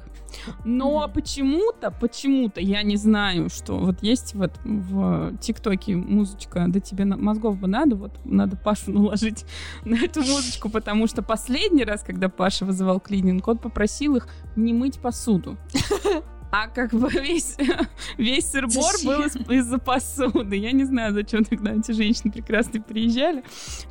Но 0.64 1.08
почему-то, 1.12 1.90
почему-то, 1.90 2.60
я 2.60 2.82
не 2.82 2.96
знаю, 2.96 3.48
что 3.48 3.78
вот 3.78 4.02
есть 4.02 4.34
вот 4.34 4.52
в 4.64 5.36
ТикТоке 5.38 5.96
музычка, 5.96 6.66
да 6.68 6.80
тебе 6.80 7.04
на- 7.04 7.16
мозгов 7.16 7.58
бы 7.58 7.68
надо, 7.68 7.96
вот 7.96 8.12
надо 8.24 8.56
Пашу 8.56 8.92
наложить 8.92 9.44
на 9.84 9.96
эту 9.96 10.20
музычку, 10.20 10.68
потому 10.70 11.06
что 11.06 11.22
последний 11.22 11.84
раз, 11.84 12.02
когда 12.02 12.28
Паша 12.28 12.64
вызывал 12.64 13.00
клининг, 13.00 13.46
он 13.48 13.58
попросил 13.58 14.16
их 14.16 14.28
не 14.56 14.72
мыть 14.72 14.98
посуду. 15.00 15.56
А 16.52 16.66
как 16.66 16.90
бы 16.92 17.08
весь, 17.08 17.56
весь 18.18 18.50
сырбор 18.50 18.92
был 19.04 19.22
из- 19.22 19.36
из-за 19.36 19.78
посуды. 19.78 20.56
Я 20.56 20.72
не 20.72 20.82
знаю, 20.82 21.12
зачем 21.14 21.44
тогда 21.44 21.72
эти 21.74 21.92
женщины 21.92 22.32
прекрасные 22.32 22.82
приезжали. 22.82 23.44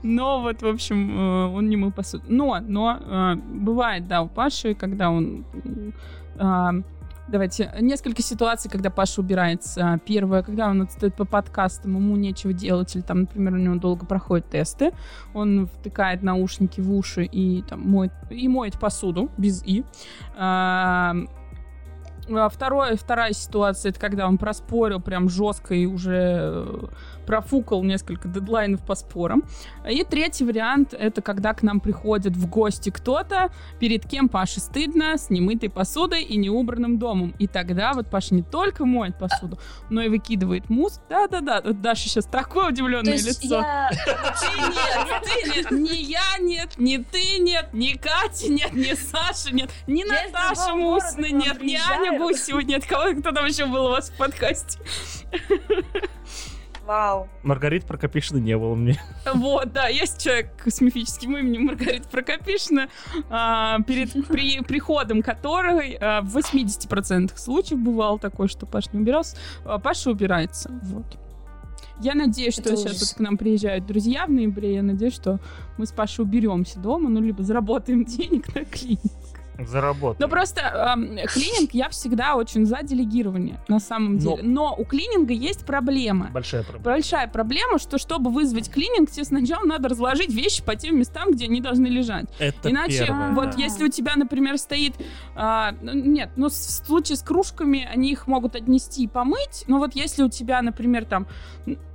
Но 0.03 0.41
вот, 0.41 0.61
в 0.61 0.67
общем, 0.67 1.17
э, 1.17 1.45
он 1.55 1.69
не 1.69 1.77
мыл 1.77 1.93
посуду. 1.93 2.25
Но, 2.27 2.59
но 2.59 2.97
э, 2.99 3.35
бывает, 3.35 4.09
да, 4.09 4.21
у 4.23 4.27
Паши, 4.27 4.75
когда 4.75 5.09
он... 5.09 5.45
а, 6.39 6.73
Давайте, 7.31 7.71
несколько 7.79 8.23
ситуаций, 8.23 8.71
когда 8.71 8.89
Паша 8.89 9.21
убирается. 9.21 9.99
Первое, 10.03 10.41
когда 10.41 10.67
он 10.67 10.81
отстоит 10.81 11.13
по 11.13 11.25
подкастам, 11.25 11.95
ему 11.95 12.15
нечего 12.15 12.53
делать, 12.53 12.95
или 12.95 13.03
там, 13.03 13.21
например, 13.21 13.53
у 13.53 13.57
него 13.57 13.75
долго 13.75 14.07
проходят 14.07 14.49
тесты, 14.49 14.93
он 15.35 15.67
втыкает 15.67 16.23
наушники 16.23 16.81
в 16.81 16.91
уши 16.91 17.25
и 17.25 17.61
там 17.61 17.87
моет, 17.87 18.11
и 18.31 18.47
моет 18.47 18.79
посуду 18.79 19.29
без 19.37 19.61
«и». 19.63 19.85
А, 20.37 21.13
а 22.31 22.49
Второе, 22.49 22.95
вторая 22.95 23.33
ситуация, 23.33 23.91
это 23.91 23.99
когда 23.99 24.27
он 24.27 24.39
проспорил 24.39 24.99
прям 24.99 25.29
жестко 25.29 25.75
и 25.75 25.85
уже 25.85 26.39
э, 26.41 26.87
профукал 27.29 27.83
несколько 27.83 28.27
дедлайнов 28.27 28.83
по 28.83 28.95
спорам. 28.95 29.43
И 29.87 30.03
третий 30.03 30.43
вариант, 30.45 30.95
это 30.95 31.21
когда 31.21 31.53
к 31.53 31.61
нам 31.61 31.79
приходит 31.79 32.35
в 32.35 32.49
гости 32.49 32.89
кто-то, 32.89 33.51
перед 33.79 34.03
кем 34.07 34.29
Паше 34.29 34.59
стыдно, 34.59 35.15
с 35.15 35.29
немытой 35.29 35.69
посудой 35.69 36.23
и 36.23 36.37
неубранным 36.37 36.97
домом. 36.97 37.35
И 37.37 37.45
тогда 37.45 37.93
вот 37.93 38.09
Паша 38.09 38.33
не 38.33 38.41
только 38.41 38.83
моет 38.83 39.19
посуду, 39.19 39.59
но 39.91 40.01
и 40.01 40.09
выкидывает 40.09 40.71
мусор. 40.71 41.03
Да-да-да, 41.07 41.61
вот 41.63 41.79
Даша 41.81 42.09
сейчас 42.09 42.25
такое 42.25 42.69
удивленное 42.69 43.13
лицо. 43.13 43.59
я... 43.59 43.91
Ты 43.91 44.61
нет, 44.67 45.21
ты 45.21 45.49
нет, 45.55 45.71
ни 45.71 45.95
я 45.97 46.37
нет, 46.39 46.77
ни 46.79 46.97
ты 46.97 47.37
нет, 47.37 47.69
ни 47.73 47.93
Катя 47.93 48.51
нет, 48.51 48.73
ни 48.73 48.95
Саша 48.95 49.53
нет, 49.53 49.69
ни 49.85 50.01
из 50.01 50.31
Наташа 50.31 50.73
Мусна 50.73 51.27
нет, 51.31 51.61
ни 51.61 51.75
Аня. 51.75 52.17
Гусева 52.17 52.61
нет. 52.61 52.87
Кого, 52.87 53.13
кто 53.19 53.31
там 53.31 53.45
еще 53.45 53.67
был 53.67 53.85
у 53.85 53.89
вас 53.89 54.09
в 54.09 54.17
подкасте? 54.17 54.79
Вау. 56.89 57.29
Маргарит 57.43 57.85
Прокопишина 57.85 58.39
не 58.39 58.57
было 58.57 58.73
мне. 58.73 58.99
Вот, 59.31 59.71
да, 59.71 59.89
есть 59.89 60.23
человек 60.23 60.49
с 60.65 60.81
мифическим 60.81 61.37
именем 61.37 61.65
Маргарита 61.65 62.09
Прокопишина, 62.09 62.89
а, 63.29 63.79
перед 63.83 64.11
при, 64.27 64.61
приходом 64.61 65.21
которой 65.21 65.99
а, 66.01 66.21
в 66.21 66.35
80% 66.35 67.37
случаев 67.37 67.79
бывало 67.79 68.17
такое, 68.17 68.47
что 68.47 68.65
Паша 68.65 68.89
не 68.93 69.01
убирался, 69.01 69.37
а 69.65 69.77
Паша 69.77 70.09
убирается. 70.09 70.71
Вот. 70.81 71.05
Я 72.01 72.15
надеюсь, 72.15 72.53
что 72.55 72.63
Это 72.63 72.77
сейчас 72.77 72.95
ужас. 72.95 73.09
вот 73.11 73.17
к 73.17 73.19
нам 73.19 73.37
приезжают 73.37 73.85
друзья 73.85 74.25
в 74.25 74.31
ноябре. 74.31 74.73
Я 74.73 74.81
надеюсь, 74.81 75.13
что 75.13 75.39
мы 75.77 75.85
с 75.85 75.91
Пашей 75.91 76.23
уберемся 76.23 76.79
дома, 76.79 77.07
ну, 77.09 77.21
либо 77.21 77.43
заработаем 77.43 78.03
денег 78.05 78.55
на 78.55 78.65
клинику. 78.65 79.09
Заработал. 79.67 80.15
Ну 80.19 80.27
просто 80.29 80.61
эм, 80.61 81.17
клининг 81.27 81.71
я 81.73 81.89
всегда 81.89 82.35
очень 82.35 82.65
за 82.65 82.81
делегирование 82.83 83.59
на 83.67 83.79
самом 83.79 84.15
Но- 84.17 84.19
деле. 84.37 84.43
Но 84.43 84.75
у 84.77 84.85
клининга 84.85 85.33
есть 85.33 85.65
проблема. 85.65 86.29
Большая 86.31 86.63
проблема. 86.63 86.83
Большая 86.83 87.27
проблема, 87.27 87.79
что 87.79 87.97
чтобы 87.97 88.31
вызвать 88.31 88.69
клининг, 88.71 89.11
тебе 89.11 89.25
сначала 89.25 89.65
надо 89.65 89.89
разложить 89.89 90.31
вещи 90.33 90.63
по 90.63 90.75
тем 90.75 90.97
местам, 90.99 91.31
где 91.31 91.45
они 91.45 91.61
должны 91.61 91.87
лежать. 91.87 92.25
Это 92.39 92.69
Иначе, 92.71 93.05
первое, 93.05 93.31
вот 93.31 93.51
да. 93.51 93.61
если 93.61 93.85
у 93.85 93.89
тебя, 93.89 94.15
например, 94.15 94.57
стоит... 94.57 94.93
ну, 95.35 95.93
нет, 95.93 96.31
ну, 96.35 96.49
в 96.49 96.53
случае 96.53 97.15
с 97.17 97.21
кружками 97.21 97.87
они 97.91 98.11
их 98.11 98.27
могут 98.27 98.55
отнести 98.55 99.03
и 99.03 99.07
помыть, 99.07 99.63
но 99.67 99.77
вот 99.79 99.95
если 99.95 100.23
у 100.23 100.29
тебя, 100.29 100.61
например, 100.61 101.05
там 101.05 101.27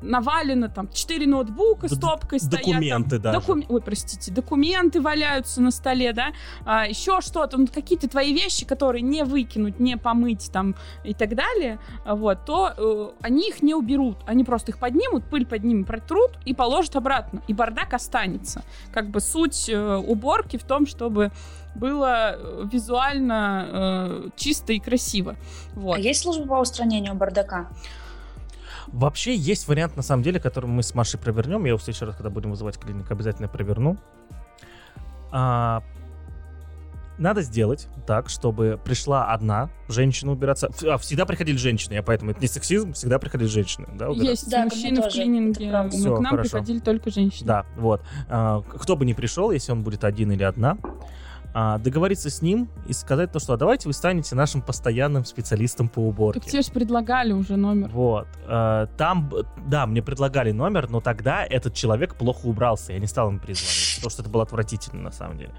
навалено 0.02 0.68
там 0.68 0.88
4 0.92 1.26
ноутбука 1.26 1.88
Д- 1.88 1.94
стопкой 1.96 2.40
стоят... 2.40 2.62
там, 2.62 2.72
Документы 2.72 3.18
даже. 3.18 3.38
Докуме- 3.38 3.66
Ой, 3.68 3.80
простите, 3.80 4.30
документы 4.32 5.00
валяются 5.00 5.60
на 5.62 5.70
столе, 5.70 6.12
да, 6.12 6.28
а, 6.64 6.86
еще 6.86 7.20
что-то, 7.20 7.53
ну, 7.56 7.66
какие-то 7.66 8.08
твои 8.08 8.32
вещи, 8.32 8.64
которые 8.64 9.02
не 9.02 9.24
выкинуть, 9.24 9.80
не 9.80 9.96
помыть 9.96 10.50
там 10.52 10.74
и 11.04 11.14
так 11.14 11.34
далее, 11.34 11.78
вот, 12.04 12.44
то 12.44 12.72
э, 12.76 13.10
они 13.20 13.48
их 13.48 13.62
не 13.62 13.74
уберут, 13.74 14.18
они 14.26 14.44
просто 14.44 14.72
их 14.72 14.78
поднимут, 14.78 15.24
пыль 15.24 15.46
под 15.46 15.64
ними 15.64 15.82
протрут 15.82 16.32
и 16.44 16.54
положат 16.54 16.96
обратно, 16.96 17.42
и 17.48 17.54
бардак 17.54 17.94
останется. 17.94 18.62
Как 18.92 19.10
бы 19.10 19.20
суть 19.20 19.68
э, 19.68 19.96
уборки 19.96 20.56
в 20.56 20.64
том, 20.64 20.86
чтобы 20.86 21.32
было 21.74 22.36
э, 22.36 22.66
визуально 22.72 23.68
э, 23.68 24.28
чисто 24.36 24.72
и 24.72 24.78
красиво. 24.78 25.36
Вот. 25.74 25.96
А 25.96 26.00
есть 26.00 26.22
служба 26.22 26.46
по 26.46 26.60
устранению 26.60 27.14
бардака? 27.14 27.68
Вообще 28.86 29.34
есть 29.34 29.66
вариант, 29.66 29.96
на 29.96 30.02
самом 30.02 30.22
деле, 30.22 30.38
который 30.38 30.66
мы 30.66 30.82
с 30.82 30.94
Машей 30.94 31.18
провернем. 31.18 31.62
Я 31.64 31.68
его 31.68 31.78
в 31.78 31.82
следующий 31.82 32.04
раз, 32.04 32.16
когда 32.16 32.30
будем 32.30 32.50
вызывать 32.50 32.78
клиник, 32.78 33.10
обязательно 33.10 33.48
проверну. 33.48 33.96
А, 35.32 35.82
надо 37.18 37.42
сделать 37.42 37.88
так, 38.06 38.28
чтобы 38.28 38.78
пришла 38.84 39.32
одна 39.32 39.70
женщина 39.88 40.32
убираться. 40.32 40.68
А, 40.86 40.98
всегда 40.98 41.24
приходили 41.26 41.56
женщины, 41.56 41.94
я 41.94 42.02
поэтому 42.02 42.32
это 42.32 42.40
не 42.40 42.48
сексизм, 42.48 42.92
всегда 42.92 43.18
приходили 43.18 43.48
женщины, 43.48 43.86
да, 43.94 44.08
убираться. 44.10 44.30
Есть 44.30 44.50
Да, 44.50 44.64
мужчины 44.64 45.02
в 45.02 45.08
клининге, 45.12 45.70
но 45.70 45.90
Всё, 45.90 46.16
к 46.16 46.20
нам 46.20 46.30
хорошо. 46.32 46.50
приходили 46.50 46.78
только 46.80 47.10
женщины. 47.10 47.46
Да, 47.46 47.66
вот. 47.76 48.02
А, 48.28 48.62
кто 48.62 48.96
бы 48.96 49.04
ни 49.04 49.12
пришел, 49.12 49.50
если 49.50 49.72
он 49.72 49.82
будет 49.82 50.04
один 50.04 50.32
или 50.32 50.42
одна, 50.42 50.76
а, 51.56 51.78
договориться 51.78 52.30
с 52.30 52.42
ним 52.42 52.68
и 52.88 52.92
сказать 52.92 53.30
то, 53.30 53.38
что 53.38 53.52
«А 53.52 53.56
давайте 53.56 53.86
вы 53.88 53.92
станете 53.92 54.34
нашим 54.34 54.60
постоянным 54.60 55.24
специалистом 55.24 55.88
по 55.88 56.00
уборке. 56.00 56.40
Так 56.40 56.48
тебе 56.50 56.62
же 56.62 56.72
предлагали 56.72 57.30
уже 57.32 57.54
номер. 57.56 57.90
Вот. 57.90 58.26
Э, 58.48 58.88
Там, 58.98 59.32
да, 59.68 59.86
мне 59.86 60.02
предлагали 60.02 60.50
номер, 60.50 60.90
но 60.90 61.00
тогда 61.00 61.44
этот 61.44 61.72
человек 61.74 62.16
плохо 62.16 62.46
убрался. 62.46 62.92
Я 62.92 62.98
не 62.98 63.06
стал 63.06 63.28
ему 63.28 63.38
перезвонить, 63.38 63.93
потому 64.04 64.12
что 64.12 64.22
это 64.22 64.30
было 64.30 64.42
отвратительно 64.42 65.02
на 65.02 65.10
самом 65.10 65.38
деле. 65.38 65.54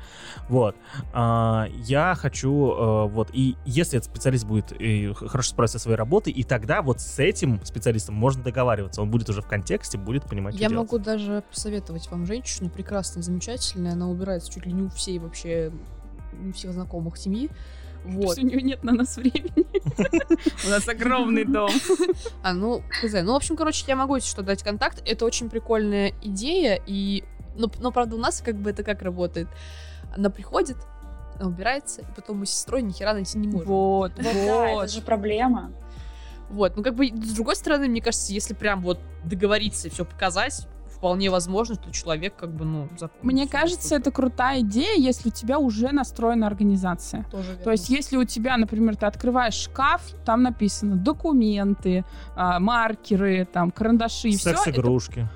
Вот. 0.50 0.76
А, 1.14 1.68
Я 1.78 2.16
хочу, 2.16 2.72
э, 2.72 3.08
вот, 3.08 3.30
и 3.34 3.56
если 3.66 3.98
этот 3.98 4.10
специалист 4.12 4.46
будет 4.46 4.72
э, 4.80 5.14
х- 5.14 5.28
хорошо 5.28 5.50
справиться 5.52 5.78
со 5.80 5.84
своей 5.84 5.98
работой, 5.98 6.32
и 6.34 6.44
тогда 6.44 6.82
вот 6.82 7.00
с 7.02 7.20
этим 7.20 7.64
специалистом 7.66 8.16
можно 8.16 8.44
договариваться. 8.44 9.02
Он 9.02 9.10
будет 9.10 9.30
уже 9.30 9.42
в 9.42 9.48
контексте, 9.48 9.98
будет 9.98 10.24
понимать, 10.26 10.54
Я 10.56 10.68
что 10.68 10.70
делать. 10.76 10.92
могу 10.92 11.04
даже 11.04 11.44
посоветовать 11.50 12.10
вам 12.12 12.26
женщину, 12.26 12.70
прекрасная, 12.70 13.24
замечательная, 13.24 13.94
она 13.94 14.08
убирается 14.10 14.52
чуть 14.52 14.66
ли 14.66 14.72
не 14.74 14.84
у 14.84 14.90
всей 14.90 15.20
вообще, 15.20 15.72
у 16.48 16.52
всех 16.54 16.74
знакомых 16.74 17.18
семьи. 17.18 17.50
Вот. 18.06 18.22
Просто 18.22 18.42
у 18.42 18.46
нее 18.46 18.62
нет 18.62 18.84
на 18.84 18.92
нас 18.94 19.18
времени. 19.18 19.66
У 20.68 20.70
нас 20.70 20.88
огромный 20.88 21.44
дом. 21.44 21.72
А, 22.44 22.54
ну, 22.54 22.84
хз. 23.02 23.14
Ну, 23.24 23.34
в 23.34 23.36
общем, 23.36 23.56
короче, 23.56 23.84
я 23.88 23.96
могу, 23.96 24.20
что, 24.20 24.44
дать 24.44 24.62
контакт. 24.62 25.02
Это 25.08 25.26
очень 25.26 25.50
прикольная 25.50 26.14
идея, 26.22 26.80
и... 26.86 27.24
Но, 27.56 27.70
но, 27.80 27.92
правда, 27.92 28.16
у 28.16 28.20
нас 28.20 28.42
как 28.42 28.56
бы 28.56 28.70
это 28.70 28.84
как 28.84 29.02
работает? 29.02 29.48
Она 30.16 30.30
приходит, 30.30 30.78
она 31.40 31.50
убирается, 31.50 32.02
и 32.02 32.06
потом 32.16 32.40
мы 32.40 32.46
с 32.46 32.52
сестрой 32.52 32.82
ни 32.82 32.92
хера 32.92 33.14
найти 33.14 33.38
не 33.38 33.48
можем. 33.48 33.68
Вот, 33.68 34.12
Вот, 34.16 34.24
да, 34.24 34.30
это 34.32 34.76
вот. 34.76 34.92
же 34.92 35.02
проблема. 35.02 35.72
Вот, 36.50 36.78
ну 36.78 36.84
как 36.84 36.96
бы 36.96 37.08
с 37.08 37.34
другой 37.34 37.56
стороны, 37.56 37.88
мне 37.88 38.02
кажется, 38.02 38.32
если 38.32 38.54
прям 38.54 38.82
вот 38.82 39.00
договориться 39.24 39.88
и 39.88 39.92
все 39.92 40.06
показать, 40.06 40.68
вполне 40.96 41.30
возможно, 41.30 41.76
что 41.76 41.92
человек 41.92 42.36
как 42.36 42.52
бы, 42.52 42.66
ну. 42.66 42.90
Мне 43.22 43.48
кажется, 43.48 43.96
это 43.96 44.12
крутая 44.12 44.62
идея, 44.62 44.96
если 44.98 45.30
у 45.30 45.32
тебя 45.32 45.60
уже 45.60 45.92
настроена 45.92 46.48
организация. 46.48 47.26
тоже 47.32 47.50
верно. 47.50 47.64
То 47.64 47.72
есть, 47.72 47.90
если 47.90 48.18
у 48.18 48.24
тебя, 48.24 48.58
например, 48.58 48.96
ты 48.96 49.06
открываешь 49.06 49.56
шкаф, 49.56 50.02
там 50.26 50.44
написано 50.44 50.96
документы, 50.96 52.06
а, 52.36 52.60
маркеры, 52.60 53.48
там, 53.52 53.72
карандаши, 53.72 54.32
все 54.32 54.52
это 54.52 54.60
Секс-игрушки. 54.60 55.28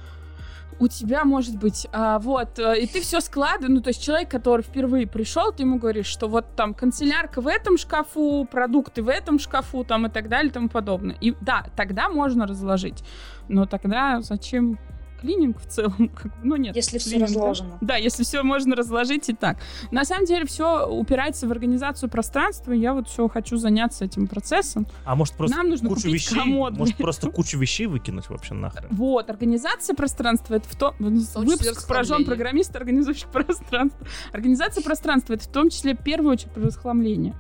У 0.80 0.88
тебя 0.88 1.26
может 1.26 1.58
быть, 1.58 1.88
а, 1.92 2.20
вот, 2.20 2.58
э, 2.58 2.80
и 2.80 2.88
ты 2.88 3.02
все 3.02 3.20
складываешь, 3.20 3.70
ну, 3.70 3.82
то 3.82 3.90
есть 3.90 4.02
человек, 4.02 4.30
который 4.30 4.62
впервые 4.62 5.08
пришел, 5.08 5.52
ты 5.52 5.64
ему 5.64 5.78
говоришь, 5.78 6.08
что 6.08 6.28
вот 6.28 6.46
там 6.56 6.74
канцелярка 6.74 7.42
в 7.42 7.48
этом 7.48 7.78
шкафу, 7.78 8.48
продукты 8.50 9.04
в 9.04 9.10
этом 9.10 9.40
шкафу, 9.40 9.84
там, 9.84 10.08
и 10.08 10.10
так 10.10 10.30
далее, 10.30 10.50
и 10.50 10.54
тому 10.54 10.70
подобное. 10.70 11.18
И 11.20 11.36
да, 11.42 11.66
тогда 11.76 12.10
можно 12.10 12.48
разложить, 12.48 13.04
но 13.48 13.66
тогда 13.66 14.22
зачем 14.22 14.80
клининг 15.20 15.60
в 15.60 15.68
целом? 15.68 16.10
Как 16.16 16.26
бы, 16.26 16.32
ну, 16.44 16.56
нет. 16.56 16.76
Если 16.76 16.98
все 16.98 17.12
клининг, 17.12 17.30
да. 17.30 17.36
разложено. 17.36 17.78
Да, 17.82 17.96
если 17.96 18.24
все 18.24 18.44
можно 18.44 18.76
разложить 18.76 19.30
и 19.30 19.34
так. 19.34 19.58
На 19.92 20.06
самом 20.06 20.26
деле 20.26 20.46
все 20.46 20.88
упирается 20.88 21.48
в 21.48 21.52
организацию 21.52 22.10
пространства. 22.10 22.72
Я 22.72 22.94
вот 22.94 23.08
все 23.08 23.28
хочу 23.28 23.58
заняться 23.58 24.06
этим 24.06 24.28
процессом. 24.28 24.88
А 25.06 25.16
может 25.16 25.36
просто 25.36 25.58
Нам 25.58 25.70
нужно 25.70 25.90
кучу 25.90 26.02
купить 26.02 26.14
вещей, 26.14 26.36
комод. 26.36 26.78
может 26.78 26.98
просто 26.98 27.30
кучу 27.30 27.58
вещей 27.58 27.88
выкинуть 27.88 28.30
вообще 28.30 28.54
нахрен. 28.54 28.88
Вот, 28.92 29.30
организация 29.30 29.96
пространства 29.96 30.56
это 30.56 30.68
в 30.68 30.76
том... 30.76 30.96
Выпуск 31.00 31.88
поражен 31.88 32.26
программист, 32.26 32.76
организующий 32.76 33.28
пространство. 33.32 34.08
Организация 34.32 34.84
пространства 34.84 35.34
это 35.34 35.44
в 35.44 35.52
том 35.52 35.70
числе 35.70 35.96
в 35.96 36.04
первую 36.04 36.34
очередь 36.34 36.56
расхламление. 36.58 37.36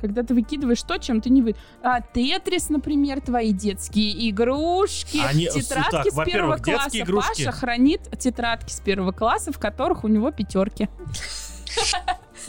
Когда 0.00 0.22
ты 0.22 0.34
выкидываешь 0.34 0.82
то, 0.82 0.98
чем 0.98 1.20
ты 1.20 1.30
не 1.30 1.42
вы... 1.42 1.54
А, 1.82 2.00
Тетрис, 2.00 2.68
например, 2.68 3.20
твои 3.20 3.52
детские 3.52 4.30
игрушки, 4.30 5.18
Они- 5.26 5.46
тетрадки 5.48 5.90
так, 5.90 6.06
с 6.12 6.24
первого 6.24 6.56
класса. 6.56 6.82
детские 6.84 7.02
игрушки. 7.04 7.44
Паша 7.44 7.56
хранит 7.56 8.02
тетрадки 8.18 8.70
с 8.72 8.80
первого 8.80 9.12
класса, 9.12 9.52
в 9.52 9.58
которых 9.58 10.04
у 10.04 10.08
него 10.08 10.30
пятерки. 10.30 10.88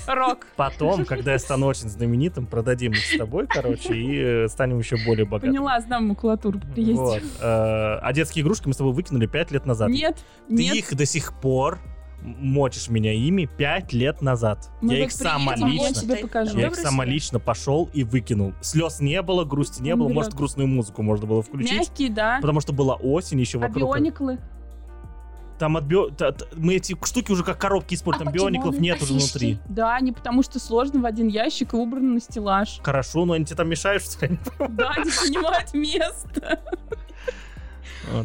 Рок. 0.08 0.48
Потом, 0.56 1.04
когда 1.06 1.34
я 1.34 1.40
стану 1.40 1.66
очень 1.66 1.90
знаменитым, 1.90 2.46
продадим 2.46 2.94
их 2.94 3.04
с 3.06 3.18
тобой, 3.18 3.46
короче, 3.48 3.94
и 3.94 4.46
э, 4.46 4.48
станем 4.48 4.80
еще 4.80 4.96
более 5.06 5.26
богатыми. 5.26 5.52
Поняла, 5.52 5.82
знам 5.82 6.08
макулатуру 6.08 6.60
приездил. 6.60 6.98
Вот. 7.04 7.22
э, 7.22 7.42
А 7.42 8.14
детские 8.14 8.44
игрушки 8.44 8.68
мы 8.68 8.74
с 8.74 8.78
тобой 8.78 8.94
выкинули 8.94 9.26
5 9.26 9.52
лет 9.52 9.66
назад. 9.66 9.90
Нет, 9.90 10.18
Ты 10.48 10.54
нет. 10.54 10.76
их 10.76 10.96
до 10.96 11.06
сих 11.06 11.34
пор 11.34 11.80
мочишь 12.22 12.90
меня 12.90 13.14
ими 13.14 13.46
5 13.46 13.94
лет 13.94 14.22
назад. 14.22 14.70
Мы 14.82 14.96
я 14.96 15.04
их 15.06 15.12
сам 15.12 15.48
приедем, 15.48 15.68
я 15.68 15.90
лично... 15.90 16.02
тебе 16.02 16.16
покажу. 16.18 16.58
Я 16.58 16.68
их 16.68 16.76
самолично 16.76 17.40
пошел 17.40 17.90
и 17.94 18.04
выкинул. 18.04 18.54
Слез 18.62 19.00
не 19.00 19.22
было, 19.22 19.46
грусти 19.46 19.82
не 19.82 19.94
Он 19.94 20.00
было, 20.00 20.08
берет. 20.08 20.16
может, 20.18 20.34
грустную 20.34 20.68
музыку 20.68 21.04
можно 21.04 21.26
было 21.28 21.42
включить. 21.42 21.72
Мягкие, 21.78 22.10
да. 22.10 22.38
Потому 22.42 22.60
что 22.62 22.74
была 22.74 22.96
осень 22.96 23.40
еще 23.40 23.58
А 23.60 23.62
вокруг. 23.68 23.96
биониклы? 23.96 24.40
Там 25.60 25.76
от 25.76 25.86
био- 25.86 26.12
Мы 26.56 26.76
эти 26.76 26.96
штуки 27.04 27.32
уже 27.32 27.44
как 27.44 27.58
коробки 27.58 27.96
используем. 27.96 28.28
А 28.28 28.32
Там 28.32 28.34
биониклов 28.40 28.76
покемоны? 28.76 28.84
нет 28.86 28.98
А 29.00 29.04
уже 29.04 29.14
внутри. 29.14 29.58
Да, 29.70 30.00
не 30.02 30.12
потому 30.12 30.44
что 30.44 30.60
сложно 30.60 31.00
в 31.02 31.06
один 31.06 31.28
ящик 31.30 31.74
и 31.74 31.78
убрано 31.78 32.14
на 32.14 32.20
стеллаж. 32.20 32.80
Хорошо, 32.84 33.26
но 33.26 33.34
они 33.34 33.46
тебе 33.46 33.56
там 33.56 33.68
мешают, 33.70 34.04
что 34.04 34.28
ли? 34.28 34.38
Да, 34.70 34.92
они 34.98 35.10
занимают 35.10 35.74
место. 35.74 36.60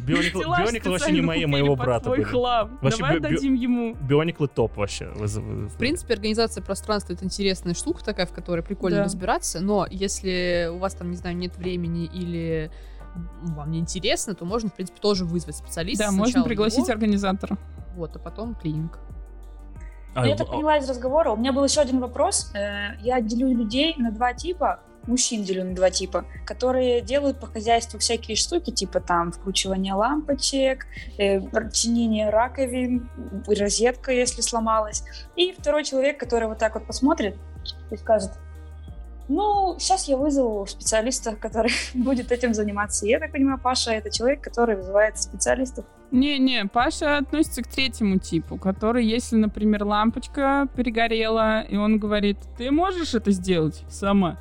Биониклы 0.07 0.41
Стеллаж 0.43 0.65
биониклы 0.65 0.91
вообще 0.93 1.13
не 1.13 1.21
мои, 1.21 1.47
моего 1.47 1.77
брата 1.77 2.05
твой 2.05 2.19
были. 2.19 2.27
хлам. 2.29 2.79
Вообще 2.81 2.99
Давай 2.99 3.15
би- 3.17 3.21
дадим 3.21 3.55
ему. 3.55 3.95
Биониклы 3.95 4.49
топ 4.49 4.77
вообще. 4.77 5.07
В 5.15 5.77
принципе, 5.77 6.15
организация 6.15 6.63
пространства 6.63 7.13
это 7.13 7.25
интересная 7.25 7.75
штука 7.75 8.05
такая, 8.05 8.27
в 8.27 8.33
которой 8.33 8.63
прикольно 8.63 8.99
Да. 8.99 9.05
разбираться, 9.05 9.61
но 9.61 9.87
если 9.91 10.69
у 10.73 10.79
вас 10.79 10.95
там, 10.95 11.11
не 11.11 11.17
знаю, 11.17 11.37
нет 11.37 11.57
времени 11.57 12.05
или 12.07 12.71
вам 13.43 13.71
не 13.71 13.79
интересно, 13.79 14.35
то 14.35 14.45
можно, 14.45 14.71
в 14.71 14.75
принципе, 14.75 14.99
тоже 15.01 15.25
вызвать 15.25 15.57
специалиста. 15.57 16.07
Да, 16.07 16.13
можно 16.13 16.43
пригласить 16.45 16.79
его, 16.89 16.93
организатора. 16.93 17.59
Вот, 17.95 18.17
а 18.17 18.19
потом 18.19 18.55
клининг. 18.55 18.99
А, 20.15 20.21
Ну, 20.23 20.27
я 20.29 20.37
так 20.37 20.49
а, 20.49 20.53
поняла 20.53 20.77
из 20.79 20.89
разговора. 20.89 21.31
У 21.31 21.37
меня 21.37 21.53
был 21.53 21.65
еще 21.65 21.81
один 21.81 22.01
вопрос. 22.01 22.53
Э, 22.55 22.97
Я 23.03 23.21
делю 23.21 23.49
людей 23.49 23.95
на 23.99 24.11
два 24.11 24.33
типа, 24.35 24.81
мужчин 25.07 25.43
делю 25.43 25.65
на 25.65 25.75
два 25.75 25.91
типа, 25.91 26.25
которые 26.45 27.01
делают 27.01 27.41
по 27.41 27.47
хозяйству 27.47 27.99
всякие 27.99 28.37
штуки, 28.37 28.71
типа 28.71 29.01
там 29.01 29.33
вкручивание 29.33 29.95
лампочек, 29.95 30.87
э, 31.19 31.41
чинение 31.73 32.31
раковин, 32.31 33.09
розетка, 33.47 34.13
если 34.13 34.41
сломалась. 34.41 35.05
И 35.37 35.53
второй 35.59 35.85
человек, 35.85 36.19
который 36.19 36.49
вот 36.49 36.59
так 36.59 36.75
вот 36.75 36.87
посмотрит 36.87 37.37
и 37.91 37.97
скажет, 37.97 38.31
ну, 39.29 39.77
сейчас 39.79 40.09
я 40.09 40.17
вызову 40.17 40.67
специалиста, 40.67 41.37
который 41.37 41.73
будет 41.95 42.33
этим 42.33 42.55
заниматься. 42.55 43.07
Я 43.07 43.19
так 43.19 43.33
понимаю, 43.33 43.59
Паша 43.59 43.93
это 43.93 44.11
человек, 44.11 44.41
который 44.41 44.77
вызывает 44.77 45.19
специалистов. 45.19 45.85
Не-не, 46.11 46.67
Паша 46.67 47.17
относится 47.19 47.63
к 47.63 47.69
третьему 47.69 48.19
типу, 48.19 48.59
который, 48.59 49.07
если, 49.07 49.37
например, 49.37 49.85
лампочка 49.85 50.69
перегорела, 50.77 51.63
и 51.63 51.77
он 51.77 51.99
говорит, 51.99 52.37
ты 52.59 52.71
можешь 52.71 53.15
это 53.15 53.31
сделать 53.31 53.83
сама? 53.89 54.39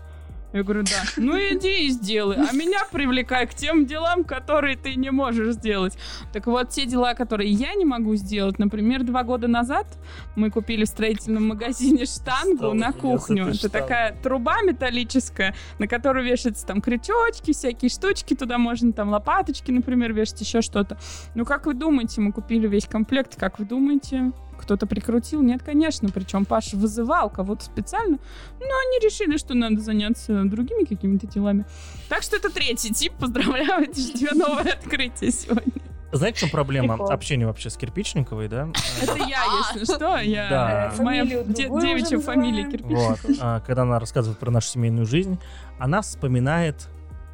Я 0.53 0.63
говорю, 0.63 0.83
да. 0.83 1.03
Ну 1.17 1.37
иди 1.37 1.85
и 1.87 1.89
сделай. 1.89 2.37
А 2.37 2.53
меня 2.53 2.79
привлекай 2.91 3.47
к 3.47 3.53
тем 3.53 3.85
делам, 3.85 4.23
которые 4.23 4.75
ты 4.75 4.95
не 4.95 5.09
можешь 5.09 5.53
сделать. 5.55 5.97
Так 6.33 6.47
вот, 6.47 6.69
те 6.69 6.85
дела, 6.85 7.13
которые 7.13 7.49
я 7.49 7.73
не 7.73 7.85
могу 7.85 8.15
сделать, 8.15 8.59
например, 8.59 9.03
два 9.03 9.23
года 9.23 9.47
назад 9.47 9.87
мы 10.35 10.49
купили 10.49 10.83
в 10.83 10.87
строительном 10.87 11.47
магазине 11.47 12.05
штангу 12.05 12.57
Стала 12.57 12.73
на 12.73 12.91
кухню. 12.91 13.47
Это 13.47 13.53
штанга. 13.55 13.79
такая 13.79 14.15
труба 14.21 14.61
металлическая, 14.61 15.55
на 15.79 15.87
которую 15.87 16.25
вешаются 16.25 16.65
там 16.65 16.81
крючочки, 16.81 17.53
всякие 17.53 17.89
штучки, 17.89 18.35
туда 18.35 18.57
можно 18.57 18.91
там 18.91 19.09
лопаточки, 19.09 19.71
например, 19.71 20.13
вешать, 20.13 20.41
еще 20.41 20.61
что-то. 20.61 20.97
Ну, 21.33 21.45
как 21.45 21.65
вы 21.65 21.73
думаете, 21.73 22.19
мы 22.21 22.33
купили 22.33 22.67
весь 22.67 22.85
комплект, 22.85 23.37
как 23.37 23.59
вы 23.59 23.65
думаете, 23.65 24.31
кто-то 24.61 24.85
прикрутил? 24.85 25.41
Нет, 25.41 25.63
конечно, 25.63 26.09
причем 26.09 26.45
Паша 26.45 26.77
вызывал 26.77 27.29
кого-то 27.29 27.65
специально, 27.65 28.17
но 28.59 28.65
они 28.65 28.99
решили, 29.03 29.37
что 29.37 29.53
надо 29.53 29.79
заняться 29.81 30.43
другими 30.45 30.85
какими-то 30.85 31.27
делами. 31.27 31.65
Так 32.09 32.23
что 32.23 32.37
это 32.37 32.49
третий 32.49 32.93
тип, 32.93 33.13
поздравляю, 33.19 33.83
это 33.83 33.99
же 33.99 34.13
тебе 34.13 34.31
новое 34.31 34.73
открытие 34.73 35.31
сегодня. 35.31 35.73
Знаете, 36.13 36.41
чем 36.41 36.49
проблема 36.49 36.95
Прикол. 36.95 37.11
общения 37.11 37.47
вообще 37.47 37.69
с 37.69 37.77
Кирпичниковой, 37.77 38.49
да? 38.49 38.67
Это 39.01 39.15
я, 39.15 39.39
если 39.73 39.85
что, 39.85 40.17
я... 40.17 40.49
Да. 40.49 40.93
Моя 41.01 41.23
девичья 41.23 42.19
фамилия. 42.19 42.69
Кирпичникова. 42.69 43.63
Когда 43.65 43.83
она 43.83 43.97
рассказывает 43.97 44.37
про 44.37 44.51
нашу 44.51 44.67
семейную 44.67 45.05
жизнь, 45.05 45.39
она 45.79 46.01
вспоминает 46.01 46.89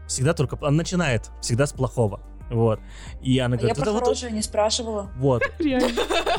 всегда 0.05 0.33
только... 0.33 0.59
Она 0.61 0.77
начинает 0.77 1.31
всегда 1.41 1.65
с 1.65 1.73
плохого. 1.73 2.21
Вот. 2.49 2.79
И 3.21 3.37
она 3.39 3.55
А 3.55 3.57
я 3.57 3.73
говорит, 3.73 3.75
про 3.77 3.91
«Это 3.91 4.05
вот- 4.05 4.31
не 4.31 4.41
спрашивала. 4.41 5.09
вот, 5.17 5.43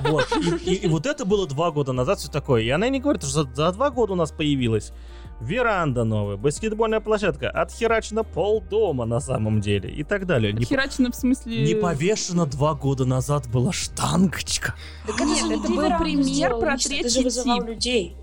вот. 0.01 0.27
И, 0.65 0.71
и- 0.71 0.75
и 0.75 0.89
вот 0.89 1.07
это 1.07 1.25
было 1.25 1.47
два 1.47 1.71
года 1.71 1.93
назад, 1.93 2.19
все 2.19 2.31
такое. 2.31 2.63
И 2.63 2.69
она 2.71 2.89
не 2.89 3.01
говорит, 3.01 3.23
что 3.23 3.45
за, 3.45 3.55
за 3.55 3.73
два 3.73 3.91
года 3.91 4.15
у 4.15 4.17
нас 4.17 4.31
появилась 4.33 4.93
веранда 5.41 6.05
новая, 6.05 6.37
баскетбольная 6.37 7.01
площадка, 7.01 7.49
отхерачено 7.51 8.25
полдома 8.25 9.05
на 9.05 9.21
самом 9.21 9.61
деле 9.61 9.89
и 9.91 10.03
так 10.03 10.27
далее. 10.27 10.53
Не, 10.53 10.65
Херачено 10.65 11.13
в 11.13 11.15
смысле... 11.15 11.65
не 11.65 11.75
повешено 11.75 12.45
два 12.47 12.75
года 12.75 13.05
назад 13.05 13.49
была 13.49 13.73
штангочка. 13.73 14.75
Же 15.07 15.25
не 15.25 15.55
это 15.55 15.69
был 15.69 15.99
пример 15.99 16.23
сделал 16.25 16.61
про 16.61 16.73
лично, 16.73 16.91
Ты 16.91 17.01
третий 17.03 17.19
же 17.19 17.25
вызывал 17.25 17.59
тип. 17.59 17.69
людей. 17.69 18.17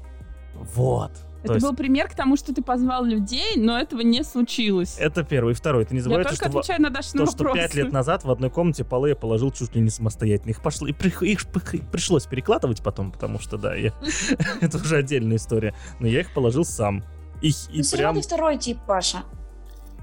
Вот. 0.53 1.11
То 1.45 1.53
Это 1.53 1.53
есть 1.55 1.65
был 1.65 1.75
пример 1.75 2.07
к 2.09 2.15
тому, 2.15 2.35
что 2.37 2.53
ты 2.53 2.61
позвал 2.61 3.05
людей, 3.05 3.55
но 3.57 3.77
этого 3.77 4.01
не 4.01 4.23
случилось. 4.23 4.97
это 4.99 5.23
первый. 5.23 5.51
И 5.51 5.55
второй. 5.55 5.85
Ты 5.85 5.93
не 5.93 5.99
Я 5.99 6.03
забывай, 6.03 6.23
то, 6.23 6.29
только 6.31 6.49
что, 6.49 6.59
отвечаю 6.59 6.81
на 6.81 6.89
Дашины 6.89 7.25
то, 7.25 7.31
что 7.31 7.53
пять 7.53 7.75
лет 7.75 7.91
назад 7.91 8.23
в 8.23 8.31
одной 8.31 8.49
комнате 8.49 8.83
полы 8.83 9.09
я 9.09 9.15
положил 9.15 9.51
чуть 9.51 9.75
ли 9.75 9.81
не 9.81 9.89
самостоятельно. 9.89 10.51
Их, 10.51 10.61
пошло, 10.61 10.87
и 10.87 10.91
при- 10.93 11.09
их 11.29 11.45
пых- 11.45 11.83
пришлось 11.91 12.25
перекладывать 12.25 12.81
потом, 12.83 13.11
потому 13.11 13.39
что, 13.39 13.57
да, 13.57 13.75
я... 13.75 13.93
это 14.61 14.77
уже 14.77 14.97
отдельная 14.97 15.37
история. 15.37 15.73
Но 15.99 16.07
я 16.07 16.21
их 16.21 16.33
положил 16.33 16.65
сам. 16.65 17.03
И, 17.41 17.49
и 17.71 17.81
Ну, 17.81 17.97
равно 17.97 18.13
прям 18.13 18.21
второй 18.21 18.57
тип, 18.57 18.77
Паша. 18.87 19.23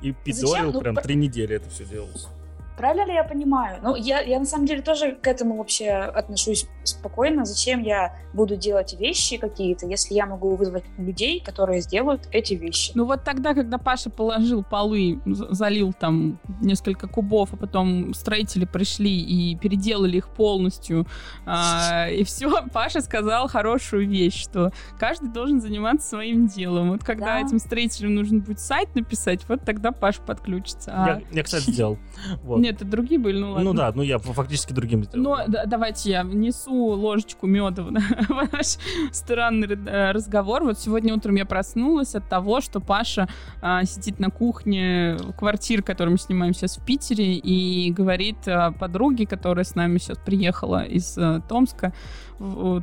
и 0.03 0.12
пидорил, 0.12 0.72
Ну, 0.72 0.80
прям 0.80 0.97
три 0.97 1.14
недели 1.16 1.57
это 1.57 1.68
все 1.70 1.84
делалось. 1.84 2.28
Правильно 2.76 3.06
ли 3.06 3.14
я 3.14 3.24
понимаю? 3.24 3.78
Ну, 3.82 3.94
я, 3.94 4.20
я 4.20 4.38
на 4.38 4.46
самом 4.46 4.66
деле 4.66 4.82
тоже 4.82 5.12
к 5.12 5.26
этому 5.26 5.56
вообще 5.56 5.90
отношусь 5.90 6.66
спокойно. 6.84 7.44
Зачем 7.44 7.82
я 7.82 8.16
буду 8.32 8.56
делать 8.56 8.94
вещи 8.98 9.36
какие-то, 9.36 9.86
если 9.86 10.14
я 10.14 10.26
могу 10.26 10.56
вызвать 10.56 10.84
людей, 10.98 11.40
которые 11.40 11.80
сделают 11.80 12.28
эти 12.32 12.54
вещи? 12.54 12.92
Ну 12.94 13.04
вот 13.04 13.24
тогда, 13.24 13.54
когда 13.54 13.78
Паша 13.78 14.10
положил 14.10 14.64
полы, 14.64 15.20
залил 15.26 15.92
там 15.92 16.40
несколько 16.60 17.06
кубов, 17.08 17.52
а 17.52 17.56
потом 17.56 18.14
строители 18.14 18.64
пришли 18.64 19.20
и 19.20 19.56
переделали 19.56 20.16
их 20.16 20.28
полностью, 20.28 21.06
а, 21.46 22.08
и 22.08 22.24
все, 22.24 22.50
Паша 22.72 23.00
сказал 23.00 23.48
хорошую 23.48 24.08
вещь, 24.08 24.42
что 24.42 24.72
каждый 24.98 25.28
должен 25.30 25.60
заниматься 25.60 26.08
своим 26.08 26.46
делом. 26.46 26.90
Вот 26.92 27.04
когда 27.04 27.22
Да. 27.38 27.40
этим 27.46 27.58
строителям 27.58 28.14
нужно 28.14 28.40
будет 28.40 28.60
сайт 28.60 28.94
написать, 28.94 29.40
вот 29.48 29.60
тогда 29.64 29.92
Паша 29.92 30.22
подключится. 30.22 30.92
А, 30.94 31.08
Я, 31.08 31.22
я, 31.30 31.42
кстати, 31.42 31.70
сделал. 31.70 31.98
Вот. 32.42 32.61
Нет, 32.62 32.76
это 32.76 32.84
другие 32.84 33.18
были, 33.18 33.40
ну 33.40 33.52
ладно. 33.52 33.64
Ну 33.64 33.76
да, 33.76 33.92
ну 33.92 34.02
я 34.02 34.18
фактически 34.18 34.72
другим 34.72 35.02
сделал. 35.02 35.24
Но 35.24 35.44
да, 35.48 35.64
давайте 35.66 36.10
я 36.10 36.22
внесу 36.22 36.72
ложечку 36.72 37.48
меда 37.48 37.82
в 37.82 37.90
наш 38.52 38.76
странный 39.10 39.66
э, 39.66 40.12
разговор. 40.12 40.62
Вот 40.62 40.78
сегодня 40.78 41.12
утром 41.12 41.34
я 41.34 41.44
проснулась 41.44 42.14
от 42.14 42.28
того, 42.28 42.60
что 42.60 42.78
Паша 42.78 43.28
а, 43.60 43.84
сидит 43.84 44.20
на 44.20 44.30
кухне 44.30 45.16
квартиры, 45.36 45.82
которую 45.82 46.12
мы 46.12 46.18
снимаем 46.18 46.54
сейчас 46.54 46.76
в 46.76 46.84
Питере, 46.84 47.34
и 47.34 47.90
говорит 47.90 48.36
а, 48.46 48.70
подруге, 48.70 49.26
которая 49.26 49.64
с 49.64 49.74
нами 49.74 49.98
сейчас 49.98 50.18
приехала 50.18 50.84
из 50.84 51.18
а, 51.18 51.40
Томска, 51.40 51.92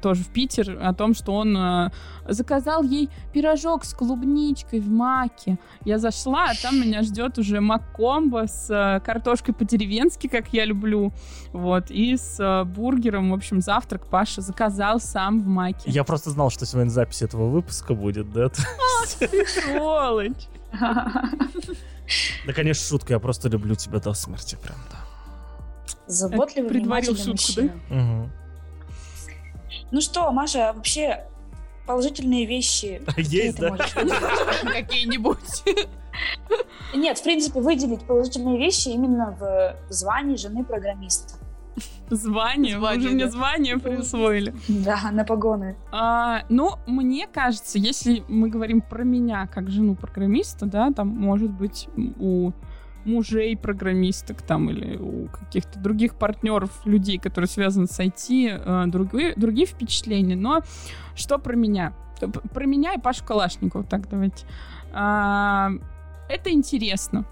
тоже 0.02 0.24
в 0.24 0.30
Питер, 0.30 0.78
о 0.82 0.94
том, 0.94 1.14
что 1.14 1.34
он 1.34 1.56
э, 1.58 1.92
заказал 2.28 2.84
ей 2.84 3.10
пирожок 3.34 3.84
с 3.86 3.94
клубничкой 3.94 4.80
в 4.80 4.90
маке. 4.90 5.58
Я 5.86 5.98
зашла, 6.00 6.46
а 6.52 6.54
там 6.62 6.80
меня 6.80 7.04
ждет 7.04 7.38
уже 7.38 7.60
мак-комбо 7.60 8.48
с 8.48 8.70
э, 8.70 9.00
картошкой 9.06 9.54
по-деревенски, 9.54 10.28
как 10.28 10.54
я 10.54 10.66
люблю, 10.66 11.12
вот, 11.52 11.92
и 11.92 12.16
с 12.16 12.40
э, 12.40 12.64
бургером. 12.64 13.32
В 13.32 13.34
общем, 13.34 13.62
завтрак 13.62 14.08
Паша 14.08 14.42
заказал 14.42 15.00
сам 15.00 15.40
в 15.42 15.48
маке. 15.48 15.90
Я 15.90 16.04
просто 16.04 16.30
знал, 16.30 16.50
что 16.50 16.66
сегодня 16.66 16.90
запись 16.90 17.22
этого 17.22 17.50
выпуска 17.50 17.94
будет, 17.94 18.32
да? 18.32 18.46
А, 18.46 18.50
ты 19.20 19.46
сволочь! 19.48 20.48
Да, 22.46 22.54
конечно, 22.54 22.86
шутка, 22.86 23.14
я 23.14 23.20
просто 23.20 23.50
люблю 23.50 23.76
тебя 23.76 24.00
до 24.00 24.14
смерти, 24.14 24.58
прям, 24.62 24.78
да. 24.92 24.98
Заботливый, 26.08 26.70
Предварил 26.70 27.16
шутку, 27.16 27.32
мужчина. 27.32 27.72
да? 27.90 27.96
Угу. 27.96 28.30
Ну 29.92 30.02
что, 30.02 30.32
Маша, 30.32 30.74
вообще 30.76 31.26
положительные 31.86 32.46
вещи. 32.46 33.02
Есть, 33.18 33.60
да? 33.60 33.76
Какие-нибудь. 34.64 35.64
Нет, 36.96 37.18
в 37.18 37.24
принципе, 37.24 37.60
выделить 37.62 38.04
положительные 38.06 38.60
вещи 38.60 38.90
именно 38.90 39.36
в 39.40 39.76
звании 39.92 40.36
жены 40.36 40.64
программиста. 40.64 41.36
Звание, 42.10 42.78
вы 42.78 42.98
уже 42.98 43.10
мне 43.10 43.30
звание 43.30 43.78
присвоили. 43.78 44.54
Да, 44.68 45.12
на 45.12 45.24
погоны. 45.24 45.78
А, 45.92 46.44
ну, 46.50 46.72
мне 46.88 47.28
кажется, 47.28 47.78
если 47.78 48.24
мы 48.28 48.50
говорим 48.50 48.82
про 48.82 49.04
меня 49.04 49.48
как 49.48 49.70
жену 49.70 49.96
программиста, 49.96 50.66
да, 50.66 50.92
там 50.92 51.08
может 51.08 51.52
быть 51.52 51.88
у 52.20 52.52
мужей 53.06 53.56
программисток 53.58 54.42
там 54.42 54.70
или 54.70 54.98
у 54.98 55.28
каких-то 55.28 55.80
других 55.80 56.16
партнеров, 56.16 56.72
людей, 56.86 57.18
которые 57.18 57.48
связаны 57.48 57.88
с 57.88 58.00
IT, 58.00 58.48
э, 58.50 58.86
другие, 58.88 59.34
другие 59.36 59.68
впечатления. 59.68 60.36
Но 60.36 60.62
что 61.16 61.38
про 61.38 61.56
меня? 61.56 61.94
Про 62.54 62.66
меня 62.66 62.94
и 62.94 63.00
Пашу 63.00 63.24
Калашникова, 63.24 63.84
так 63.84 64.10
давайте. 64.10 64.46
А, 64.92 65.72
это 66.28 66.52
интересно. 66.52 67.26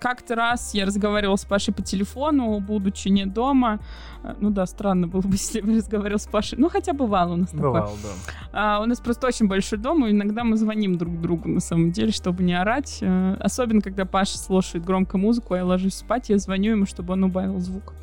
Как-то 0.00 0.34
раз 0.34 0.74
я 0.74 0.84
разговаривала 0.84 1.36
с 1.36 1.44
Пашей 1.44 1.72
по 1.72 1.82
телефону, 1.82 2.58
будучи 2.60 3.08
не 3.08 3.26
дома. 3.26 3.78
Э, 4.24 4.34
Ну 4.40 4.50
да, 4.50 4.66
странно 4.66 5.06
было 5.06 5.20
бы, 5.20 5.28
если 5.32 5.60
бы 5.60 5.76
разговаривал 5.76 6.18
с 6.18 6.26
Пашей. 6.26 6.58
Ну, 6.58 6.68
хотя 6.68 6.92
бывало 6.92 7.34
у 7.34 7.36
нас 7.36 7.50
такое. 7.50 7.70
Бывал, 7.70 7.96
да. 8.02 8.08
А, 8.52 8.80
у 8.82 8.86
нас 8.86 9.00
просто 9.00 9.26
очень 9.28 9.46
большой 9.46 9.78
дом, 9.78 10.04
и 10.06 10.10
иногда 10.10 10.42
мы 10.44 10.56
звоним 10.56 10.98
друг 10.98 11.20
другу, 11.20 11.48
на 11.48 11.60
самом 11.60 11.92
деле, 11.92 12.10
чтобы 12.12 12.42
не 12.42 12.54
орать. 12.54 12.98
Э, 13.00 13.36
Особенно, 13.40 13.80
когда 13.80 14.04
Паша 14.04 14.36
слушает 14.38 14.84
громко 14.84 15.16
музыку, 15.18 15.54
а 15.54 15.58
я 15.58 15.64
ложусь 15.64 15.94
спать, 15.94 16.28
я 16.28 16.38
звоню 16.38 16.72
ему, 16.72 16.86
чтобы 16.86 17.12
он 17.12 17.24
убавил 17.24 17.58
звук. 17.60 17.94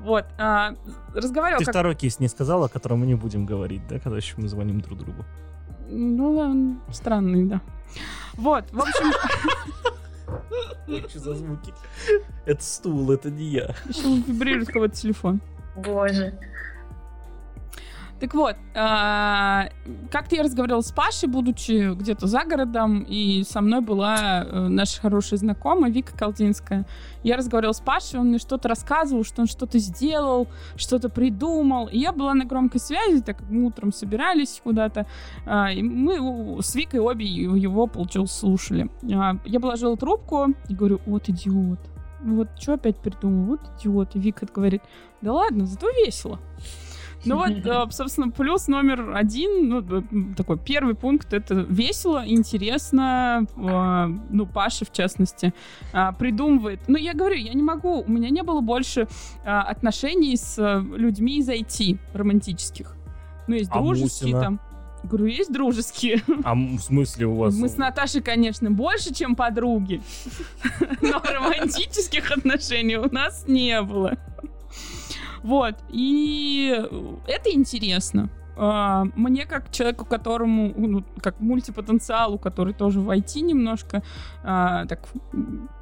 Вот. 0.00 0.26
а, 0.38 0.74
разговаривал 1.14 1.60
Ты 1.60 1.64
как... 1.64 1.72
второй 1.74 1.94
кейс 1.94 2.20
не 2.20 2.28
сказал, 2.28 2.62
о 2.64 2.68
котором 2.68 3.00
мы 3.00 3.06
не 3.06 3.14
будем 3.14 3.46
говорить, 3.46 3.86
да, 3.88 3.98
когда 3.98 4.18
еще 4.18 4.34
мы 4.36 4.48
звоним 4.48 4.80
друг 4.82 4.98
другу. 4.98 5.24
Ну, 5.88 6.36
он 6.38 6.80
странный, 6.92 7.44
да. 7.46 7.60
Вот, 8.34 8.64
в 8.72 8.80
общем, 8.80 9.12
Что 11.08 11.18
за 11.18 11.34
звуки? 11.34 11.72
Это 12.46 12.62
стул, 12.62 13.10
это 13.10 13.30
не 13.30 13.44
я. 13.44 13.74
еще 13.88 14.16
вибрирует 14.26 14.68
кого-то 14.68 14.94
телефон. 14.94 15.40
Боже. 15.76 16.38
Так 18.24 18.32
вот, 18.32 18.56
а, 18.74 19.68
как-то 20.10 20.34
я 20.34 20.44
разговаривала 20.44 20.80
с 20.80 20.90
Пашей, 20.92 21.28
будучи 21.28 21.94
где-то 21.94 22.26
за 22.26 22.44
городом, 22.44 23.04
и 23.06 23.44
со 23.46 23.60
мной 23.60 23.82
была 23.82 24.46
э, 24.46 24.68
наша 24.68 24.98
хорошая 24.98 25.38
знакомая 25.38 25.90
Вика 25.90 26.16
Колдинская. 26.16 26.86
Я 27.22 27.36
разговаривала 27.36 27.74
с 27.74 27.82
Пашей, 27.82 28.18
он 28.18 28.28
мне 28.28 28.38
что-то 28.38 28.66
рассказывал, 28.66 29.24
что 29.24 29.42
он 29.42 29.46
что-то 29.46 29.78
сделал, 29.78 30.48
что-то 30.76 31.10
придумал. 31.10 31.88
И 31.88 31.98
я 31.98 32.12
была 32.12 32.32
на 32.32 32.46
громкой 32.46 32.80
связи, 32.80 33.20
так 33.20 33.36
как 33.36 33.50
мы 33.50 33.66
утром 33.66 33.92
собирались 33.92 34.58
куда-то, 34.64 35.06
а, 35.44 35.70
и 35.70 35.82
мы 35.82 36.62
с 36.62 36.74
Викой 36.74 37.00
обе 37.00 37.26
его, 37.26 37.86
получилось, 37.86 38.32
слушали. 38.32 38.88
А, 39.14 39.36
Я 39.44 39.60
положила 39.60 39.98
трубку 39.98 40.46
и 40.70 40.74
говорю, 40.74 40.98
вот 41.04 41.28
идиот. 41.28 41.78
Вот 42.22 42.48
что 42.58 42.72
опять 42.72 42.96
придумал? 42.96 43.44
Вот 43.44 43.60
идиот. 43.78 44.16
И 44.16 44.18
Вика 44.18 44.46
говорит, 44.46 44.82
да 45.20 45.34
ладно, 45.34 45.66
зато 45.66 45.90
весело. 45.90 46.40
Ну 47.24 47.36
вот, 47.36 47.50
э, 47.64 47.86
собственно, 47.90 48.30
плюс 48.30 48.68
номер 48.68 49.14
один, 49.14 49.68
ну, 49.68 50.34
такой 50.34 50.58
первый 50.58 50.94
пункт, 50.94 51.32
это 51.32 51.54
весело, 51.54 52.22
интересно, 52.26 53.46
э, 53.56 54.06
ну, 54.30 54.46
Паша, 54.46 54.84
в 54.84 54.92
частности, 54.92 55.52
а, 55.92 56.12
придумывает. 56.12 56.80
Ну, 56.86 56.96
я 56.96 57.14
говорю, 57.14 57.36
я 57.36 57.54
не 57.54 57.62
могу, 57.62 58.02
у 58.02 58.10
меня 58.10 58.30
не 58.30 58.42
было 58.42 58.60
больше 58.60 59.08
отношений 59.44 60.36
с 60.36 60.58
э, 60.58 60.82
людьми 60.96 61.38
из 61.38 61.48
IT 61.48 61.98
романтических. 62.12 62.96
Ну, 63.46 63.54
есть 63.54 63.70
А 63.70 63.78
дружеские 63.78 64.34
Мусина? 64.34 64.40
там. 64.40 64.60
Говорю, 65.04 65.26
есть 65.26 65.52
дружеские. 65.52 66.22
А 66.44 66.54
в 66.54 66.78
смысле 66.78 67.26
у 67.26 67.34
вас? 67.34 67.54
Мы 67.54 67.68
с 67.68 67.76
Наташей, 67.76 68.22
конечно, 68.22 68.70
больше, 68.70 69.12
чем 69.12 69.36
подруги. 69.36 70.00
Но 71.02 71.20
романтических 71.20 72.30
отношений 72.30 72.96
у 72.96 73.12
нас 73.12 73.44
не 73.46 73.80
было. 73.82 74.16
Вот. 75.44 75.76
И 75.90 76.74
это 77.28 77.52
интересно. 77.52 78.30
А, 78.56 79.04
Мне, 79.16 79.46
как 79.46 79.70
человеку, 79.70 80.04
которому, 80.04 80.72
ну, 80.76 81.04
как 81.20 81.40
мультипотенциалу, 81.40 82.38
который 82.38 82.74
тоже 82.74 83.00
в 83.00 83.10
IT 83.10 83.40
немножко 83.40 84.02
а, 84.42 84.86
так 84.86 85.00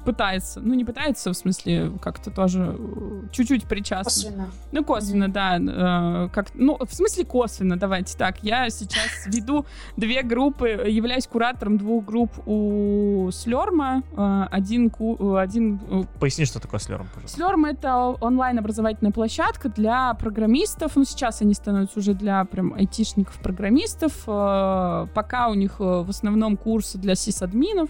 пытается, 0.05 0.59
ну, 0.59 0.73
не 0.73 0.83
пытается, 0.85 1.31
в 1.31 1.33
смысле, 1.35 1.91
как-то 2.01 2.29
тоже 2.31 2.75
э, 2.77 3.21
чуть-чуть 3.31 3.63
причастен. 3.65 4.03
Косвенно. 4.31 4.47
Ну, 4.71 4.83
косвенно, 4.83 5.29
да. 5.31 5.57
э, 5.57 6.29
как, 6.33 6.47
ну, 6.55 6.77
в 6.77 6.93
смысле 6.93 7.25
косвенно, 7.25 7.77
давайте 7.77 8.17
так. 8.17 8.43
Я 8.43 8.69
сейчас 8.69 9.25
веду 9.27 9.65
две 9.97 10.23
группы, 10.23 10.67
являюсь 10.67 11.27
куратором 11.27 11.77
двух 11.77 12.05
групп 12.05 12.31
у 12.45 13.29
Слерма. 13.31 14.03
э, 14.15 14.45
Один, 14.51 14.89
ку- 14.89 15.35
один 15.35 15.79
Поясни, 16.19 16.45
что 16.45 16.59
такое 16.59 16.79
слером, 16.79 17.07
пожалуйста. 17.13 17.37
Слерм— 17.37 17.65
это 17.65 17.95
онлайн-образовательная 18.19 19.11
площадка 19.11 19.69
для 19.69 20.13
программистов. 20.15 20.95
Ну, 20.95 21.05
сейчас 21.05 21.41
они 21.41 21.53
становятся 21.53 21.99
уже 21.99 22.13
для 22.13 22.43
прям 22.45 22.62
айтишников-программистов. 22.71 24.13
Э, 24.27 25.07
Пока 25.13 25.49
у 25.49 25.53
них 25.53 25.75
э, 25.79 25.83
в 25.83 26.09
основном 26.09 26.55
курсы 26.55 26.97
для 26.97 27.15
сисадминов. 27.15 27.89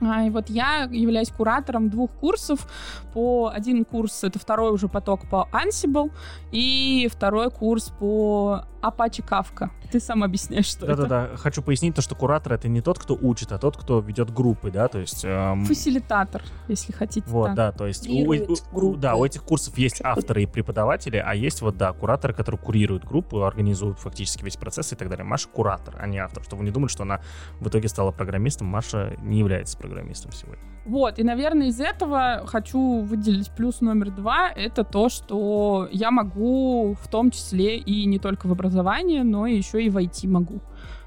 А, 0.00 0.24
И 0.24 0.30
вот 0.30 0.48
я 0.48 0.88
являюсь 0.90 1.28
куратором 1.30 1.90
двух 1.90 2.10
курсов. 2.12 2.66
По 3.12 3.50
один 3.52 3.84
курс 3.84 4.24
это 4.24 4.38
второй 4.38 4.72
уже 4.72 4.88
поток 4.88 5.28
по 5.28 5.48
Ansible 5.52 6.10
и 6.52 7.08
второй 7.12 7.50
курс 7.50 7.92
по 7.98 8.64
Apache 8.82 9.22
Kafka. 9.26 9.70
Ты 9.90 10.00
сам 10.00 10.22
объясняешь, 10.22 10.66
что 10.66 10.86
это. 10.86 10.96
Да-да-да, 10.96 11.36
хочу 11.36 11.62
пояснить 11.62 11.94
то, 11.94 12.02
что 12.02 12.14
куратор 12.14 12.52
это 12.52 12.68
не 12.68 12.80
тот, 12.80 12.98
кто 12.98 13.14
учит, 13.14 13.52
а 13.52 13.58
тот, 13.58 13.76
кто 13.76 14.00
ведет 14.00 14.32
группы, 14.32 14.70
да, 14.70 14.88
то 14.88 14.98
есть... 14.98 15.24
эм, 15.24 15.64
Фасилитатор, 15.64 16.42
если 16.68 16.92
хотите 16.92 17.28
Вот, 17.28 17.48
так. 17.48 17.56
да, 17.56 17.72
то 17.72 17.86
есть 17.86 18.08
у, 18.08 18.32
у- 18.72 18.96
да, 18.96 19.16
у 19.16 19.24
этих 19.24 19.42
курсов 19.42 19.76
есть 19.78 20.00
авторы 20.02 20.44
и 20.44 20.46
преподаватели, 20.46 21.16
а 21.16 21.34
есть 21.34 21.60
вот, 21.62 21.76
да, 21.76 21.92
кураторы, 21.92 22.32
которые 22.34 22.60
курируют 22.60 23.04
группу, 23.04 23.42
организуют 23.42 23.98
фактически 23.98 24.44
весь 24.44 24.56
процесс 24.56 24.92
и 24.92 24.96
так 24.96 25.08
далее. 25.08 25.24
Маша 25.24 25.48
куратор, 25.48 25.96
а 25.98 26.06
не 26.06 26.18
автор, 26.18 26.44
чтобы 26.44 26.60
вы 26.60 26.64
не 26.66 26.70
думали, 26.70 26.90
что 26.90 27.02
она 27.02 27.20
в 27.58 27.68
итоге 27.68 27.88
стала 27.88 28.12
программистом. 28.12 28.68
Маша 28.68 29.16
не 29.22 29.38
является 29.38 29.76
программистом 29.76 30.32
сегодня. 30.32 30.62
Вот, 30.86 31.18
и, 31.18 31.22
наверное, 31.22 31.68
из 31.68 31.78
этого 31.80 32.44
хочу 32.46 33.00
выделить 33.02 33.50
плюс 33.50 33.80
номер 33.82 34.10
два. 34.10 34.48
Это 34.50 34.82
то, 34.82 35.08
что 35.08 35.88
я 35.92 36.10
могу 36.10 36.94
в 37.00 37.08
том 37.08 37.30
числе 37.30 37.76
и 37.76 38.06
не 38.06 38.18
только 38.18 38.46
в 38.46 38.52
образовании, 38.52 39.20
но 39.20 39.46
еще 39.46 39.82
и 39.84 39.90
в 39.90 39.98
IT 39.98 40.26
могу. 40.26 40.60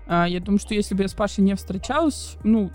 А, 0.08 0.26
Я 0.28 0.40
думаю, 0.40 0.60
что 0.60 0.74
если 0.76 0.94
бы 0.96 1.02
я 1.04 1.08
с 1.08 1.14
Пашей 1.14 1.44
не 1.44 1.56
встречалась, 1.56 2.38
ну, 2.44 2.72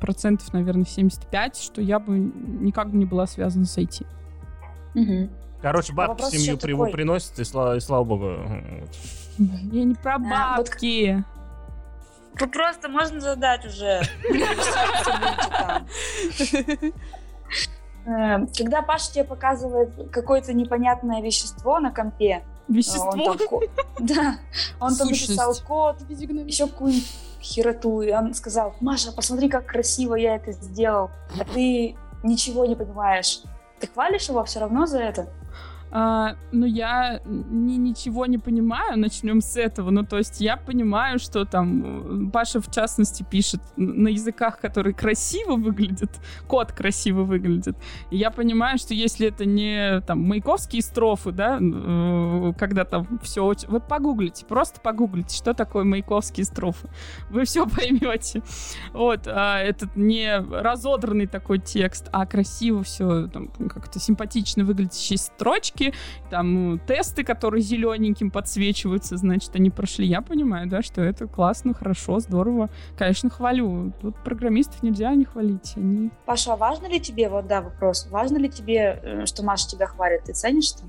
процентов, 0.00 0.52
наверное, 0.52 0.84
75, 0.86 1.56
что 1.56 1.82
я 1.82 1.98
бы 1.98 2.16
никак 2.18 2.90
бы 2.90 2.96
не 2.96 3.04
была 3.04 3.26
связана 3.26 3.64
с 3.66 3.76
IT. 3.76 4.06
Мгм. 4.94 5.30
Короче, 5.60 5.92
бабки 5.92 6.22
в 6.22 6.26
семью 6.26 6.56
при- 6.56 6.72
такой. 6.72 6.90
приносят, 6.92 7.38
и 7.40 7.44
слава, 7.44 7.76
и 7.76 7.80
слава 7.80 8.04
богу. 8.04 8.32
Я 9.38 9.84
не 9.84 9.94
про 9.94 10.14
А, 10.14 10.56
вот 10.56 10.70
Ну 12.40 12.48
просто 12.48 12.88
можно 12.88 13.20
задать 13.20 13.64
уже. 13.66 14.00
Э, 18.06 18.46
Когда 18.56 18.82
Паша 18.82 19.12
тебе 19.12 19.24
показывает 19.24 19.90
какое-то 20.10 20.52
непонятное 20.54 21.20
вещество 21.20 21.78
на 21.78 21.90
компе, 21.90 22.42
э, 22.68 22.72
Вещество. 22.72 23.10
он 23.10 23.38
там, 23.38 23.48
да, 23.98 24.36
он 24.80 24.96
там 24.96 25.08
написал 25.08 25.54
код, 25.66 25.96
еще 26.08 26.68
какую-нибудь 26.68 27.06
хероту, 27.40 28.02
и 28.02 28.12
он 28.12 28.34
сказал, 28.34 28.74
Маша, 28.80 29.12
посмотри, 29.12 29.48
как 29.48 29.66
красиво 29.66 30.14
я 30.14 30.36
это 30.36 30.52
сделал, 30.52 31.10
а 31.38 31.44
ты 31.44 31.96
ничего 32.22 32.64
не 32.64 32.76
понимаешь. 32.76 33.42
Ты 33.78 33.86
хвалишь 33.86 34.28
его 34.28 34.42
все 34.44 34.60
равно 34.60 34.86
за 34.86 35.00
это? 35.00 35.28
А, 35.90 36.36
ну, 36.52 36.66
я 36.66 37.20
ни, 37.24 37.76
ничего 37.76 38.26
не 38.26 38.38
понимаю, 38.38 38.98
начнем 38.98 39.40
с 39.40 39.56
этого. 39.56 39.90
Ну, 39.90 40.04
то 40.04 40.18
есть 40.18 40.40
я 40.40 40.56
понимаю, 40.56 41.18
что 41.18 41.44
там 41.44 42.30
Паша, 42.30 42.60
в 42.60 42.70
частности, 42.70 43.24
пишет 43.28 43.60
на 43.76 44.08
языках, 44.08 44.60
которые 44.60 44.94
красиво 44.94 45.56
выглядят, 45.56 46.10
код 46.46 46.72
красиво 46.72 47.22
выглядит. 47.22 47.76
И 48.10 48.16
я 48.16 48.30
понимаю, 48.30 48.78
что 48.78 48.94
если 48.94 49.28
это 49.28 49.44
не 49.44 50.00
там 50.02 50.22
маяковские 50.22 50.82
строфы, 50.82 51.32
да, 51.32 51.58
э, 51.60 52.52
когда 52.58 52.84
там 52.84 53.18
все 53.22 53.44
очень... 53.44 53.68
Вот 53.68 53.88
погуглите, 53.88 54.44
просто 54.44 54.80
погуглите, 54.80 55.36
что 55.36 55.54
такое 55.54 55.84
маяковские 55.84 56.44
строфы. 56.44 56.88
Вы 57.30 57.44
все 57.44 57.66
поймете. 57.76 58.42
Вот, 58.92 59.26
а 59.26 59.58
этот 59.58 59.96
не 59.96 60.38
разодранный 60.38 61.26
такой 61.26 61.58
текст, 61.58 62.08
а 62.12 62.26
красиво 62.26 62.82
все, 62.82 63.28
там, 63.28 63.48
как-то 63.48 63.98
симпатично 63.98 64.64
выглядящие 64.64 65.18
строчки, 65.18 65.77
ссылки, 65.78 65.94
там 66.30 66.54
ну, 66.54 66.78
тесты, 66.78 67.24
которые 67.24 67.62
зелененьким 67.62 68.30
подсвечиваются, 68.30 69.16
значит, 69.16 69.54
они 69.54 69.70
прошли. 69.70 70.06
Я 70.06 70.20
понимаю, 70.20 70.68
да, 70.68 70.82
что 70.82 71.00
это 71.02 71.26
классно, 71.26 71.74
хорошо, 71.74 72.20
здорово. 72.20 72.70
Конечно, 72.96 73.30
хвалю. 73.30 73.92
Тут 74.00 74.16
программистов 74.22 74.82
нельзя 74.82 75.14
не 75.14 75.24
хвалить. 75.24 75.72
Они... 75.76 76.10
Паша, 76.26 76.52
а 76.52 76.56
важно 76.56 76.86
ли 76.86 77.00
тебе, 77.00 77.28
вот 77.28 77.46
да, 77.46 77.60
вопрос, 77.60 78.08
важно 78.10 78.38
ли 78.38 78.48
тебе, 78.48 79.00
э, 79.02 79.26
что 79.26 79.42
Маша 79.42 79.68
тебя 79.68 79.86
хвалит? 79.86 80.24
Ты 80.24 80.32
ценишь 80.32 80.72
это? 80.72 80.84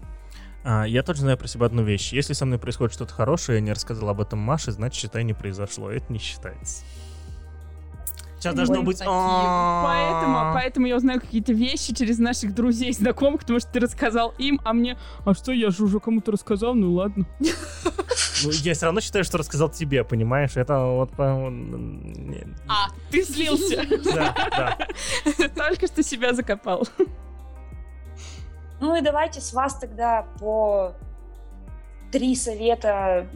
А, 0.64 0.84
я 0.84 1.04
точно 1.04 1.22
знаю 1.22 1.38
про 1.38 1.48
себя 1.48 1.68
одну 1.68 1.84
вещь. 1.84 2.12
Если 2.12 2.34
со 2.34 2.46
мной 2.46 2.60
происходит 2.60 2.94
что-то 2.94 3.14
хорошее, 3.14 3.60
я 3.60 3.62
не 3.62 3.72
рассказал 3.72 4.10
об 4.10 4.22
этом 4.22 4.40
Маше, 4.40 4.72
значит, 4.72 5.00
считай, 5.00 5.24
не 5.24 5.34
произошло. 5.34 5.90
Это 5.90 6.12
не 6.12 6.20
считается. 6.20 6.84
Сейчас 8.40 8.56
должно 8.56 8.82
быть... 8.84 9.00
Поэтому, 9.00 10.54
поэтому 10.54 10.88
я 10.88 10.96
узнаю 10.96 11.20
какие-то 11.20 11.52
вещи 11.52 11.94
через 11.94 12.20
наших 12.20 12.56
друзей, 12.56 12.94
знакомых, 12.94 13.42
потому 13.42 13.60
что 13.60 13.70
ты 13.70 13.80
рассказал 13.80 14.34
им, 14.38 14.62
а 14.64 14.74
мне... 14.74 14.98
А 15.26 15.34
что, 15.34 15.52
я 15.52 15.70
же 15.72 15.84
уже 15.84 16.00
кому-то 16.00 16.32
рассказал, 16.32 16.74
ну 16.74 16.94
ладно. 16.94 17.26
Ну, 18.42 18.52
я 18.52 18.74
все 18.74 18.86
равно 18.86 19.02
считаю, 19.02 19.26
что 19.26 19.38
рассказал 19.38 19.70
тебе, 19.70 20.04
понимаешь? 20.06 20.56
Это 20.56 20.80
вот... 20.80 21.12
А, 21.20 22.88
ты 23.12 23.24
слился. 23.24 23.86
Да, 24.14 24.34
да. 24.36 24.78
Только 25.56 25.88
что 25.88 26.04
себя 26.04 26.34
закопал. 26.34 26.88
Ну 28.80 28.96
и 28.96 29.02
давайте 29.02 29.42
с 29.42 29.54
вас 29.54 29.78
тогда 29.78 30.26
по 30.40 30.94
три 32.12 32.36
совета 32.36 33.28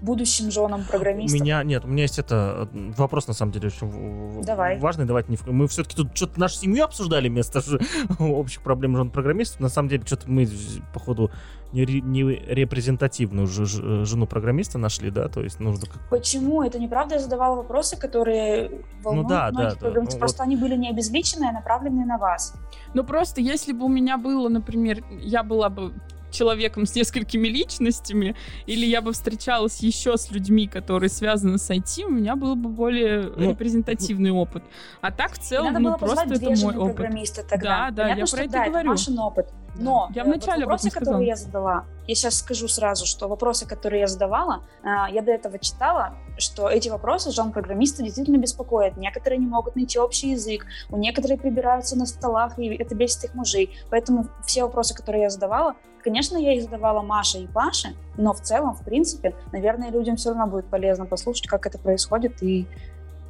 будущим 0.00 0.50
женам 0.50 0.84
программистов? 0.84 1.40
У 1.40 1.44
меня 1.44 1.62
нет, 1.62 1.84
у 1.84 1.88
меня 1.88 2.02
есть 2.02 2.18
это 2.18 2.68
вопрос 2.96 3.26
на 3.28 3.34
самом 3.34 3.52
деле 3.52 3.68
очень 3.68 4.42
Давай. 4.42 4.78
важный. 4.78 5.04
Давайте 5.04 5.32
не 5.32 5.38
мы 5.52 5.68
все-таки 5.68 5.96
тут 5.96 6.16
что-то 6.16 6.38
нашу 6.40 6.56
семью 6.56 6.84
обсуждали 6.84 7.28
вместо 7.28 7.60
общих 8.18 8.62
проблем 8.62 8.96
жен 8.96 9.10
программистов. 9.10 9.60
На 9.60 9.68
самом 9.68 9.88
деле 9.88 10.02
что-то 10.04 10.30
мы 10.30 10.48
походу 10.92 11.30
не, 11.72 11.84
не 11.84 12.22
репрезентативную 12.22 13.46
жену 13.46 14.26
программиста 14.26 14.78
нашли, 14.78 15.10
да, 15.10 15.28
то 15.28 15.42
есть 15.42 15.60
нужно. 15.60 15.86
Почему? 16.10 16.62
Это 16.62 16.78
неправда. 16.78 17.14
Я 17.14 17.20
задавала 17.20 17.56
вопросы, 17.56 17.96
которые 17.96 18.82
волнуют 19.02 19.28
ну, 19.28 19.34
да, 19.34 19.50
многих 19.50 19.74
да, 19.74 19.80
программистов. 19.80 20.14
Да. 20.14 20.18
Просто 20.20 20.38
вот. 20.38 20.46
они 20.46 20.56
были 20.56 20.76
не 20.76 20.90
обезличенные, 20.90 21.50
а 21.50 21.52
направленные 21.52 22.06
на 22.06 22.18
вас. 22.18 22.54
Ну 22.94 23.04
просто 23.04 23.40
если 23.40 23.72
бы 23.72 23.84
у 23.84 23.88
меня 23.88 24.16
было, 24.18 24.48
например, 24.48 25.04
я 25.20 25.42
была 25.42 25.68
бы 25.68 25.92
человеком 26.30 26.86
с 26.86 26.94
несколькими 26.94 27.48
личностями, 27.48 28.36
или 28.66 28.86
я 28.86 29.02
бы 29.02 29.12
встречалась 29.12 29.80
еще 29.80 30.16
с 30.16 30.30
людьми, 30.30 30.66
которые 30.66 31.10
связаны 31.10 31.58
с 31.58 31.70
IT, 31.70 32.04
у 32.04 32.10
меня 32.10 32.36
был 32.36 32.56
бы 32.56 32.68
более 32.68 33.22
ну, 33.22 33.50
репрезентативный 33.50 34.30
опыт. 34.30 34.62
А 35.00 35.10
так 35.10 35.32
в 35.32 35.38
целом, 35.38 35.74
ну 35.74 35.96
просто 35.96 36.34
это 36.34 36.50
мой 36.64 36.76
опыт. 36.76 36.96
программиста 36.96 37.42
тогда. 37.42 37.90
Да, 37.90 37.90
да, 37.90 38.02
Понятно, 38.02 38.20
я 38.20 38.26
про 38.26 38.42
это 38.44 38.52
да, 38.52 38.68
говорю. 38.68 38.92
Это 38.92 39.22
опыт. 39.22 39.46
Но 39.76 40.10
я 40.14 40.24
вначале 40.24 40.64
э, 40.64 40.66
вот 40.66 40.72
вопросы, 40.72 40.90
которые 40.90 41.26
я 41.26 41.36
задала, 41.36 41.84
я 42.06 42.14
сейчас 42.14 42.38
скажу 42.38 42.68
сразу, 42.68 43.06
что 43.06 43.28
вопросы, 43.28 43.66
которые 43.66 44.00
я 44.00 44.06
задавала, 44.06 44.64
э, 44.82 45.12
я 45.12 45.22
до 45.22 45.32
этого 45.32 45.58
читала, 45.58 46.14
что 46.38 46.68
эти 46.68 46.88
вопросы 46.88 47.30
жен-программиста 47.30 48.02
действительно 48.02 48.38
беспокоят. 48.38 48.96
Некоторые 48.96 49.38
не 49.38 49.46
могут 49.46 49.76
найти 49.76 49.98
общий 49.98 50.30
язык, 50.30 50.66
у 50.90 50.96
некоторых 50.96 51.40
прибираются 51.40 51.96
на 51.96 52.06
столах, 52.06 52.58
и 52.58 52.74
это 52.74 52.94
бесит 52.94 53.24
их 53.24 53.34
мужей. 53.34 53.78
Поэтому 53.90 54.26
все 54.44 54.64
вопросы, 54.64 54.94
которые 54.94 55.22
я 55.22 55.30
задавала, 55.30 55.74
конечно, 56.02 56.36
я 56.36 56.54
их 56.54 56.62
задавала 56.62 57.02
Маше 57.02 57.38
и 57.38 57.46
Паше, 57.46 57.94
но 58.16 58.32
в 58.32 58.40
целом, 58.40 58.74
в 58.74 58.84
принципе, 58.84 59.34
наверное, 59.52 59.90
людям 59.90 60.16
все 60.16 60.30
равно 60.30 60.46
будет 60.46 60.66
полезно 60.66 61.06
послушать, 61.06 61.46
как 61.46 61.66
это 61.66 61.78
происходит, 61.78 62.42
и 62.42 62.66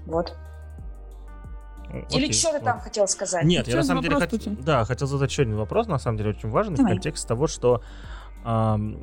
вот. 0.06 0.36
Окей, 1.88 2.24
Или 2.24 2.32
что 2.32 2.52
ты 2.52 2.60
там 2.64 2.80
хотел 2.80 3.08
сказать? 3.08 3.44
Нет, 3.44 3.66
я 3.66 3.76
на 3.76 3.82
самом 3.82 4.02
деле 4.02 4.14
хот... 4.14 4.30
да, 4.62 4.84
хотел 4.84 5.08
задать 5.08 5.30
еще 5.30 5.42
один 5.42 5.56
вопрос, 5.56 5.88
на 5.88 5.98
самом 5.98 6.18
деле 6.18 6.30
очень 6.30 6.48
важный 6.48 6.76
Давай. 6.76 6.92
в 6.92 6.94
контексте 6.94 7.26
того, 7.26 7.48
что 7.48 7.82
эм... 8.44 8.96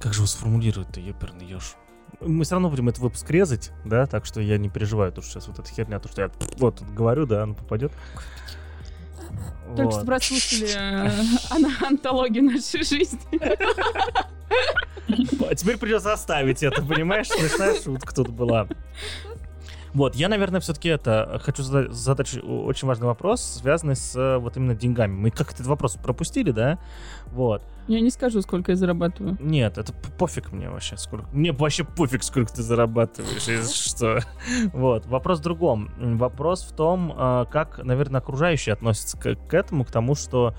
как 0.00 0.12
же 0.12 0.20
его 0.20 0.26
сформулировать-то, 0.26 1.00
еперный 1.00 1.46
еж? 1.46 1.76
Мы 2.20 2.44
все 2.44 2.54
равно 2.54 2.70
будем 2.70 2.88
этот 2.88 3.00
выпуск 3.00 3.28
резать, 3.30 3.72
да, 3.84 4.06
так 4.06 4.24
что 4.24 4.40
я 4.40 4.56
не 4.56 4.68
переживаю, 4.68 5.12
то, 5.12 5.20
что 5.20 5.32
сейчас 5.32 5.48
вот 5.48 5.58
эта 5.58 5.68
херня, 5.68 5.98
то, 5.98 6.08
что 6.08 6.22
я 6.22 6.30
вот 6.58 6.80
говорю, 6.82 7.26
да, 7.26 7.42
она 7.42 7.54
попадет. 7.54 7.92
Только 9.76 9.84
вот. 9.84 9.94
что 9.94 10.04
прослушали 10.04 10.68
э, 10.76 11.86
антологию 11.86 12.44
нашей 12.44 12.84
жизни. 12.84 13.18
А 15.46 15.54
теперь 15.54 15.76
придется 15.76 16.12
оставить 16.12 16.62
это, 16.62 16.82
понимаешь? 16.82 17.28
Смешная 17.28 17.74
шутка 17.80 18.14
тут 18.14 18.30
была. 18.30 18.66
Вот, 19.92 20.16
я, 20.16 20.28
наверное, 20.28 20.60
все-таки 20.60 20.88
это 20.88 21.40
хочу 21.44 21.62
задать, 21.62 21.92
задать 21.92 22.36
очень 22.42 22.88
важный 22.88 23.06
вопрос, 23.06 23.60
связанный 23.60 23.94
с 23.94 24.16
э, 24.16 24.38
вот 24.38 24.56
именно 24.56 24.74
деньгами. 24.74 25.12
Мы 25.12 25.30
как 25.30 25.52
этот 25.52 25.66
вопрос 25.66 25.94
пропустили, 25.94 26.50
да? 26.50 26.78
Вот. 27.26 27.62
Я 27.86 28.00
не 28.00 28.10
скажу, 28.10 28.40
сколько 28.40 28.72
я 28.72 28.76
зарабатываю. 28.76 29.36
Нет, 29.40 29.78
это 29.78 29.92
пофиг 30.18 30.52
мне 30.52 30.70
вообще, 30.70 30.96
сколько. 30.96 31.26
Мне 31.32 31.52
вообще 31.52 31.84
пофиг, 31.84 32.22
сколько 32.22 32.52
ты 32.52 32.62
зарабатываешь, 32.62 33.70
что. 33.74 34.20
Вот. 34.72 35.06
Вопрос 35.06 35.40
в 35.40 35.42
другом. 35.42 35.90
Вопрос 35.98 36.62
в 36.62 36.74
том, 36.74 37.12
э, 37.16 37.46
как, 37.50 37.78
наверное, 37.84 38.20
окружающие 38.20 38.72
относятся 38.72 39.18
к, 39.18 39.34
к 39.34 39.54
этому, 39.54 39.84
к 39.84 39.90
тому, 39.90 40.14
что 40.14 40.54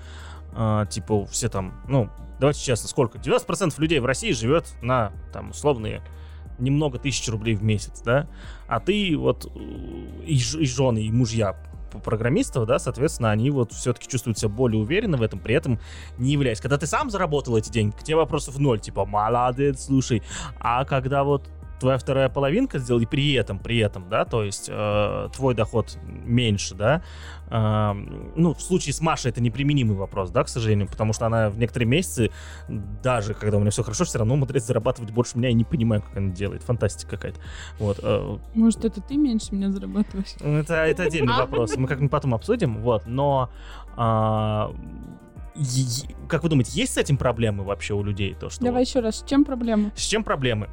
э, 0.56 0.86
типа 0.90 1.26
все 1.26 1.50
там, 1.50 1.74
ну, 1.88 2.10
давайте 2.40 2.62
честно, 2.62 2.88
сколько? 2.88 3.18
90% 3.18 3.74
людей 3.78 4.00
в 4.00 4.06
России 4.06 4.32
живет 4.32 4.76
на 4.82 5.12
там 5.34 5.50
условные 5.50 6.02
немного 6.60 7.00
тысяч 7.00 7.28
рублей 7.30 7.56
в 7.56 7.64
месяц, 7.64 8.02
да, 8.02 8.30
а 8.68 8.80
ты 8.80 9.18
вот 9.18 9.52
и, 10.26 10.36
и 10.36 10.66
жены, 10.66 11.04
и 11.04 11.12
мужья 11.12 11.56
программистов, 12.02 12.66
да, 12.66 12.80
соответственно, 12.80 13.32
они 13.32 13.52
вот 13.52 13.72
все-таки 13.74 14.08
чувствуют 14.08 14.38
себя 14.38 14.50
более 14.50 14.82
уверенно 14.82 15.18
в 15.18 15.22
этом, 15.22 15.40
при 15.40 15.56
этом 15.56 15.80
не 16.18 16.32
являясь. 16.32 16.62
Когда 16.62 16.78
ты 16.78 16.88
сам 16.88 17.10
заработал 17.10 17.58
эти 17.58 17.70
деньги, 17.70 17.96
к 17.96 18.04
тебе 18.04 18.18
вопросов 18.18 18.60
ноль, 18.60 18.80
типа, 18.80 19.06
молодец, 19.06 19.86
слушай. 19.86 20.24
А 20.60 20.86
когда 20.86 21.24
вот 21.24 21.50
твоя 21.80 21.98
вторая 21.98 22.30
половинка 22.30 22.80
сделала, 22.80 23.02
и 23.02 23.06
при 23.06 23.34
этом, 23.34 23.60
при 23.60 23.78
этом, 23.80 24.10
да, 24.10 24.26
то 24.26 24.44
есть 24.44 24.70
э, 24.72 25.30
твой 25.34 25.56
доход 25.56 25.98
меньше, 26.06 26.76
да, 26.76 27.04
э, 27.50 27.92
ну, 28.36 28.54
в 28.54 28.62
случае 28.62 28.94
с 28.94 29.02
Машей 29.02 29.32
это 29.32 29.42
неприменимый 29.42 29.96
вопрос, 29.96 30.32
да, 30.32 30.44
к 30.44 30.50
сожалению, 30.50 30.88
потому 30.88 31.14
что 31.14 31.26
она 31.26 31.50
в 31.50 31.58
некоторые 31.58 31.88
месяцы, 31.88 32.32
даже 32.68 33.34
когда 33.34 33.58
у 33.58 33.60
меня 33.60 33.72
все 33.72 33.84
хорошо, 33.84 34.06
все 34.06 34.20
равно 34.20 34.36
умудряется 34.36 34.68
зарабатывать 34.68 35.12
больше 35.12 35.38
меня, 35.38 35.50
и 35.50 35.54
не 35.54 35.64
понимаю, 35.64 36.02
как 36.02 36.18
она 36.18 36.32
делает, 36.32 36.64
фантастика 36.64 37.12
какая-то, 37.12 37.40
вот. 37.80 38.00
Э, 38.02 38.38
Может, 38.54 38.86
это 38.86 39.02
ты 39.02 39.18
меньше 39.18 39.54
меня 39.54 39.72
зарабатываешь? 39.72 40.36
Это, 40.42 40.76
это 40.76 41.04
отдельный 41.04 41.34
вопрос, 41.34 41.76
мы 41.78 41.88
как-нибудь 41.88 42.12
потом 42.12 42.34
обсудим, 42.34 42.78
вот, 42.78 43.04
но... 43.06 43.50
Э, 43.98 44.74
как 46.28 46.44
вы 46.44 46.50
думаете, 46.50 46.72
есть 46.74 46.96
с 46.96 46.98
этим 46.98 47.16
проблемы 47.16 47.64
вообще 47.64 47.94
у 47.94 48.04
людей? 48.04 48.36
То, 48.38 48.50
что 48.50 48.66
Давай 48.66 48.84
еще 48.84 49.00
раз, 49.00 49.20
с 49.20 49.24
чем 49.24 49.46
проблемы? 49.46 49.94
С 49.96 50.02
чем 50.02 50.26
проблемы? 50.26 50.68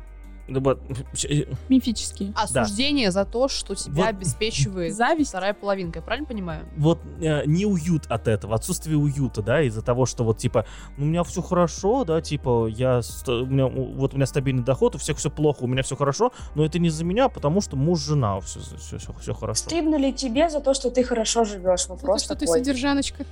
Мифические. 1.69 2.33
Осуждение 2.35 3.09
да. 3.09 3.13
за 3.13 3.25
то, 3.25 3.49
что 3.49 3.75
тебя 3.75 4.05
вот 4.05 4.09
обеспечивает 4.09 4.95
зависть. 4.97 5.31
вторая 5.31 5.55
половинка, 5.55 5.99
я 6.01 6.03
правильно 6.05 6.27
понимаю? 6.27 6.67
Вот 6.77 7.01
э, 7.21 7.45
не 7.47 7.67
уют 7.67 8.07
от 8.09 8.29
этого, 8.29 8.55
отсутствие 8.55 8.97
уюта, 8.97 9.43
да, 9.43 9.63
из-за 9.63 9.83
того, 9.83 10.07
что 10.07 10.25
вот 10.25 10.39
типа, 10.39 10.67
ну, 10.97 11.07
у 11.07 11.09
меня 11.09 11.25
все 11.25 11.43
хорошо, 11.43 12.05
да, 12.05 12.21
типа, 12.21 12.67
я, 12.69 13.01
у 13.27 13.47
меня, 13.47 13.67
вот 13.67 14.15
у 14.15 14.17
меня 14.17 14.27
стабильный 14.27 14.65
доход, 14.65 14.95
у 14.95 14.99
всех 14.99 15.19
все 15.19 15.31
плохо, 15.31 15.63
у 15.63 15.67
меня 15.67 15.83
все 15.83 15.97
хорошо, 15.97 16.33
но 16.55 16.65
это 16.65 16.79
не 16.79 16.91
за 16.91 17.05
меня, 17.05 17.29
потому 17.29 17.61
что 17.61 17.77
муж, 17.77 18.01
жена, 18.01 18.41
все, 18.41 18.61
все, 18.61 18.99
все, 18.99 19.13
все 19.21 19.35
хорошо. 19.35 19.65
Стыдно 19.65 19.97
ли 19.97 20.13
тебе 20.13 20.51
за 20.51 20.61
то, 20.61 20.75
что 20.75 20.91
ты 20.91 21.05
хорошо 21.05 21.45
живешь? 21.45 21.87
Вопрос 21.89 22.23
за 22.23 22.29
то, 22.29 22.35
что 22.35 22.47
ты 22.47 22.47
содержаночка. 22.47 23.25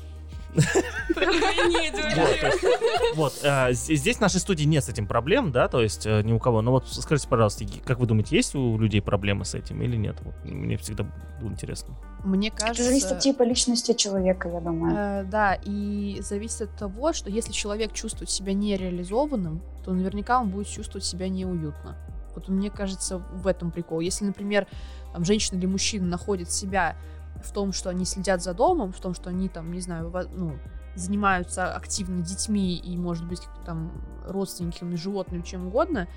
Вот, 3.14 3.32
а, 3.44 3.72
здесь 3.72 4.16
в 4.16 4.20
нашей 4.20 4.40
студии 4.40 4.64
нет 4.64 4.84
с 4.84 4.88
этим 4.88 5.06
проблем, 5.06 5.52
да, 5.52 5.68
то 5.68 5.80
есть 5.80 6.06
э, 6.06 6.22
ни 6.22 6.32
у 6.32 6.38
кого. 6.38 6.62
Но 6.62 6.72
вот 6.72 6.88
скажите, 6.88 7.28
пожалуйста, 7.28 7.64
как 7.84 7.98
вы 7.98 8.06
думаете, 8.06 8.36
есть 8.36 8.54
у 8.54 8.78
людей 8.78 9.02
проблемы 9.02 9.44
с 9.44 9.54
этим 9.54 9.82
или 9.82 9.96
нет? 9.96 10.16
Мне 10.44 10.76
всегда 10.76 11.06
было 11.40 11.50
интересно. 11.50 11.94
Мне 12.24 12.50
кажется... 12.50 12.82
Это 12.82 12.84
зависит 12.84 13.12
от 13.12 13.20
типа 13.20 13.42
личности 13.42 13.92
человека, 13.92 14.48
я 14.48 14.60
думаю. 14.60 14.94
Э, 14.96 15.24
да, 15.24 15.58
и 15.62 16.18
зависит 16.20 16.62
от 16.62 16.76
того, 16.76 17.12
что 17.12 17.30
если 17.30 17.52
человек 17.52 17.92
чувствует 17.92 18.30
себя 18.30 18.52
нереализованным, 18.52 19.62
то 19.84 19.92
наверняка 19.92 20.40
он 20.40 20.50
будет 20.50 20.68
чувствовать 20.68 21.04
себя 21.04 21.28
неуютно. 21.28 21.96
Вот 22.34 22.48
мне 22.48 22.70
кажется, 22.70 23.18
в 23.18 23.46
этом 23.46 23.70
прикол. 23.70 24.00
Если, 24.00 24.24
например, 24.24 24.66
там, 25.12 25.24
женщина 25.24 25.58
или 25.58 25.66
мужчина 25.66 26.06
находит 26.06 26.50
себя 26.50 26.96
в 27.42 27.52
том, 27.52 27.72
что 27.72 27.90
они 27.90 28.04
следят 28.04 28.42
за 28.42 28.54
домом, 28.54 28.92
в 28.92 29.00
том, 29.00 29.14
что 29.14 29.30
они 29.30 29.48
там, 29.48 29.72
не 29.72 29.80
знаю, 29.80 30.12
ну, 30.32 30.58
занимаются 30.94 31.74
активно 31.74 32.22
детьми 32.22 32.76
и, 32.76 32.96
может 32.96 33.26
быть, 33.26 33.42
там 33.64 33.92
родственниками, 34.26 34.96
животными, 34.96 35.42
чем 35.42 35.68
угодно, 35.68 36.08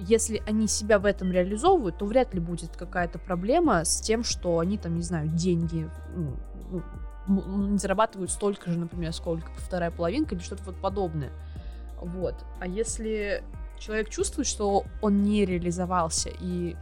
если 0.00 0.42
они 0.46 0.66
себя 0.66 0.98
в 0.98 1.04
этом 1.04 1.30
реализовывают, 1.30 1.98
то 1.98 2.06
вряд 2.06 2.32
ли 2.32 2.40
будет 2.40 2.76
какая-то 2.76 3.18
проблема 3.18 3.84
с 3.84 4.00
тем, 4.00 4.24
что 4.24 4.58
они 4.58 4.78
там, 4.78 4.96
не 4.96 5.02
знаю, 5.02 5.28
деньги 5.28 5.90
ну, 7.26 7.78
зарабатывают 7.78 8.30
столько 8.30 8.70
же, 8.70 8.78
например, 8.78 9.12
сколько 9.12 9.50
вторая 9.58 9.90
половинка 9.90 10.34
или 10.34 10.42
что-то 10.42 10.64
вот 10.64 10.76
подобное. 10.76 11.30
Вот. 12.00 12.34
А 12.60 12.66
если 12.66 13.44
человек 13.78 14.08
чувствует, 14.08 14.48
что 14.48 14.84
он 15.02 15.22
не 15.22 15.44
реализовался 15.44 16.30
и 16.30 16.76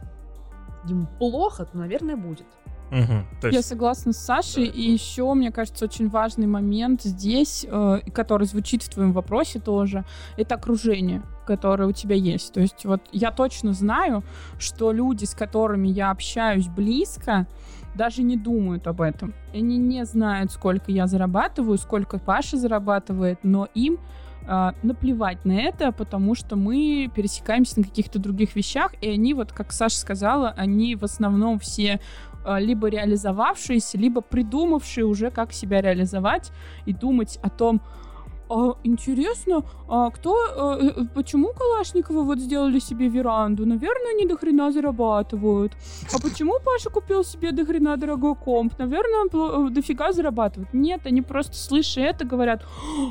ему 0.85 1.07
плохо, 1.19 1.65
то, 1.65 1.77
наверное, 1.77 2.15
будет. 2.15 2.47
Угу, 2.91 3.47
есть... 3.47 3.55
Я 3.55 3.61
согласна 3.61 4.13
с 4.13 4.17
Сашей. 4.17 4.67
Да, 4.67 4.73
и 4.73 4.91
еще, 4.91 5.33
мне 5.33 5.51
кажется, 5.51 5.85
очень 5.85 6.09
важный 6.09 6.47
момент 6.47 7.03
здесь, 7.03 7.65
э, 7.69 7.99
который 8.13 8.47
звучит 8.47 8.83
в 8.83 8.89
твоем 8.89 9.13
вопросе 9.13 9.59
тоже, 9.59 10.05
это 10.37 10.55
окружение, 10.55 11.21
которое 11.45 11.87
у 11.87 11.91
тебя 11.91 12.15
есть. 12.15 12.53
То 12.53 12.61
есть 12.61 12.85
вот 12.85 13.01
я 13.11 13.31
точно 13.31 13.73
знаю, 13.73 14.23
что 14.57 14.91
люди, 14.91 15.25
с 15.25 15.33
которыми 15.33 15.87
я 15.87 16.11
общаюсь 16.11 16.67
близко, 16.67 17.47
даже 17.95 18.23
не 18.23 18.37
думают 18.37 18.87
об 18.87 19.01
этом. 19.01 19.33
Они 19.53 19.77
не 19.77 20.05
знают, 20.05 20.51
сколько 20.51 20.91
я 20.91 21.07
зарабатываю, 21.07 21.77
сколько 21.77 22.19
Паша 22.19 22.57
зарабатывает, 22.57 23.39
но 23.43 23.67
им 23.73 23.99
э, 24.47 24.71
наплевать 24.83 25.43
на 25.45 25.53
это, 25.53 25.91
потому 25.91 26.35
что 26.35 26.55
мы 26.55 27.11
пересекаемся 27.13 27.79
на 27.79 27.85
каких-то 27.85 28.19
других 28.19 28.55
вещах, 28.55 28.93
и 29.01 29.09
они, 29.09 29.33
вот 29.33 29.51
как 29.51 29.71
Саша 29.71 29.97
сказала, 29.97 30.53
они 30.55 30.95
в 30.95 31.03
основном 31.03 31.59
все 31.59 31.99
либо 32.45 32.87
реализовавшиеся, 32.87 33.97
либо 33.97 34.21
придумавшие 34.21 35.05
уже, 35.05 35.31
как 35.31 35.53
себя 35.53 35.81
реализовать 35.81 36.51
и 36.85 36.93
думать 36.93 37.39
о 37.41 37.49
том, 37.49 37.81
а, 38.49 38.75
интересно, 38.83 39.63
а 39.87 40.09
кто, 40.09 40.35
а, 40.55 41.05
почему 41.13 41.53
Калашниковы 41.53 42.23
вот 42.23 42.39
сделали 42.39 42.79
себе 42.79 43.07
веранду? 43.07 43.65
Наверное, 43.65 44.13
они 44.15 44.25
до 44.25 44.37
хрена 44.37 44.71
зарабатывают. 44.71 45.73
А 46.13 46.19
почему 46.19 46.53
Паша 46.63 46.89
купил 46.89 47.23
себе 47.23 47.51
до 47.51 47.65
хрена 47.65 47.97
дорогой 47.97 48.35
комп? 48.35 48.73
Наверное, 48.79 49.29
он 49.31 49.67
э, 49.67 49.69
дофига 49.71 50.11
зарабатывает. 50.11 50.73
Нет, 50.73 51.01
они 51.05 51.21
просто, 51.21 51.55
слыша 51.55 52.01
это, 52.01 52.25
говорят, 52.25 52.65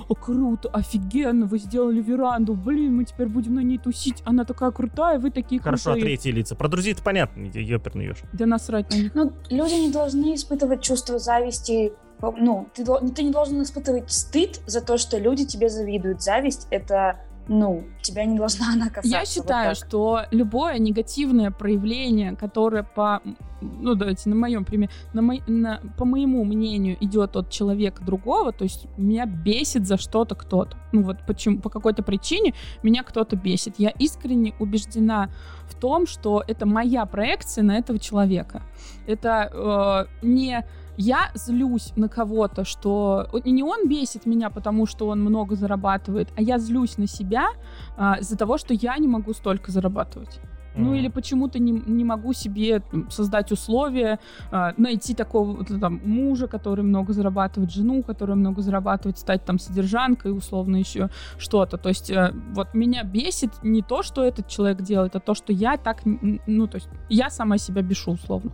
о, 0.08 0.14
круто, 0.14 0.68
офигенно, 0.70 1.46
вы 1.46 1.58
сделали 1.58 2.00
веранду, 2.00 2.54
блин, 2.54 2.96
мы 2.96 3.04
теперь 3.04 3.28
будем 3.28 3.54
на 3.54 3.60
ней 3.60 3.78
тусить, 3.78 4.22
она 4.24 4.44
такая 4.44 4.70
крутая, 4.70 5.18
вы 5.18 5.30
такие 5.30 5.60
Хорошо, 5.60 5.92
крутые. 5.92 6.04
третьи 6.04 6.30
лица. 6.30 6.54
Про 6.56 6.68
друзей-то 6.68 7.02
понятно, 7.02 7.46
ёперный 7.46 8.06
ешь. 8.06 8.22
Да 8.32 8.46
насрать 8.46 8.90
на 8.90 8.96
них. 8.96 9.14
Ну, 9.14 9.32
люди 9.50 9.74
не 9.74 9.92
должны 9.92 10.34
испытывать 10.34 10.82
чувство 10.82 11.18
зависти 11.18 11.92
ну, 12.20 12.68
ты, 12.74 12.84
ты 12.84 13.22
не 13.22 13.30
должен 13.30 13.62
испытывать 13.62 14.10
стыд 14.10 14.60
за 14.66 14.80
то, 14.80 14.98
что 14.98 15.18
люди 15.18 15.44
тебе 15.44 15.68
завидуют. 15.68 16.22
Зависть— 16.22 16.66
это 16.70 17.20
ну, 17.48 17.84
тебя 18.02 18.26
не 18.26 18.36
должна 18.36 18.72
она 18.72 18.88
касаться. 18.88 19.08
Я 19.08 19.24
считаю, 19.24 19.70
вот 19.70 19.78
что 19.78 20.20
любое 20.30 20.78
негативное 20.78 21.50
проявление, 21.50 22.36
которое 22.36 22.82
по, 22.82 23.22
ну, 23.62 23.94
давайте 23.94 24.28
на 24.28 24.36
моем 24.36 24.64
примере, 24.64 24.92
на 25.14 25.22
мо, 25.22 25.34
на, 25.46 25.80
по 25.96 26.04
моему 26.04 26.44
мнению 26.44 26.98
идет 27.00 27.36
от 27.36 27.50
человека 27.50 28.04
другого, 28.04 28.52
то 28.52 28.64
есть 28.64 28.86
меня 28.98 29.24
бесит 29.24 29.86
за 29.86 29.96
что-то 29.96 30.34
кто-то. 30.34 30.76
Ну 30.92 31.02
вот 31.02 31.16
почему, 31.26 31.58
по 31.60 31.70
какой-то 31.70 32.02
причине 32.02 32.54
меня 32.82 33.02
кто-то 33.02 33.34
бесит. 33.36 33.76
Я 33.78 33.90
искренне 33.90 34.54
убеждена 34.58 35.30
в 35.68 35.74
том, 35.74 36.06
что 36.06 36.44
это 36.46 36.66
моя 36.66 37.06
проекция 37.06 37.64
на 37.64 37.78
этого 37.78 37.98
человека. 37.98 38.62
Это 39.06 40.06
э, 40.20 40.26
не 40.26 40.66
я 40.98 41.30
злюсь 41.34 41.92
на 41.96 42.08
кого-то, 42.08 42.64
что 42.64 43.28
не 43.44 43.62
он 43.62 43.88
бесит 43.88 44.26
меня, 44.26 44.50
потому 44.50 44.84
что 44.86 45.06
он 45.08 45.20
много 45.20 45.54
зарабатывает, 45.54 46.28
а 46.36 46.42
я 46.42 46.58
злюсь 46.58 46.98
на 46.98 47.06
себя 47.06 47.48
а, 47.96 48.18
из-за 48.20 48.36
того, 48.36 48.58
что 48.58 48.74
я 48.74 48.98
не 48.98 49.08
могу 49.08 49.32
столько 49.32 49.70
зарабатывать. 49.70 50.40
Ну 50.78 50.94
или 50.94 51.08
почему-то 51.08 51.58
не, 51.58 51.72
не 51.72 52.04
могу 52.04 52.32
себе 52.32 52.82
создать 53.10 53.50
условия, 53.50 54.20
э, 54.52 54.72
найти 54.76 55.12
такого 55.14 55.64
там 55.64 56.00
мужа, 56.04 56.46
который 56.46 56.84
много 56.84 57.12
зарабатывает, 57.12 57.72
жену, 57.72 58.04
которая 58.04 58.36
много 58.36 58.62
зарабатывает, 58.62 59.18
стать 59.18 59.44
там 59.44 59.58
содержанкой, 59.58 60.36
условно 60.36 60.76
еще 60.76 61.10
что-то. 61.36 61.78
То 61.78 61.88
есть 61.88 62.10
э, 62.10 62.32
вот 62.54 62.74
меня 62.74 63.02
бесит 63.02 63.50
не 63.64 63.82
то, 63.82 64.02
что 64.02 64.22
этот 64.22 64.46
человек 64.46 64.82
делает, 64.82 65.16
а 65.16 65.20
то, 65.20 65.34
что 65.34 65.52
я 65.52 65.76
так, 65.78 66.02
ну 66.04 66.68
то 66.68 66.76
есть 66.76 66.88
я 67.08 67.28
сама 67.28 67.58
себя 67.58 67.82
бешу 67.82 68.12
условно. 68.12 68.52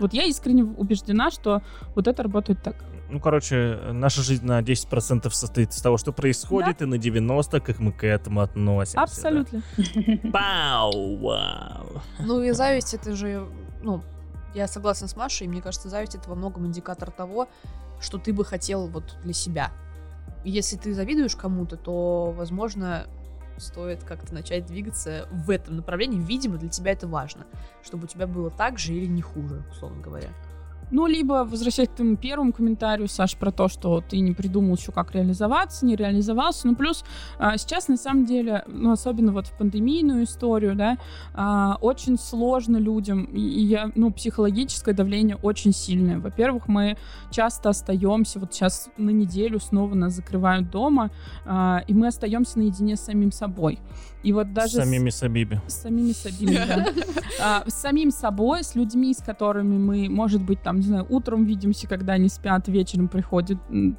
Вот 0.00 0.12
я 0.12 0.24
искренне 0.24 0.64
убеждена, 0.64 1.30
что 1.30 1.62
вот 1.94 2.06
это 2.08 2.22
работает 2.22 2.62
так. 2.62 2.76
Ну, 3.10 3.20
короче, 3.20 3.78
наша 3.92 4.22
жизнь 4.22 4.46
на 4.46 4.60
10% 4.60 5.30
состоит 5.30 5.70
из 5.70 5.82
того, 5.82 5.98
что 5.98 6.12
происходит, 6.12 6.78
да? 6.78 6.84
и 6.86 6.88
на 6.88 6.94
90% 6.94 7.60
как 7.60 7.78
мы 7.78 7.92
к 7.92 8.06
этому 8.06 8.40
относимся. 8.40 9.02
Абсолютно. 9.02 9.62
Пау, 10.32 11.18
вау. 11.18 12.02
Ну 12.20 12.40
и 12.40 12.52
зависть 12.52 12.94
это 12.94 13.14
же, 13.14 13.46
ну, 13.82 14.02
я 14.54 14.66
согласна 14.66 15.08
с 15.08 15.16
Машей, 15.16 15.46
мне 15.46 15.60
кажется, 15.60 15.90
зависть 15.90 16.14
это 16.14 16.30
во 16.30 16.36
многом 16.36 16.66
индикатор 16.66 17.10
того, 17.10 17.48
что 18.00 18.16
ты 18.16 18.32
бы 18.32 18.46
хотел 18.46 18.86
вот 18.86 19.16
для 19.22 19.34
себя. 19.34 19.70
Если 20.44 20.76
ты 20.76 20.94
завидуешь 20.94 21.36
кому-то, 21.36 21.76
то, 21.76 22.32
возможно, 22.36 23.06
стоит 23.62 24.04
как-то 24.04 24.34
начать 24.34 24.66
двигаться 24.66 25.28
в 25.30 25.50
этом 25.50 25.76
направлении. 25.76 26.18
Видимо, 26.18 26.58
для 26.58 26.68
тебя 26.68 26.92
это 26.92 27.06
важно, 27.06 27.46
чтобы 27.82 28.04
у 28.04 28.06
тебя 28.06 28.26
было 28.26 28.50
так 28.50 28.78
же 28.78 28.92
или 28.92 29.06
не 29.06 29.22
хуже, 29.22 29.64
условно 29.70 30.02
говоря. 30.02 30.28
Ну, 30.92 31.06
либо 31.06 31.44
возвращаясь 31.44 31.88
к 31.88 31.94
твоему 31.94 32.16
первому 32.16 32.52
комментарию, 32.52 33.08
Саш, 33.08 33.36
про 33.36 33.50
то, 33.50 33.68
что 33.68 34.02
ты 34.06 34.20
не 34.20 34.32
придумал 34.32 34.76
еще, 34.76 34.92
как 34.92 35.14
реализоваться, 35.14 35.86
не 35.86 35.96
реализовался. 35.96 36.68
Ну, 36.68 36.76
плюс 36.76 37.02
а, 37.38 37.56
сейчас, 37.56 37.88
на 37.88 37.96
самом 37.96 38.26
деле, 38.26 38.62
ну, 38.66 38.92
особенно 38.92 39.32
вот 39.32 39.46
в 39.46 39.56
пандемийную 39.56 40.24
историю, 40.24 40.76
да, 40.76 40.98
а, 41.32 41.78
очень 41.80 42.18
сложно 42.18 42.76
людям, 42.76 43.24
и, 43.24 43.40
я, 43.40 43.90
ну, 43.94 44.12
психологическое 44.12 44.92
давление 44.92 45.36
очень 45.36 45.72
сильное. 45.72 46.18
Во-первых, 46.18 46.68
мы 46.68 46.98
часто 47.30 47.70
остаемся, 47.70 48.38
вот 48.38 48.52
сейчас 48.52 48.90
на 48.98 49.10
неделю 49.10 49.60
снова 49.60 49.94
нас 49.94 50.12
закрывают 50.12 50.70
дома, 50.70 51.10
а, 51.46 51.82
и 51.86 51.94
мы 51.94 52.08
остаемся 52.08 52.58
наедине 52.58 52.96
с 52.96 53.00
самим 53.00 53.32
собой. 53.32 53.78
И 54.22 54.32
вот 54.32 54.52
даже... 54.52 54.74
С 54.74 54.84
самими 54.84 55.10
Сабиби. 55.10 55.60
С 55.66 55.82
самими 55.82 56.12
Сабиби, 56.12 56.60
да. 56.68 57.64
С 57.66 57.74
самим 57.74 58.10
собой, 58.10 58.62
с 58.62 58.74
людьми, 58.74 59.12
с 59.14 59.22
которыми 59.22 59.78
мы, 59.78 60.08
может 60.08 60.42
быть, 60.42 60.62
там, 60.62 60.81
не 60.82 60.88
знаю, 60.88 61.06
утром 61.08 61.44
видимся, 61.44 61.86
когда 61.86 62.14
они 62.14 62.28
спят, 62.28 62.66
вечером 62.68 63.08
приходят, 63.08 63.58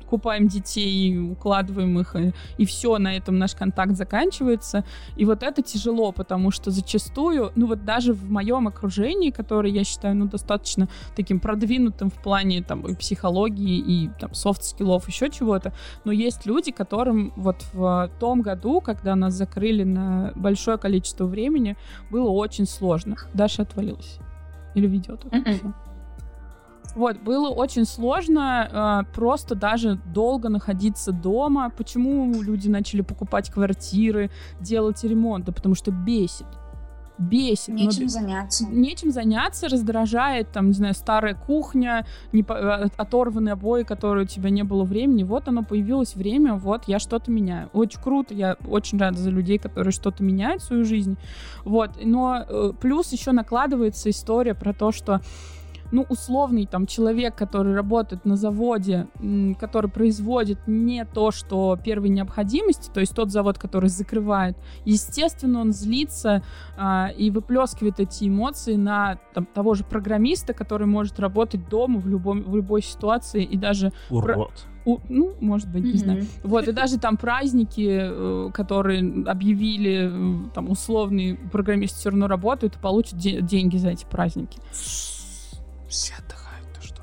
купаем 0.09 0.47
детей, 0.47 1.17
укладываем 1.17 1.97
их, 1.99 2.15
и, 2.15 2.33
и 2.57 2.65
все, 2.65 2.97
на 2.97 3.15
этом 3.15 3.37
наш 3.37 3.55
контакт 3.55 3.95
заканчивается. 3.95 4.83
И 5.15 5.25
вот 5.25 5.43
это 5.43 5.61
тяжело, 5.61 6.11
потому 6.11 6.51
что 6.51 6.71
зачастую, 6.71 7.51
ну 7.55 7.67
вот 7.67 7.85
даже 7.85 8.13
в 8.13 8.29
моем 8.29 8.67
окружении, 8.67 9.31
которое 9.31 9.71
я 9.71 9.83
считаю, 9.83 10.15
ну, 10.15 10.27
достаточно 10.27 10.89
таким 11.15 11.39
продвинутым 11.39 12.09
в 12.09 12.21
плане 12.21 12.61
там 12.61 12.81
и 12.81 12.95
психологии, 12.95 13.77
и 13.77 14.09
там 14.19 14.33
софт-скиллов, 14.33 15.07
еще 15.07 15.29
чего-то, 15.29 15.73
но 16.03 16.11
есть 16.11 16.45
люди, 16.45 16.71
которым 16.71 17.31
вот 17.37 17.65
в 17.73 18.11
том 18.19 18.41
году, 18.41 18.81
когда 18.81 19.15
нас 19.15 19.33
закрыли 19.33 19.83
на 19.83 20.33
большое 20.35 20.77
количество 20.77 21.25
времени 21.25 21.77
было 22.11 22.29
очень 22.29 22.65
сложно. 22.65 23.15
Даша 23.33 23.61
отвалилась. 23.61 24.19
Или 24.75 24.87
ведет. 24.87 25.23
М-м. 25.31 25.75
Вот, 26.95 27.19
было 27.19 27.49
очень 27.49 27.85
сложно 27.85 29.03
э, 29.07 29.13
просто 29.13 29.55
даже 29.55 29.95
долго 30.13 30.49
находиться 30.49 31.11
дома. 31.11 31.71
Почему 31.75 32.41
люди 32.41 32.67
начали 32.67 33.01
покупать 33.01 33.49
квартиры, 33.49 34.29
делать 34.59 35.03
ремонт? 35.03 35.45
Да 35.45 35.51
потому 35.51 35.75
что 35.75 35.91
бесит 35.91 36.47
бесит. 37.17 37.69
Нечем 37.69 38.03
но... 38.03 38.09
заняться. 38.09 38.65
Нечем 38.65 39.11
заняться, 39.11 39.67
раздражает, 39.67 40.51
там, 40.51 40.67
не 40.67 40.73
знаю, 40.73 40.93
старая 40.93 41.35
кухня, 41.35 42.05
не 42.31 42.41
э, 42.41 42.87
оторванные 42.97 43.53
обои, 43.53 43.83
которые 43.83 44.25
у 44.25 44.27
тебя 44.27 44.49
не 44.49 44.63
было 44.63 44.83
времени. 44.83 45.23
Вот 45.23 45.47
оно 45.47 45.63
появилось 45.63 46.15
время, 46.15 46.55
вот 46.55 46.83
я 46.87 46.99
что-то 46.99 47.31
меняю. 47.31 47.69
Очень 47.73 48.01
круто, 48.01 48.33
я 48.33 48.57
очень 48.67 48.97
рада 48.97 49.17
за 49.17 49.29
людей, 49.29 49.57
которые 49.57 49.91
что-то 49.91 50.23
меняют 50.23 50.61
в 50.61 50.65
свою 50.65 50.85
жизнь. 50.85 51.17
Вот, 51.63 51.91
но 52.03 52.45
э, 52.47 52.71
плюс 52.79 53.11
еще 53.11 53.31
накладывается 53.31 54.09
история 54.09 54.53
про 54.53 54.73
то, 54.73 54.91
что 54.91 55.21
ну, 55.91 56.05
условный 56.09 56.65
там 56.65 56.87
человек, 56.87 57.35
который 57.35 57.75
работает 57.75 58.25
на 58.25 58.35
заводе, 58.35 59.07
который 59.59 59.89
производит 59.89 60.59
не 60.67 61.05
то, 61.05 61.31
что 61.31 61.77
первой 61.83 62.09
необходимости, 62.09 62.89
то 62.93 62.99
есть 62.99 63.15
тот 63.15 63.31
завод, 63.31 63.57
который 63.57 63.89
закрывает, 63.89 64.57
естественно, 64.85 65.61
он 65.61 65.71
злится 65.71 66.43
а, 66.77 67.09
и 67.15 67.29
выплескивает 67.29 67.99
эти 67.99 68.27
эмоции 68.27 68.75
на 68.75 69.19
там, 69.33 69.45
того 69.45 69.73
же 69.73 69.83
программиста, 69.83 70.53
который 70.53 70.87
может 70.87 71.19
работать 71.19 71.67
дома 71.69 71.99
в, 71.99 72.07
любом, 72.07 72.43
в 72.43 72.55
любой 72.55 72.81
ситуации 72.81 73.43
и 73.43 73.57
даже... 73.57 73.91
Урод. 74.09 74.67
У, 74.85 74.99
ну, 75.07 75.33
может 75.39 75.69
быть, 75.69 75.85
не 75.85 75.93
mm-hmm. 75.93 75.97
знаю. 75.97 76.25
Вот, 76.43 76.67
и 76.67 76.73
даже 76.73 76.99
там 76.99 77.15
праздники, 77.15 77.99
э, 78.01 78.49
которые 78.53 79.23
объявили, 79.25 80.09
э, 80.11 80.49
там, 80.53 80.69
условный 80.69 81.35
программист 81.35 81.97
все 81.97 82.09
равно 82.09 82.27
работает 82.27 82.75
и 82.75 82.79
получит 82.79 83.17
де- 83.17 83.41
деньги 83.41 83.77
за 83.77 83.91
эти 83.91 84.05
праздники. 84.05 84.59
Все 85.93 86.13
отдыхают, 86.15 86.67
ты 86.73 86.87
что? 86.87 87.01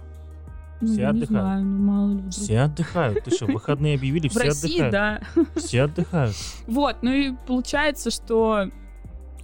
Ну, 0.81 0.87
Все 0.89 1.01
я 1.01 1.13
не 1.13 1.19
отдыхают. 1.19 1.29
знаю, 1.29 1.65
ну 1.65 1.79
мало 1.79 2.09
ли 2.09 2.17
вдруг. 2.17 2.33
Все 2.33 2.61
отдыхают. 2.61 3.25
Ты 3.25 3.31
что, 3.31 3.47
выходные 3.47 3.95
объявили, 3.95 4.29
все 4.29 4.49
отдыхают. 4.49 4.93
да. 4.93 5.21
Все 5.57 5.83
отдыхают. 5.83 6.35
Вот, 6.67 6.97
ну 7.03 7.13
и 7.13 7.33
получается, 7.47 8.11
что 8.11 8.69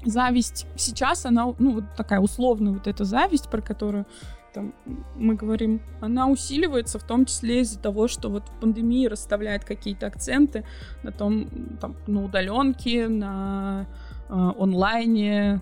зависть 0.04 0.66
сейчас, 0.76 1.26
она, 1.26 1.54
ну, 1.58 1.74
вот 1.74 1.84
такая 1.96 2.18
условная 2.18 2.72
вот 2.72 2.88
эта 2.88 3.04
зависть, 3.04 3.48
про 3.48 3.60
которую 3.60 4.04
там, 4.52 4.74
мы 5.14 5.34
говорим, 5.34 5.80
она 6.00 6.26
усиливается 6.28 6.98
в 6.98 7.02
том 7.04 7.26
числе 7.26 7.60
из-за 7.60 7.78
того, 7.78 8.08
что 8.08 8.30
вот 8.30 8.42
пандемия 8.60 9.10
расставляет 9.10 9.64
какие-то 9.64 10.06
акценты 10.06 10.64
на 11.02 11.12
том, 11.12 11.48
там, 11.80 11.94
на 12.06 12.24
удаленке, 12.24 13.06
на 13.06 13.86
онлайне, 14.28 15.60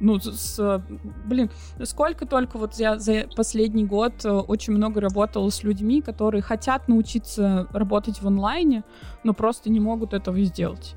ну, 0.00 0.18
с- 0.20 0.82
блин, 1.24 1.50
сколько 1.84 2.26
только 2.26 2.58
вот 2.58 2.74
я 2.74 2.98
за 2.98 3.26
последний 3.36 3.84
год 3.84 4.24
э, 4.24 4.30
очень 4.30 4.74
много 4.74 5.00
работала 5.00 5.48
с 5.50 5.62
людьми, 5.62 6.02
которые 6.02 6.42
хотят 6.42 6.88
научиться 6.88 7.66
работать 7.72 8.20
в 8.22 8.26
онлайне, 8.26 8.84
но 9.24 9.34
просто 9.34 9.70
не 9.70 9.80
могут 9.80 10.12
этого 10.14 10.40
сделать. 10.42 10.94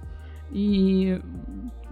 И 0.52 1.22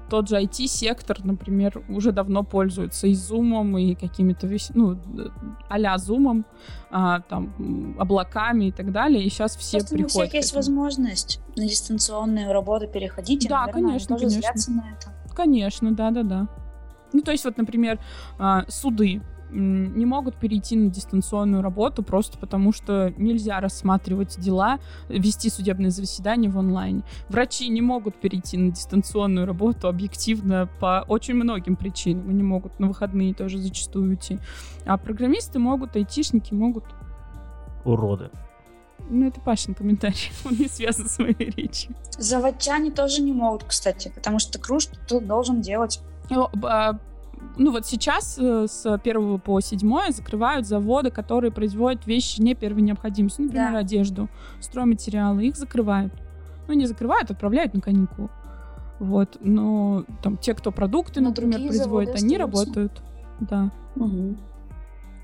тот 0.10 0.30
же 0.30 0.36
IT-сектор, 0.36 1.24
например, 1.24 1.84
уже 1.90 2.12
давно 2.12 2.44
пользуется 2.44 3.08
и 3.08 3.14
Zoom, 3.14 3.82
и 3.82 3.96
какими-то 3.96 4.48
вещами, 4.48 4.78
ну, 4.78 4.94
э, 4.94 5.30
а-ля 5.70 5.96
Zoom, 5.96 6.44
а, 6.90 7.22
там, 7.22 7.96
облаками 8.00 8.66
и 8.66 8.72
так 8.72 8.92
далее, 8.92 9.24
и 9.24 9.30
сейчас 9.30 9.56
все 9.56 9.80
Просто 9.80 9.96
приходят 9.96 10.32
к 10.32 10.34
есть 10.36 10.54
возможность 10.56 11.40
на 11.56 11.64
дистанционную 11.68 12.52
работу 12.52 12.88
переходить. 12.88 13.46
и, 13.46 13.48
Да, 13.48 13.66
наверное, 13.66 13.84
конечно, 13.90 14.18
тоже 14.18 14.42
конечно. 14.42 14.74
на 14.74 14.86
это. 14.92 15.36
Конечно, 15.36 15.92
да-да-да. 15.94 16.48
Ну, 17.14 17.22
то 17.22 17.32
есть 17.32 17.46
вот, 17.46 17.58
например, 17.58 18.00
а, 18.38 18.66
суды 18.68 19.22
не 19.50 20.06
могут 20.06 20.36
перейти 20.36 20.76
на 20.76 20.90
дистанционную 20.90 21.62
работу 21.62 22.04
просто 22.04 22.38
потому, 22.38 22.72
что 22.72 23.14
нельзя 23.18 23.60
рассматривать 23.60 24.40
дела, 24.40 24.80
вести 25.10 25.50
судебные 25.50 25.92
заседания 25.92 26.50
в 26.50 26.58
онлайне. 26.58 27.04
Врачи 27.30 27.70
не 27.70 27.82
могут 27.82 28.16
перейти 28.16 28.58
на 28.58 28.72
дистанционную 28.72 29.46
работу 29.46 29.88
объективно 29.88 30.70
по 30.80 31.06
очень 31.08 31.36
многим 31.36 31.76
причинам. 31.76 32.30
Они 32.30 32.44
могут 32.44 32.80
на 32.80 32.88
выходные 32.88 33.34
тоже 33.34 33.58
зачастую 33.58 34.10
уйти. 34.10 34.40
А 34.86 34.98
программисты 34.98 35.60
могут, 35.60 35.96
айтишники 35.96 36.54
могут. 36.54 36.86
Уроды. 37.86 38.30
Ну, 39.10 39.28
это 39.28 39.40
Пашин 39.40 39.74
комментарий. 39.74 40.32
Он 40.46 40.54
не 40.54 40.68
связан 40.68 41.08
с 41.08 41.20
моей 41.20 41.50
речью. 41.52 41.96
Заводчане 42.18 42.92
тоже 42.92 43.22
не 43.22 43.32
могут, 43.32 43.64
кстати, 43.64 44.12
потому 44.14 44.40
что 44.40 44.60
кружки 44.60 44.98
ты 45.08 45.20
должен 45.20 45.62
делать. 45.62 46.02
Ну 47.58 47.72
вот 47.72 47.86
сейчас 47.86 48.38
э, 48.40 48.68
с 48.68 48.86
1 48.86 49.40
по 49.40 49.60
7 49.60 50.12
закрывают 50.12 50.68
заводы, 50.68 51.10
которые 51.12 51.52
производят 51.52 52.06
вещи 52.06 52.40
не 52.42 52.54
первой 52.56 52.82
необходимости. 52.82 53.42
Например, 53.42 53.72
Да. 53.74 53.80
одежду, 53.80 54.30
стройматериалы. 54.60 55.46
Их 55.48 55.56
закрывают. 55.56 56.14
Ну, 56.68 56.74
не 56.74 56.86
закрывают, 56.86 57.32
отправляют 57.32 57.74
на 57.74 57.82
каникулы. 57.82 58.30
Вот. 59.00 59.38
Но 59.42 60.04
там 60.22 60.38
те, 60.38 60.54
кто 60.54 60.72
продукты, 60.72 61.22
Но 61.22 61.30
например, 61.30 61.60
производят, 61.62 62.16
они 62.16 62.36
остаются. 62.36 62.66
работают. 62.66 63.02
Да. 63.40 63.72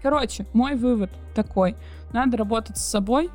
Короче, 0.01 0.45
мой 0.53 0.75
вывод 0.75 1.09
такой. 1.36 1.75
Надо 2.11 2.38
работать 2.38 2.77
с 2.77 2.84
собой, 2.86 3.29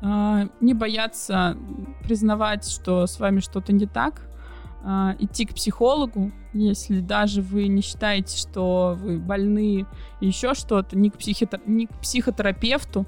а, 0.00 0.48
не 0.60 0.74
бояться 0.74 1.56
признавать, 2.04 2.68
что 2.68 3.06
с 3.06 3.18
вами 3.18 3.40
что-то 3.40 3.72
не 3.72 3.86
так, 3.86 4.22
а, 4.84 5.16
идти 5.18 5.44
к 5.44 5.54
психологу, 5.54 6.30
если 6.52 7.00
даже 7.00 7.42
вы 7.42 7.68
не 7.68 7.82
считаете, 7.82 8.36
что 8.36 8.96
вы 8.98 9.18
больны 9.18 9.86
еще 10.20 10.54
что-то, 10.54 10.96
не 10.96 11.10
к, 11.10 11.16
психотер- 11.16 11.62
не 11.66 11.86
к 11.86 11.92
психотерапевту, 12.00 13.06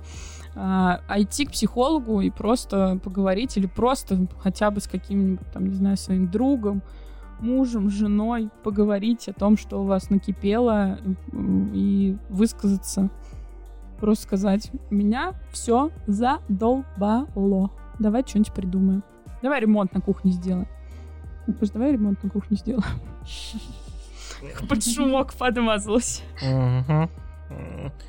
а, 0.56 1.00
а 1.06 1.20
идти 1.22 1.46
к 1.46 1.52
психологу 1.52 2.20
и 2.20 2.30
просто 2.30 2.98
поговорить 3.02 3.56
или 3.56 3.66
просто 3.66 4.26
хотя 4.40 4.70
бы 4.70 4.80
с 4.80 4.88
каким-нибудь, 4.88 5.46
там, 5.52 5.66
не 5.66 5.74
знаю, 5.74 5.96
своим 5.96 6.30
другом, 6.30 6.82
мужем, 7.40 7.88
женой 7.88 8.50
поговорить 8.62 9.28
о 9.28 9.32
том, 9.32 9.56
что 9.56 9.80
у 9.80 9.84
вас 9.84 10.10
накипело, 10.10 10.98
и 11.32 12.16
высказаться. 12.28 13.10
Просто 13.98 14.24
сказать, 14.24 14.70
меня 14.90 15.34
все 15.52 15.90
задолбало. 16.06 17.70
Давай 17.98 18.24
что-нибудь 18.26 18.52
придумаем. 18.52 19.04
Давай 19.42 19.60
ремонт 19.60 19.94
на 19.94 20.00
кухне 20.00 20.32
сделаем. 20.32 20.68
Ну, 21.46 21.54
Просто 21.54 21.78
давай 21.78 21.92
ремонт 21.92 22.22
на 22.22 22.30
кухне 22.30 22.56
сделаем. 22.56 22.84
Под 24.68 24.84
шумок 24.84 25.34
подмазалась. 25.34 26.22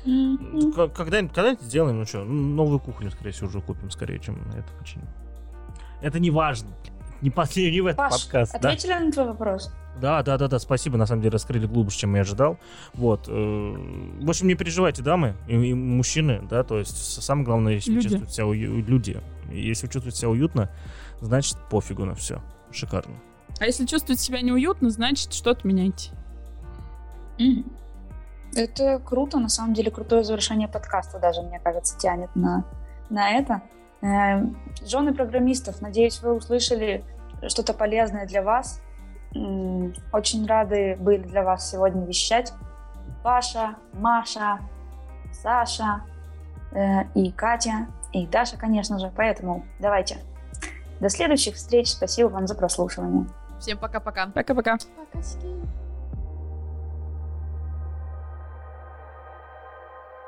Когда-нибудь 0.04 1.34
когда 1.34 1.54
сделаем, 1.60 1.98
ну 1.98 2.06
что, 2.06 2.24
новую 2.24 2.78
кухню, 2.78 3.10
скорее 3.10 3.32
всего, 3.32 3.48
уже 3.48 3.60
купим 3.60 3.90
скорее, 3.90 4.18
чем 4.18 4.36
это 4.56 4.72
починим. 4.78 5.06
Это 6.00 6.18
не 6.20 6.30
важно. 6.30 6.70
Не 7.20 7.30
последний 7.30 7.80
в 7.80 7.86
этот 7.86 7.98
Паш, 7.98 8.22
подкаст. 8.24 8.52
Да? 8.60 8.70
ответили 8.70 8.92
на 8.94 9.12
твой 9.12 9.26
вопрос? 9.26 9.72
Да, 10.00 10.22
да, 10.22 10.38
да, 10.38 10.48
да, 10.48 10.58
спасибо, 10.58 10.96
на 10.96 11.06
самом 11.06 11.22
деле 11.22 11.32
раскрыли 11.32 11.66
глубже, 11.66 11.96
чем 11.98 12.14
я 12.16 12.22
ожидал. 12.22 12.58
Вот. 12.94 13.28
э, 13.28 13.32
В 14.20 14.28
общем, 14.28 14.48
не 14.48 14.54
переживайте, 14.54 15.02
дамы 15.02 15.34
и, 15.46 15.54
и 15.54 15.74
мужчины, 15.74 16.40
да, 16.50 16.64
то 16.64 16.78
есть 16.78 17.22
самое 17.22 17.44
главное, 17.44 17.74
если 17.74 17.92
Люди. 17.92 18.06
вы 18.06 18.10
чувствуете 18.10 18.34
себя 18.34 18.46
ую- 18.46 18.84
люди. 18.84 19.20
Если 19.52 19.86
вы 19.86 19.92
чувствуете 19.92 20.18
себя 20.18 20.30
уютно, 20.30 20.70
значит, 21.20 21.56
пофигу 21.70 22.04
на 22.04 22.14
все. 22.14 22.40
Шикарно. 22.72 23.14
А 23.60 23.66
если 23.66 23.86
чувствуете 23.86 24.22
себя 24.22 24.40
неуютно, 24.40 24.90
значит, 24.90 25.32
что-то 25.32 25.66
меняйте. 25.66 26.10
Это 28.54 28.98
круто, 28.98 29.38
на 29.38 29.48
самом 29.48 29.72
деле 29.74 29.90
крутое 29.90 30.24
завершение 30.24 30.68
подкаста 30.68 31.18
даже, 31.18 31.42
мне 31.42 31.58
кажется, 31.58 31.96
тянет 31.98 32.34
на, 32.34 32.64
на 33.08 33.30
это. 33.30 33.62
Эм, 34.02 34.58
Жены 34.84 35.14
программистов, 35.14 35.80
надеюсь, 35.80 36.20
вы 36.20 36.34
услышали 36.34 37.04
что-то 37.48 37.72
полезное 37.72 38.26
для 38.26 38.42
вас. 38.42 38.82
Очень 40.12 40.46
рады 40.46 40.96
были 41.00 41.22
для 41.22 41.42
вас 41.42 41.70
сегодня 41.70 42.04
вещать. 42.04 42.52
Паша, 43.22 43.76
Маша, 43.94 44.58
Саша 45.32 46.02
э, 46.72 47.04
и 47.14 47.30
Катя, 47.30 47.86
и 48.12 48.26
Даша, 48.26 48.58
конечно 48.58 48.98
же. 48.98 49.10
Поэтому 49.16 49.64
давайте. 49.78 50.18
До 51.02 51.08
следующих 51.08 51.56
встреч. 51.56 51.88
Спасибо 51.88 52.28
вам 52.28 52.46
за 52.46 52.54
прослушивание. 52.54 53.26
Всем 53.58 53.76
пока-пока. 53.76 54.28
Пока-пока. 54.28 54.78
Пока, 55.12 55.20